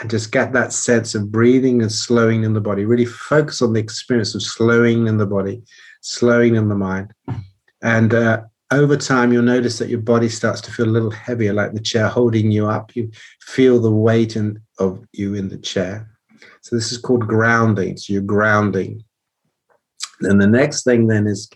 and 0.00 0.10
just 0.10 0.32
get 0.32 0.52
that 0.52 0.72
sense 0.72 1.14
of 1.14 1.32
breathing 1.32 1.82
and 1.82 1.90
slowing 1.90 2.44
in 2.44 2.54
the 2.54 2.60
body. 2.60 2.84
Really 2.84 3.04
focus 3.04 3.60
on 3.62 3.72
the 3.72 3.80
experience 3.80 4.34
of 4.34 4.42
slowing 4.42 5.06
in 5.06 5.18
the 5.18 5.26
body, 5.26 5.62
slowing 6.02 6.54
in 6.54 6.68
the 6.68 6.74
mind. 6.74 7.12
And 7.82 8.14
uh, 8.14 8.42
over 8.70 8.96
time, 8.96 9.32
you'll 9.32 9.42
notice 9.42 9.78
that 9.78 9.88
your 9.88 10.00
body 10.00 10.28
starts 10.28 10.60
to 10.62 10.70
feel 10.70 10.86
a 10.86 10.90
little 10.90 11.10
heavier, 11.10 11.52
like 11.52 11.72
the 11.72 11.80
chair 11.80 12.08
holding 12.08 12.50
you 12.50 12.68
up. 12.68 12.94
You 12.94 13.10
feel 13.40 13.80
the 13.80 13.90
weight 13.90 14.36
in, 14.36 14.60
of 14.78 15.04
you 15.12 15.34
in 15.34 15.48
the 15.48 15.58
chair. 15.58 16.08
So 16.60 16.76
this 16.76 16.92
is 16.92 16.98
called 16.98 17.26
grounding. 17.26 17.96
So 17.96 18.12
you're 18.12 18.22
grounding. 18.22 19.02
And 20.20 20.40
the 20.40 20.46
next 20.46 20.84
thing 20.84 21.06
then 21.06 21.26
is 21.26 21.48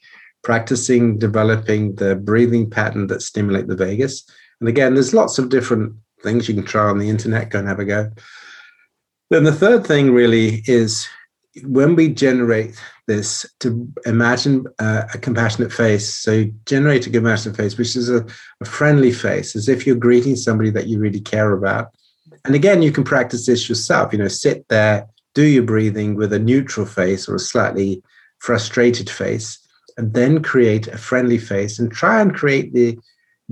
practicing 0.43 1.19
developing 1.19 1.95
the 1.97 2.17
breathing 2.17 2.69
pattern 2.69 3.07
that 3.09 3.23
stimulate 3.23 3.69
the 3.69 3.77
vagus. 3.77 4.25
And 4.61 4.69
again, 4.69 4.95
there's 4.95 5.15
lots 5.15 5.39
of 5.39 5.49
different 5.49 5.95
things 6.23 6.49
you 6.49 6.55
can 6.55 6.65
try 6.65 6.85
on 6.85 6.99
the 6.99 7.09
internet, 7.09 7.51
go 7.51 7.59
and 7.59 7.69
have 7.69 7.81
a 7.81 7.85
go. 7.85 8.11
Then 9.31 9.45
the 9.45 9.53
third 9.53 9.87
thing 9.87 10.13
really 10.13 10.63
is 10.67 11.09
when 11.65 11.95
we 11.97 12.09
generate 12.09 12.81
this 13.07 13.45
to 13.61 13.91
imagine 14.07 14.65
uh, 14.79 15.05
a 15.13 15.19
compassionate 15.19 15.73
face. 15.73 16.15
So 16.15 16.45
generate 16.67 17.07
a 17.07 17.11
compassionate 17.11 17.57
face, 17.57 17.77
which 17.77 17.97
is 17.97 18.09
a, 18.09 18.27
a 18.61 18.65
friendly 18.65 19.13
face, 19.13 19.55
as 19.55 19.69
if 19.69 19.87
you're 19.87 19.97
greeting 19.97 20.37
somebody 20.37 20.71
that 20.71 20.87
you 20.87 20.99
really 20.99 21.21
care 21.21 21.53
about. 21.53 21.95
And 22.45 22.55
again, 22.55 22.83
you 22.83 22.91
can 22.93 23.05
practice 23.05 23.47
this 23.47 23.69
yourself. 23.69 24.13
You 24.13 24.19
know, 24.21 24.29
sit 24.29 24.67
there, 24.69 25.07
do 25.35 25.45
your 25.45 25.63
breathing 25.63 26.15
with 26.15 26.33
a 26.33 26.39
neutral 26.39 26.87
face 26.87 27.29
or 27.29 27.37
a 27.37 27.41
slightly 27.41 28.03
frustrated 28.39 29.11
face, 29.11 29.59
and 29.97 30.15
then 30.15 30.43
create 30.43 30.89
a 30.89 30.99
friendly 30.99 31.39
face 31.39 31.79
and 31.79 31.93
try 31.93 32.21
and 32.21 32.35
create 32.35 32.73
the 32.73 32.99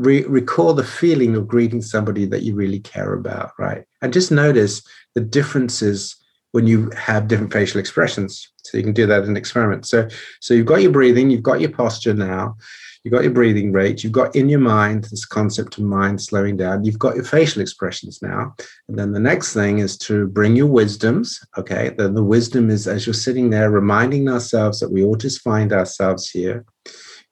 re- 0.01 0.25
recall 0.25 0.73
the 0.75 0.85
feeling 0.85 1.37
of 1.37 1.47
greeting 1.47 1.83
somebody 1.83 2.25
that 2.27 2.43
you 2.43 2.55
really 2.55 2.81
care 2.81 3.13
about, 3.13 3.53
right? 3.59 3.85
And 4.03 4.13
just 4.13 4.31
notice 4.31 4.83
the 5.15 5.21
differences 5.21 6.17
when 6.53 6.67
you 6.67 6.91
have 6.91 7.29
different 7.29 7.53
facial 7.53 7.79
expressions. 7.79 8.49
So 8.65 8.77
you 8.79 8.83
can 8.85 8.93
do 8.93 9.07
that 9.07 9.23
in 9.23 9.31
an 9.31 9.37
experiment. 9.37 9.87
So, 9.87 10.09
so 10.41 10.55
you've 10.55 10.67
got 10.67 10.83
your 10.83 10.91
breathing, 10.91 11.31
you've 11.31 11.43
got 11.43 11.61
your 11.61 11.71
posture 11.71 12.15
now, 12.15 12.57
you've 13.05 13.13
got 13.13 13.23
your 13.23 13.33
breathing 13.33 13.73
rate, 13.73 14.03
you've 14.03 14.13
got 14.13 14.35
in 14.35 14.49
your 14.49 14.61
mind 14.61 15.05
this 15.05 15.25
concept 15.25 15.79
of 15.79 15.85
mind 15.85 16.21
slowing 16.21 16.57
down, 16.57 16.85
you've 16.85 16.99
got 16.99 17.15
your 17.15 17.25
facial 17.25 17.63
expressions 17.63 18.21
now. 18.21 18.55
And 18.89 18.99
then 18.99 19.13
the 19.13 19.21
next 19.21 19.53
thing 19.53 19.79
is 19.79 19.97
to 19.99 20.27
bring 20.29 20.57
your 20.57 20.67
wisdoms. 20.67 21.41
Okay. 21.57 21.95
Then 21.97 22.15
the 22.15 22.25
wisdom 22.25 22.71
is 22.71 22.89
as 22.89 23.07
you're 23.07 23.15
sitting 23.15 23.51
there 23.51 23.71
reminding 23.71 24.29
ourselves 24.29 24.81
that 24.81 24.91
we 24.91 25.05
all 25.05 25.17
just 25.17 25.43
find 25.43 25.73
ourselves 25.73 26.31
here. 26.31 26.65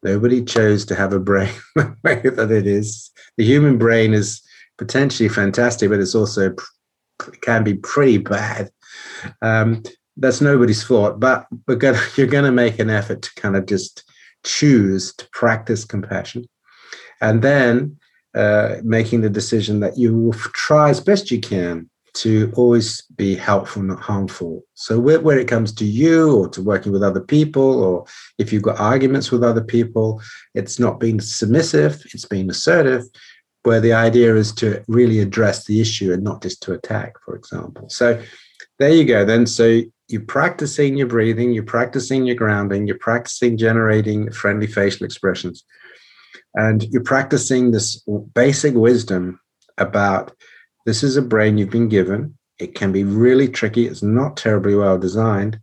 Nobody 0.03 0.45
chose 0.45 0.85
to 0.87 0.95
have 0.95 1.13
a 1.13 1.19
brain 1.19 1.53
the 1.75 1.95
way 2.05 2.21
that 2.23 2.51
it 2.51 2.67
is. 2.67 3.11
The 3.37 3.45
human 3.45 3.79
brain 3.79 4.15
is 4.15 4.41
potentially 4.77 5.29
fantastic, 5.29 5.91
but 5.91 6.01
it's 6.01 6.15
also 6.15 6.55
can 7.43 7.65
be 7.65 7.75
pretty 7.75 8.19
bad. 8.19 8.71
Um, 9.43 9.83
that's 10.17 10.41
nobody's 10.41 10.83
fault, 10.83 11.21
but 11.21 11.47
we're 11.67 11.77
gonna, 11.77 12.01
you're 12.17 12.27
going 12.27 12.45
to 12.45 12.53
make 12.53 12.79
an 12.79 12.91
effort 12.91 13.23
to 13.23 13.35
kind 13.35 13.57
of 13.57 13.67
just 13.67 14.05
choose 14.45 15.15
to 15.15 15.29
practice 15.33 15.85
compassion, 15.85 16.49
and 17.21 17.43
then 17.43 17.99
uh, 18.35 18.77
making 18.85 19.21
the 19.21 19.31
decision 19.31 19.81
that 19.81 19.99
you 19.99 20.17
will 20.17 20.33
try 20.33 20.91
as 20.91 21.01
best 21.01 21.31
you 21.31 21.41
can 21.41 21.91
to 22.19 22.53
always 22.57 23.03
be 23.17 23.37
helpful, 23.37 23.81
not 23.83 24.01
harmful. 24.01 24.65
So 24.75 24.99
where, 24.99 25.39
it 25.39 25.47
comes 25.47 25.73
to 25.75 25.85
you 25.85 26.37
or 26.37 26.49
to 26.49 26.61
working 26.61 26.91
with 26.91 27.03
other 27.03 27.21
people, 27.21 27.83
or 27.83 28.07
if 28.39 28.53
you've 28.53 28.65
got 28.65 28.81
arguments 28.81 29.31
with 29.31 29.45
other 29.45 29.63
people, 29.63 30.21
it's 30.53 30.81
not 30.81 30.99
being 30.99 31.21
submissive, 31.21 32.03
it's 32.13 32.25
being 32.25 32.51
assertive, 32.51 33.05
where 33.63 33.81
the 33.81 33.93
idea 33.93 34.35
is 34.35 34.51
to 34.55 34.83
really 34.89 35.21
address 35.21 35.65
the 35.67 35.81
issue 35.81 36.13
and 36.13 36.25
not 36.25 36.43
just 36.43 36.61
to 36.63 36.73
attack, 36.73 37.15
for 37.25 37.37
example. 37.37 37.89
So 37.89 38.21
there 38.81 38.93
you 38.93 39.05
go. 39.05 39.25
Then 39.25 39.47
so 39.47 39.83
you're 40.09 40.23
practicing 40.23 40.97
your 40.97 41.07
breathing, 41.07 41.53
you're 41.53 41.63
practicing 41.63 42.25
your 42.25 42.37
grounding, 42.37 42.89
you're 42.89 42.99
practicing 42.99 43.57
generating 43.57 44.33
friendly 44.33 44.67
facial 44.67 45.07
expressions. 45.07 45.63
And 46.55 46.83
you're 46.85 47.05
practicing 47.05 47.71
this 47.71 48.05
basic 48.35 48.75
wisdom 48.75 49.39
about 49.77 50.33
this 50.89 51.03
is 51.03 51.19
a 51.19 51.23
brain 51.23 51.59
you've 51.59 51.69
been 51.69 51.91
given. 51.91 52.35
It 52.59 52.75
can 52.75 52.93
be 52.93 53.05
really 53.05 53.47
tricky. 53.47 53.87
It's 53.87 54.03
not 54.03 54.39
terribly 54.39 54.75
well 54.75 54.97
designed, 54.97 55.61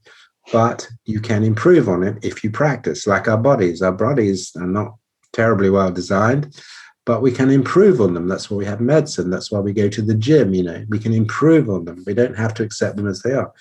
but 0.54 0.88
you 1.06 1.20
can 1.20 1.44
improve 1.44 1.90
on 1.90 2.04
it 2.04 2.24
if 2.24 2.44
you 2.44 2.52
practice, 2.52 3.08
like 3.08 3.28
our 3.28 3.38
bodies. 3.38 3.82
Our 3.82 3.92
bodies 3.92 4.52
are 4.56 4.68
not 4.68 4.94
terribly 5.34 5.72
well 5.72 5.92
designed, 5.92 6.56
but 7.08 7.24
we 7.24 7.32
can 7.32 7.50
improve 7.50 8.02
on 8.02 8.14
them. 8.14 8.28
That's 8.28 8.52
why 8.52 8.58
we 8.58 8.66
have 8.66 8.82
medicine. 8.82 9.32
That's 9.32 9.52
why 9.52 9.62
we 9.62 9.74
go 9.74 9.90
to 9.90 10.02
the 10.04 10.14
gym. 10.14 10.54
You 10.54 10.62
know, 10.62 10.86
we 10.90 11.00
can 11.00 11.12
improve 11.12 11.72
on 11.72 11.86
them. 11.86 12.04
We 12.06 12.14
don't 12.14 12.38
have 12.38 12.54
to 12.56 12.64
accept 12.64 12.96
them 12.96 13.08
as 13.08 13.24
they 13.24 13.34
are. 13.34 13.52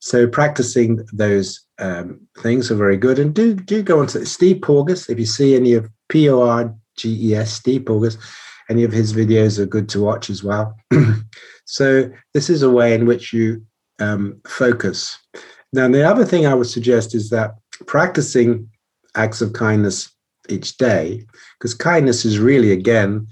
So 0.00 0.28
practicing 0.28 1.06
those 1.14 1.64
um, 1.78 2.20
things 2.40 2.70
are 2.70 2.76
very 2.76 2.98
good. 2.98 3.18
And 3.18 3.34
do 3.34 3.54
do 3.54 3.82
go 3.82 4.00
on 4.00 4.08
to 4.08 4.26
Steve 4.26 4.60
Porges. 4.60 5.08
If 5.08 5.18
you 5.18 5.26
see 5.26 5.56
any 5.56 5.72
of 5.72 5.88
P 6.10 6.28
O 6.28 6.42
R 6.42 6.74
G 6.98 7.30
E 7.30 7.34
S, 7.34 7.50
Steve 7.50 7.86
Porges, 7.86 8.18
any 8.68 8.84
of 8.84 8.92
his 8.92 9.12
videos 9.12 9.58
are 9.58 9.66
good 9.66 9.88
to 9.90 10.00
watch 10.02 10.30
as 10.30 10.44
well. 10.44 10.76
so 11.64 12.10
this 12.34 12.50
is 12.50 12.62
a 12.62 12.70
way 12.70 12.94
in 12.94 13.06
which 13.06 13.32
you 13.32 13.64
um, 13.98 14.40
focus. 14.46 15.18
Now, 15.72 15.88
the 15.88 16.08
other 16.08 16.24
thing 16.24 16.46
I 16.46 16.54
would 16.54 16.66
suggest 16.66 17.14
is 17.14 17.30
that 17.30 17.54
practicing 17.86 18.68
acts 19.14 19.40
of 19.40 19.52
kindness 19.52 20.10
each 20.48 20.76
day, 20.76 21.26
because 21.58 21.74
kindness 21.74 22.24
is 22.24 22.38
really, 22.38 22.72
again, 22.72 23.26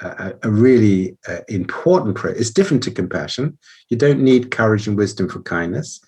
a, 0.00 0.34
a 0.42 0.50
really 0.50 1.16
uh, 1.26 1.40
important 1.48 2.16
prayer. 2.16 2.34
It's 2.34 2.50
different 2.50 2.82
to 2.84 2.90
compassion. 2.90 3.58
You 3.88 3.96
don't 3.96 4.20
need 4.20 4.50
courage 4.50 4.86
and 4.86 4.96
wisdom 4.96 5.28
for 5.28 5.40
kindness, 5.42 6.00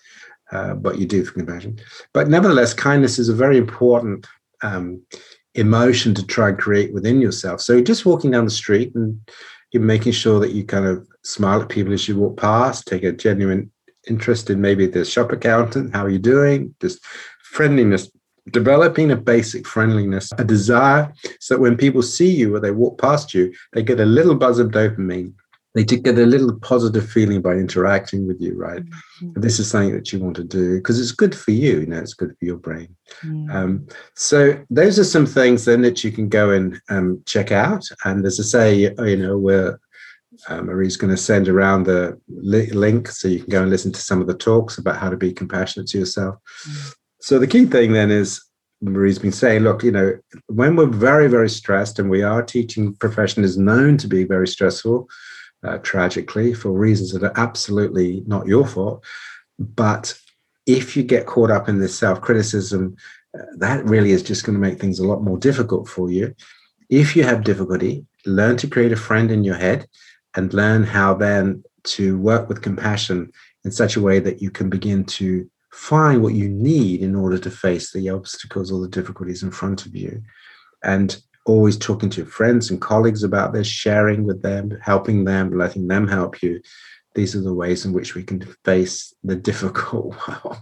uh, 0.51 0.75
but 0.75 0.97
you 0.97 1.05
do 1.05 1.25
for 1.25 1.33
compassion. 1.33 1.79
But 2.13 2.29
nevertheless, 2.29 2.73
kindness 2.73 3.19
is 3.19 3.29
a 3.29 3.33
very 3.33 3.57
important 3.57 4.27
um, 4.63 5.01
emotion 5.55 6.13
to 6.15 6.25
try 6.25 6.49
and 6.49 6.57
create 6.57 6.93
within 6.93 7.19
yourself. 7.19 7.61
So 7.61 7.81
just 7.81 8.05
walking 8.05 8.31
down 8.31 8.45
the 8.45 8.51
street 8.51 8.93
and 8.95 9.19
you're 9.71 9.83
making 9.83 10.13
sure 10.13 10.39
that 10.39 10.51
you 10.51 10.63
kind 10.63 10.85
of 10.85 11.07
smile 11.23 11.61
at 11.61 11.69
people 11.69 11.93
as 11.93 12.07
you 12.07 12.17
walk 12.17 12.37
past, 12.37 12.87
take 12.87 13.03
a 13.03 13.11
genuine 13.11 13.71
interest 14.07 14.49
in 14.49 14.61
maybe 14.61 14.87
the 14.87 15.05
shop 15.05 15.31
accountant, 15.31 15.93
how 15.93 16.05
are 16.05 16.09
you 16.09 16.19
doing? 16.19 16.73
Just 16.81 17.03
friendliness, 17.43 18.09
developing 18.51 19.11
a 19.11 19.15
basic 19.15 19.67
friendliness, 19.67 20.31
a 20.37 20.43
desire 20.43 21.13
so 21.39 21.55
that 21.55 21.61
when 21.61 21.77
people 21.77 22.01
see 22.01 22.31
you 22.31 22.55
or 22.55 22.59
they 22.59 22.71
walk 22.71 22.99
past 22.99 23.33
you, 23.33 23.53
they 23.73 23.83
get 23.83 23.99
a 23.99 24.05
little 24.05 24.35
buzz 24.35 24.59
of 24.59 24.69
dopamine. 24.69 25.33
They 25.73 25.83
did 25.85 26.03
get 26.03 26.17
a 26.17 26.25
little 26.25 26.59
positive 26.59 27.09
feeling 27.09 27.41
by 27.41 27.53
interacting 27.53 28.27
with 28.27 28.41
you, 28.41 28.55
right? 28.55 28.83
Mm-hmm. 28.83 29.39
This 29.39 29.57
is 29.57 29.69
something 29.69 29.93
that 29.93 30.11
you 30.11 30.19
want 30.19 30.35
to 30.35 30.43
do 30.43 30.77
because 30.77 30.99
it's 30.99 31.13
good 31.13 31.33
for 31.33 31.51
you, 31.51 31.79
you 31.81 31.85
know, 31.85 31.99
it's 31.99 32.13
good 32.13 32.35
for 32.37 32.45
your 32.45 32.57
brain. 32.57 32.93
Mm-hmm. 33.23 33.51
Um, 33.51 33.87
so 34.15 34.61
those 34.69 34.99
are 34.99 35.05
some 35.05 35.25
things 35.25 35.63
then 35.63 35.81
that 35.83 36.03
you 36.03 36.11
can 36.11 36.27
go 36.27 36.49
and 36.49 36.81
um, 36.89 37.23
check 37.25 37.51
out. 37.51 37.85
And 38.03 38.25
as 38.25 38.39
I 38.39 38.43
say, 38.43 38.75
you 38.75 39.17
know, 39.17 39.37
we're 39.37 39.79
uh, 40.47 40.61
Marie's 40.61 40.97
going 40.97 41.11
to 41.11 41.21
send 41.21 41.47
around 41.47 41.83
the 41.83 42.19
li- 42.27 42.71
link 42.71 43.07
so 43.09 43.27
you 43.27 43.39
can 43.39 43.49
go 43.49 43.61
and 43.61 43.69
listen 43.69 43.91
to 43.91 44.01
some 44.01 44.21
of 44.21 44.27
the 44.27 44.33
talks 44.33 44.77
about 44.77 44.97
how 44.97 45.09
to 45.09 45.17
be 45.17 45.33
compassionate 45.33 45.87
to 45.89 45.99
yourself. 45.99 46.35
Mm. 46.67 46.95
So 47.21 47.37
the 47.37 47.47
key 47.47 47.65
thing 47.65 47.91
then 47.91 48.09
is 48.09 48.43
Marie's 48.81 49.19
been 49.19 49.31
saying, 49.31 49.61
look, 49.61 49.83
you 49.83 49.91
know, 49.91 50.17
when 50.47 50.75
we're 50.75 50.87
very, 50.87 51.27
very 51.27 51.49
stressed, 51.49 51.99
and 51.99 52.09
we 52.09 52.23
are 52.23 52.41
teaching 52.41 52.95
profession 52.95 53.43
is 53.43 53.57
known 53.57 53.97
to 53.97 54.07
be 54.07 54.23
very 54.23 54.47
stressful, 54.47 55.07
uh, 55.63 55.77
tragically, 55.79 56.53
for 56.53 56.71
reasons 56.71 57.11
that 57.11 57.23
are 57.23 57.33
absolutely 57.35 58.23
not 58.25 58.47
your 58.47 58.67
fault. 58.67 59.03
But 59.59 60.17
if 60.65 60.95
you 60.95 61.03
get 61.03 61.25
caught 61.25 61.51
up 61.51 61.69
in 61.69 61.79
this 61.79 61.97
self 61.97 62.21
criticism, 62.21 62.95
uh, 63.37 63.43
that 63.57 63.85
really 63.85 64.11
is 64.11 64.23
just 64.23 64.45
going 64.45 64.55
to 64.55 64.67
make 64.67 64.79
things 64.79 64.99
a 64.99 65.07
lot 65.07 65.23
more 65.23 65.37
difficult 65.37 65.87
for 65.87 66.09
you. 66.09 66.35
If 66.89 67.15
you 67.15 67.23
have 67.23 67.43
difficulty, 67.43 68.05
learn 68.25 68.57
to 68.57 68.67
create 68.67 68.91
a 68.91 68.97
friend 68.97 69.31
in 69.31 69.43
your 69.43 69.55
head 69.55 69.87
and 70.35 70.53
learn 70.53 70.83
how 70.83 71.13
then 71.13 71.63
to 71.83 72.17
work 72.17 72.47
with 72.47 72.61
compassion 72.61 73.31
in 73.63 73.71
such 73.71 73.95
a 73.95 74.01
way 74.01 74.19
that 74.19 74.41
you 74.41 74.51
can 74.51 74.69
begin 74.69 75.03
to 75.03 75.49
find 75.71 76.21
what 76.21 76.33
you 76.33 76.49
need 76.49 77.01
in 77.01 77.15
order 77.15 77.37
to 77.37 77.49
face 77.49 77.91
the 77.91 78.09
obstacles 78.09 78.71
or 78.71 78.81
the 78.81 78.89
difficulties 78.89 79.43
in 79.43 79.51
front 79.51 79.85
of 79.85 79.95
you. 79.95 80.21
And 80.83 81.21
always 81.45 81.77
talking 81.77 82.09
to 82.11 82.25
friends 82.25 82.69
and 82.69 82.81
colleagues 82.81 83.23
about 83.23 83.53
this, 83.53 83.67
sharing 83.67 84.23
with 84.23 84.41
them, 84.41 84.77
helping 84.81 85.25
them, 85.25 85.57
letting 85.57 85.87
them 85.87 86.07
help 86.07 86.41
you. 86.41 86.61
These 87.15 87.35
are 87.35 87.41
the 87.41 87.53
ways 87.53 87.85
in 87.85 87.93
which 87.93 88.15
we 88.15 88.23
can 88.23 88.41
face 88.63 89.13
the 89.23 89.35
difficult 89.35 90.15
world. 90.27 90.57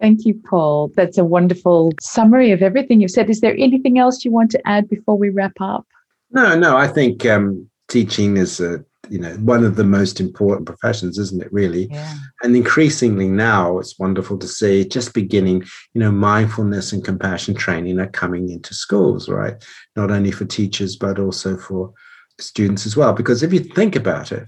Thank 0.00 0.24
you, 0.24 0.40
Paul. 0.48 0.90
That's 0.96 1.18
a 1.18 1.24
wonderful 1.24 1.92
summary 2.00 2.52
of 2.52 2.62
everything 2.62 3.00
you've 3.00 3.10
said. 3.10 3.28
Is 3.28 3.40
there 3.40 3.54
anything 3.58 3.98
else 3.98 4.24
you 4.24 4.30
want 4.30 4.50
to 4.52 4.68
add 4.68 4.88
before 4.88 5.18
we 5.18 5.28
wrap 5.28 5.52
up? 5.60 5.86
No, 6.30 6.58
no. 6.58 6.76
I 6.76 6.88
think 6.88 7.26
um, 7.26 7.68
teaching 7.88 8.38
is 8.38 8.60
a 8.60 8.82
you 9.10 9.18
know 9.18 9.32
one 9.36 9.64
of 9.64 9.76
the 9.76 9.84
most 9.84 10.20
important 10.20 10.66
professions 10.66 11.18
isn't 11.18 11.42
it 11.42 11.52
really? 11.52 11.88
Yeah. 11.90 12.14
and 12.42 12.56
increasingly 12.56 13.28
now 13.28 13.78
it's 13.78 13.98
wonderful 13.98 14.38
to 14.38 14.48
see 14.48 14.84
just 14.84 15.12
beginning 15.14 15.64
you 15.94 16.00
know 16.00 16.12
mindfulness 16.12 16.92
and 16.92 17.04
compassion 17.04 17.54
training 17.54 17.98
are 17.98 18.08
coming 18.08 18.50
into 18.50 18.74
schools 18.74 19.28
right? 19.28 19.62
Not 19.96 20.10
only 20.10 20.30
for 20.30 20.44
teachers 20.44 20.96
but 20.96 21.18
also 21.18 21.56
for 21.56 21.92
students 22.38 22.86
as 22.86 22.96
well. 22.96 23.12
Because 23.12 23.42
if 23.42 23.52
you 23.52 23.60
think 23.60 23.96
about 23.96 24.32
it 24.32 24.46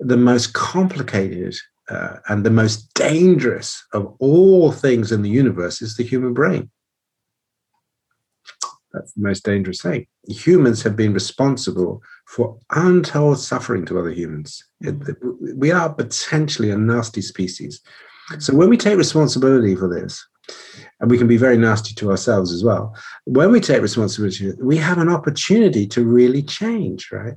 the 0.00 0.16
most 0.16 0.52
complicated 0.52 1.54
uh, 1.88 2.16
and 2.28 2.44
the 2.44 2.50
most 2.50 2.92
dangerous 2.94 3.84
of 3.92 4.14
all 4.18 4.72
things 4.72 5.12
in 5.12 5.22
the 5.22 5.30
universe 5.30 5.82
is 5.82 5.96
the 5.96 6.04
human 6.04 6.32
brain 6.32 6.70
that's 8.92 9.12
the 9.12 9.22
most 9.22 9.44
dangerous 9.44 9.80
thing. 9.80 10.06
Humans 10.28 10.82
have 10.82 10.96
been 10.96 11.12
responsible 11.12 12.02
for 12.26 12.58
untold 12.70 13.40
suffering 13.40 13.84
to 13.86 13.98
other 13.98 14.10
humans. 14.10 14.62
we 15.56 15.70
are 15.70 15.92
potentially 15.92 16.70
a 16.70 16.76
nasty 16.76 17.22
species. 17.22 17.80
So 18.38 18.54
when 18.54 18.68
we 18.68 18.76
take 18.76 18.96
responsibility 18.96 19.74
for 19.74 19.88
this, 19.88 20.24
and 21.00 21.10
we 21.10 21.18
can 21.18 21.26
be 21.26 21.36
very 21.36 21.56
nasty 21.56 21.94
to 21.94 22.10
ourselves 22.10 22.52
as 22.52 22.64
well. 22.64 22.96
When 23.24 23.50
we 23.52 23.60
take 23.60 23.82
responsibility, 23.82 24.52
we 24.60 24.76
have 24.76 24.98
an 24.98 25.08
opportunity 25.08 25.86
to 25.88 26.04
really 26.04 26.42
change, 26.42 27.10
right? 27.12 27.34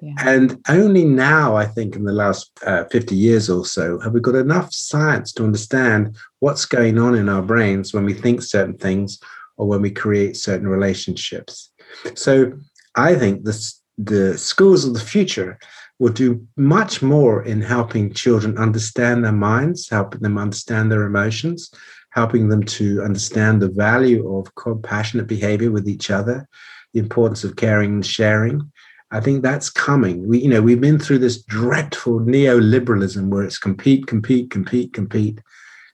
Yeah. 0.00 0.14
And 0.18 0.60
only 0.68 1.04
now, 1.04 1.56
I 1.56 1.66
think, 1.66 1.96
in 1.96 2.04
the 2.04 2.12
last 2.12 2.50
uh, 2.64 2.84
50 2.84 3.16
years 3.16 3.50
or 3.50 3.64
so, 3.64 3.98
have 4.00 4.12
we 4.12 4.20
got 4.20 4.36
enough 4.36 4.72
science 4.72 5.32
to 5.34 5.44
understand 5.44 6.16
what's 6.38 6.64
going 6.64 6.98
on 6.98 7.16
in 7.16 7.28
our 7.28 7.42
brains 7.42 7.92
when 7.92 8.04
we 8.04 8.14
think 8.14 8.42
certain 8.42 8.76
things 8.76 9.18
or 9.58 9.68
when 9.68 9.82
we 9.82 9.90
create 9.90 10.36
certain 10.36 10.68
relationships. 10.68 11.70
So 12.14 12.52
I 12.94 13.14
think 13.14 13.44
this, 13.44 13.80
the 13.98 14.38
schools 14.38 14.84
of 14.84 14.94
the 14.94 15.00
future 15.00 15.58
will 15.98 16.12
do 16.12 16.46
much 16.56 17.02
more 17.02 17.42
in 17.42 17.60
helping 17.60 18.12
children 18.12 18.56
understand 18.56 19.24
their 19.24 19.32
minds, 19.32 19.88
helping 19.88 20.20
them 20.20 20.38
understand 20.38 20.90
their 20.90 21.02
emotions, 21.02 21.70
helping 22.10 22.48
them 22.48 22.62
to 22.62 23.02
understand 23.02 23.60
the 23.60 23.68
value 23.68 24.36
of 24.36 24.54
compassionate 24.54 25.26
behavior 25.26 25.70
with 25.70 25.88
each 25.88 26.10
other, 26.10 26.48
the 26.94 27.00
importance 27.00 27.44
of 27.44 27.56
caring 27.56 27.94
and 27.94 28.06
sharing. 28.06 28.72
I 29.10 29.20
think 29.20 29.42
that's 29.42 29.70
coming. 29.70 30.26
We, 30.28 30.38
you 30.38 30.50
know, 30.50 30.62
we've 30.62 30.80
been 30.80 30.98
through 30.98 31.18
this 31.18 31.42
dreadful 31.42 32.20
neoliberalism 32.20 33.28
where 33.28 33.42
it's 33.42 33.58
compete, 33.58 34.06
compete, 34.06 34.50
compete, 34.50 34.92
compete, 34.92 35.40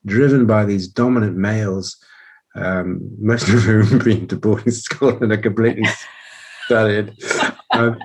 driven 0.04 0.46
by 0.46 0.64
these 0.64 0.88
dominant 0.88 1.36
males 1.36 1.96
um, 2.54 3.00
most 3.18 3.48
of 3.48 3.62
whom 3.62 3.98
been 3.98 4.28
to 4.28 4.36
boarding 4.36 4.72
school 4.72 5.16
and 5.22 5.32
are 5.32 5.36
completely 5.36 5.88
studied. 6.66 7.12
Um, 7.70 7.98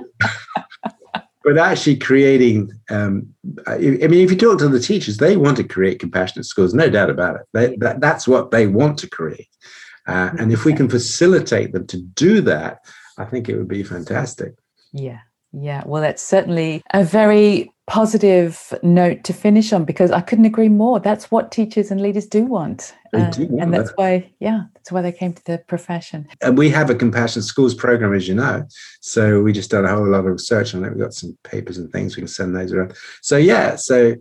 but 1.44 1.58
actually 1.58 1.98
creating, 1.98 2.72
um, 2.90 3.34
I 3.66 3.78
mean, 3.78 4.02
if 4.02 4.32
you 4.32 4.38
talk 4.38 4.60
to 4.60 4.68
the 4.68 4.80
teachers, 4.80 5.18
they 5.18 5.38
want 5.38 5.58
to 5.58 5.64
create 5.64 6.00
compassionate 6.00 6.46
schools, 6.46 6.74
no 6.74 6.90
doubt 6.90 7.10
about 7.10 7.38
it. 7.38 7.42
They, 7.54 7.76
that, 7.78 8.02
that's 8.02 8.28
what 8.28 8.52
they 8.52 8.68
want 8.68 8.98
to 9.00 9.10
create. 9.10 9.48
Uh, 10.08 10.32
and 10.38 10.52
if 10.52 10.66
we 10.66 10.74
can 10.74 10.90
facilitate 10.90 11.72
them 11.72 11.88
to 11.88 12.02
do 12.02 12.42
that, 12.42 12.80
I 13.18 13.26
think 13.26 13.48
it 13.48 13.58
would 13.58 13.68
be 13.68 13.84
fantastic. 13.84 14.54
Yeah. 14.92 15.20
Yeah, 15.52 15.84
well, 15.86 16.02
that's 16.02 16.22
certainly 16.22 16.84
a 16.94 17.04
very 17.04 17.72
positive 17.88 18.72
note 18.84 19.24
to 19.24 19.34
finish 19.34 19.74
on 19.74 19.84
because 19.84 20.12
I 20.12 20.22
couldn't 20.22 20.46
agree 20.46 20.70
more. 20.70 21.00
That's 21.00 21.32
what 21.32 21.52
teachers 21.52 21.90
and 21.90 22.00
leaders 22.00 22.28
do 22.28 22.46
want. 22.46 22.94
Uh, 23.14 23.32
do 23.32 23.48
want 23.48 23.64
and 23.64 23.74
that's 23.74 23.90
that. 23.90 23.98
why, 23.98 24.32
yeah, 24.40 24.66
that's 24.76 24.92
why 24.92 25.02
they 25.02 25.12
came 25.12 25.34
to 25.34 25.44
the 25.46 25.58
profession. 25.68 26.28
And 26.42 26.56
we 26.56 26.70
have 26.70 26.92
a 26.92 26.96
compassionate 26.96 27.46
schools 27.46 27.74
program, 27.74 28.14
as 28.14 28.28
you 28.28 28.36
know. 28.36 28.68
So 29.02 29.42
we 29.42 29.52
just 29.52 29.72
done 29.72 29.86
a 29.86 29.90
whole 29.90 30.08
lot 30.08 30.20
of 30.20 30.26
research 30.26 30.76
on 30.76 30.86
it. 30.86 30.92
We've 30.92 31.00
got 31.00 31.16
some 31.16 31.36
papers 31.44 31.80
and 31.80 31.92
things 31.92 32.16
we 32.16 32.22
can 32.22 32.28
send 32.28 32.56
those 32.56 32.72
around. 32.72 32.94
So 33.22 33.38
yeah, 33.38 33.76
so 33.76 34.16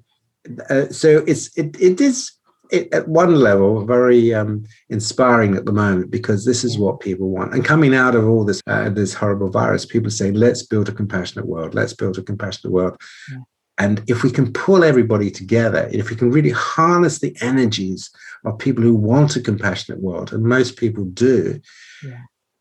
uh, 0.71 0.89
so 0.89 1.25
it's 1.27 1.57
it 1.59 1.77
it 1.79 2.01
is 2.01 2.33
it, 2.71 2.93
at 2.93 3.09
one 3.09 3.35
level 3.37 3.85
very 3.85 4.35
um, 4.35 4.65
inspiring 4.89 5.57
at 5.57 5.65
the 5.65 5.73
moment 5.73 6.11
because 6.11 6.45
this 6.45 6.65
is 6.65 6.79
what 6.79 7.01
people 7.01 7.31
want. 7.31 7.55
And 7.55 7.65
coming 7.65 7.95
out 7.95 8.15
of 8.15 8.29
all 8.29 8.45
this 8.45 8.63
uh, 8.67 8.91
this 8.91 9.15
horrible 9.15 9.51
virus, 9.51 9.87
people 9.87 10.11
saying, 10.11 10.35
"Let's 10.35 10.63
build 10.63 10.89
a 10.89 10.93
compassionate 10.93 11.47
world. 11.47 11.75
Let's 11.75 11.93
build 11.93 12.19
a 12.19 12.23
compassionate 12.23 12.73
world." 12.73 13.01
Yeah. 13.31 13.39
And 13.81 14.03
if 14.09 14.25
we 14.25 14.31
can 14.33 14.53
pull 14.53 14.83
everybody 14.83 15.31
together, 15.31 15.89
if 15.93 16.11
we 16.11 16.17
can 16.17 16.33
really 16.33 16.51
harness 16.51 17.21
the 17.21 17.37
energies 17.41 18.11
of 18.45 18.59
people 18.59 18.83
who 18.83 18.97
want 18.97 19.37
a 19.37 19.41
compassionate 19.41 20.01
world, 20.01 20.33
and 20.33 20.43
most 20.43 20.77
people 20.77 21.05
do, 21.05 21.61
yeah 22.05 22.19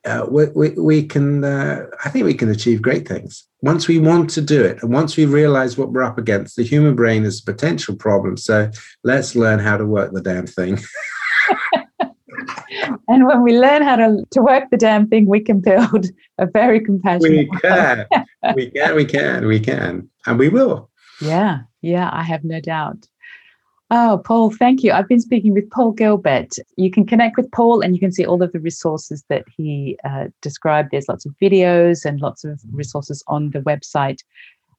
uh, 0.08 0.26
we, 0.30 0.46
we, 0.56 0.70
we, 0.72 1.04
can, 1.04 1.44
uh, 1.44 1.86
I 2.04 2.10
think 2.10 2.26
we 2.26 2.34
can 2.34 2.50
achieve 2.50 2.82
great 2.82 3.08
things. 3.08 3.46
Once 3.62 3.88
we 3.88 4.00
want 4.00 4.30
to 4.32 4.42
do 4.42 4.64
it, 4.64 4.82
and 4.82 4.94
once 4.94 5.18
we 5.18 5.26
realize 5.26 5.78
what 5.78 5.92
we're 5.92 6.04
up 6.04 6.18
against, 6.18 6.56
the 6.56 6.64
human 6.64 6.96
brain 6.96 7.26
is 7.26 7.42
a 7.42 7.46
potential 7.46 7.96
problem. 7.96 8.38
So 8.38 8.72
let's 9.04 9.36
learn 9.36 9.60
how 9.60 9.78
to 9.78 9.86
work 9.86 10.14
the 10.14 10.22
damn 10.22 10.48
thing. 10.48 10.80
and 13.08 13.26
when 13.26 13.42
we 13.44 13.58
learn 13.58 13.82
how 13.82 13.96
to, 13.96 14.24
to 14.32 14.42
work 14.42 14.66
the 14.72 14.78
damn 14.78 15.08
thing, 15.08 15.28
we 15.28 15.40
can 15.40 15.60
build 15.60 16.08
a 16.38 16.46
very 16.46 16.80
compassionate. 16.80 17.48
We 17.52 17.60
can, 17.60 18.06
we 18.56 18.70
can, 18.72 18.96
we 18.96 19.06
can, 19.06 19.46
we 19.46 19.60
can, 19.60 20.10
and 20.26 20.40
we 20.40 20.50
will. 20.50 20.90
Yeah, 21.22 21.60
yeah, 21.82 22.10
I 22.12 22.24
have 22.24 22.44
no 22.44 22.60
doubt. 22.60 23.08
Oh, 23.90 24.22
Paul, 24.26 24.52
thank 24.52 24.84
you. 24.84 24.92
I've 24.92 25.08
been 25.08 25.22
speaking 25.22 25.54
with 25.54 25.70
Paul 25.70 25.94
Gilbert. 25.94 26.56
You 26.76 26.92
can 26.92 27.06
connect 27.06 27.38
with 27.38 27.50
Paul 27.52 27.80
and 27.80 27.96
you 27.96 28.02
can 28.02 28.12
see 28.12 28.26
all 28.26 28.44
of 28.44 28.52
the 28.52 28.60
resources 28.60 29.24
that 29.30 29.46
he 29.56 29.98
uh, 30.04 30.26
described. 30.42 30.90
There's 30.92 31.08
lots 31.08 31.26
of 31.26 31.34
videos 31.42 32.04
and 32.04 32.20
lots 32.20 32.44
of 32.44 32.60
resources 32.72 33.24
on 33.28 33.52
the 33.52 33.60
website, 33.60 34.18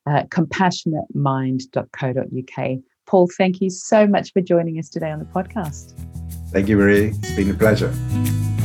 uh, 0.07 0.25
compassionatemind.co.uk. 0.25 2.79
Paul, 3.07 3.31
thank 3.39 3.63
you 3.63 3.71
so 3.71 4.07
much 4.07 4.35
for 4.35 4.43
joining 4.43 4.79
us 4.79 4.91
today 4.91 5.11
on 5.11 5.21
the 5.21 5.25
podcast. 5.25 5.95
Thank 6.51 6.69
you, 6.69 6.77
Marie. 6.77 7.09
It's 7.09 7.33
been 7.33 7.51
a 7.51 7.55
pleasure. 7.55 7.91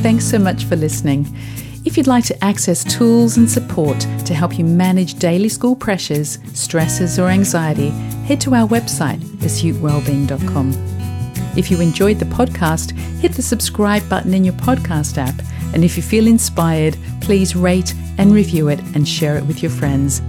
Thanks 0.02 0.26
so 0.26 0.38
much 0.38 0.64
for 0.64 0.76
listening. 0.76 1.24
If 1.84 1.98
you'd 1.98 2.06
like 2.06 2.24
to 2.24 2.44
access 2.44 2.82
tools 2.82 3.36
and 3.36 3.48
support 3.48 4.00
to 4.24 4.34
help 4.34 4.58
you 4.58 4.64
manage 4.64 5.14
daily 5.16 5.50
school 5.50 5.76
pressures, 5.76 6.38
stresses, 6.54 7.18
or 7.18 7.28
anxiety, 7.28 7.90
head 8.26 8.40
to 8.42 8.54
our 8.54 8.66
website, 8.66 9.18
astutewellbeing.com. 9.18 10.72
If 11.56 11.70
you 11.70 11.80
enjoyed 11.80 12.18
the 12.18 12.24
podcast, 12.24 12.98
hit 13.20 13.32
the 13.32 13.42
subscribe 13.42 14.08
button 14.08 14.32
in 14.32 14.44
your 14.44 14.54
podcast 14.54 15.18
app. 15.18 15.34
And 15.74 15.84
if 15.84 15.96
you 15.96 16.02
feel 16.02 16.26
inspired, 16.26 16.96
please 17.20 17.54
rate 17.54 17.94
and 18.16 18.32
review 18.32 18.68
it 18.68 18.80
and 18.94 19.06
share 19.06 19.36
it 19.36 19.44
with 19.44 19.62
your 19.62 19.70
friends. 19.70 20.22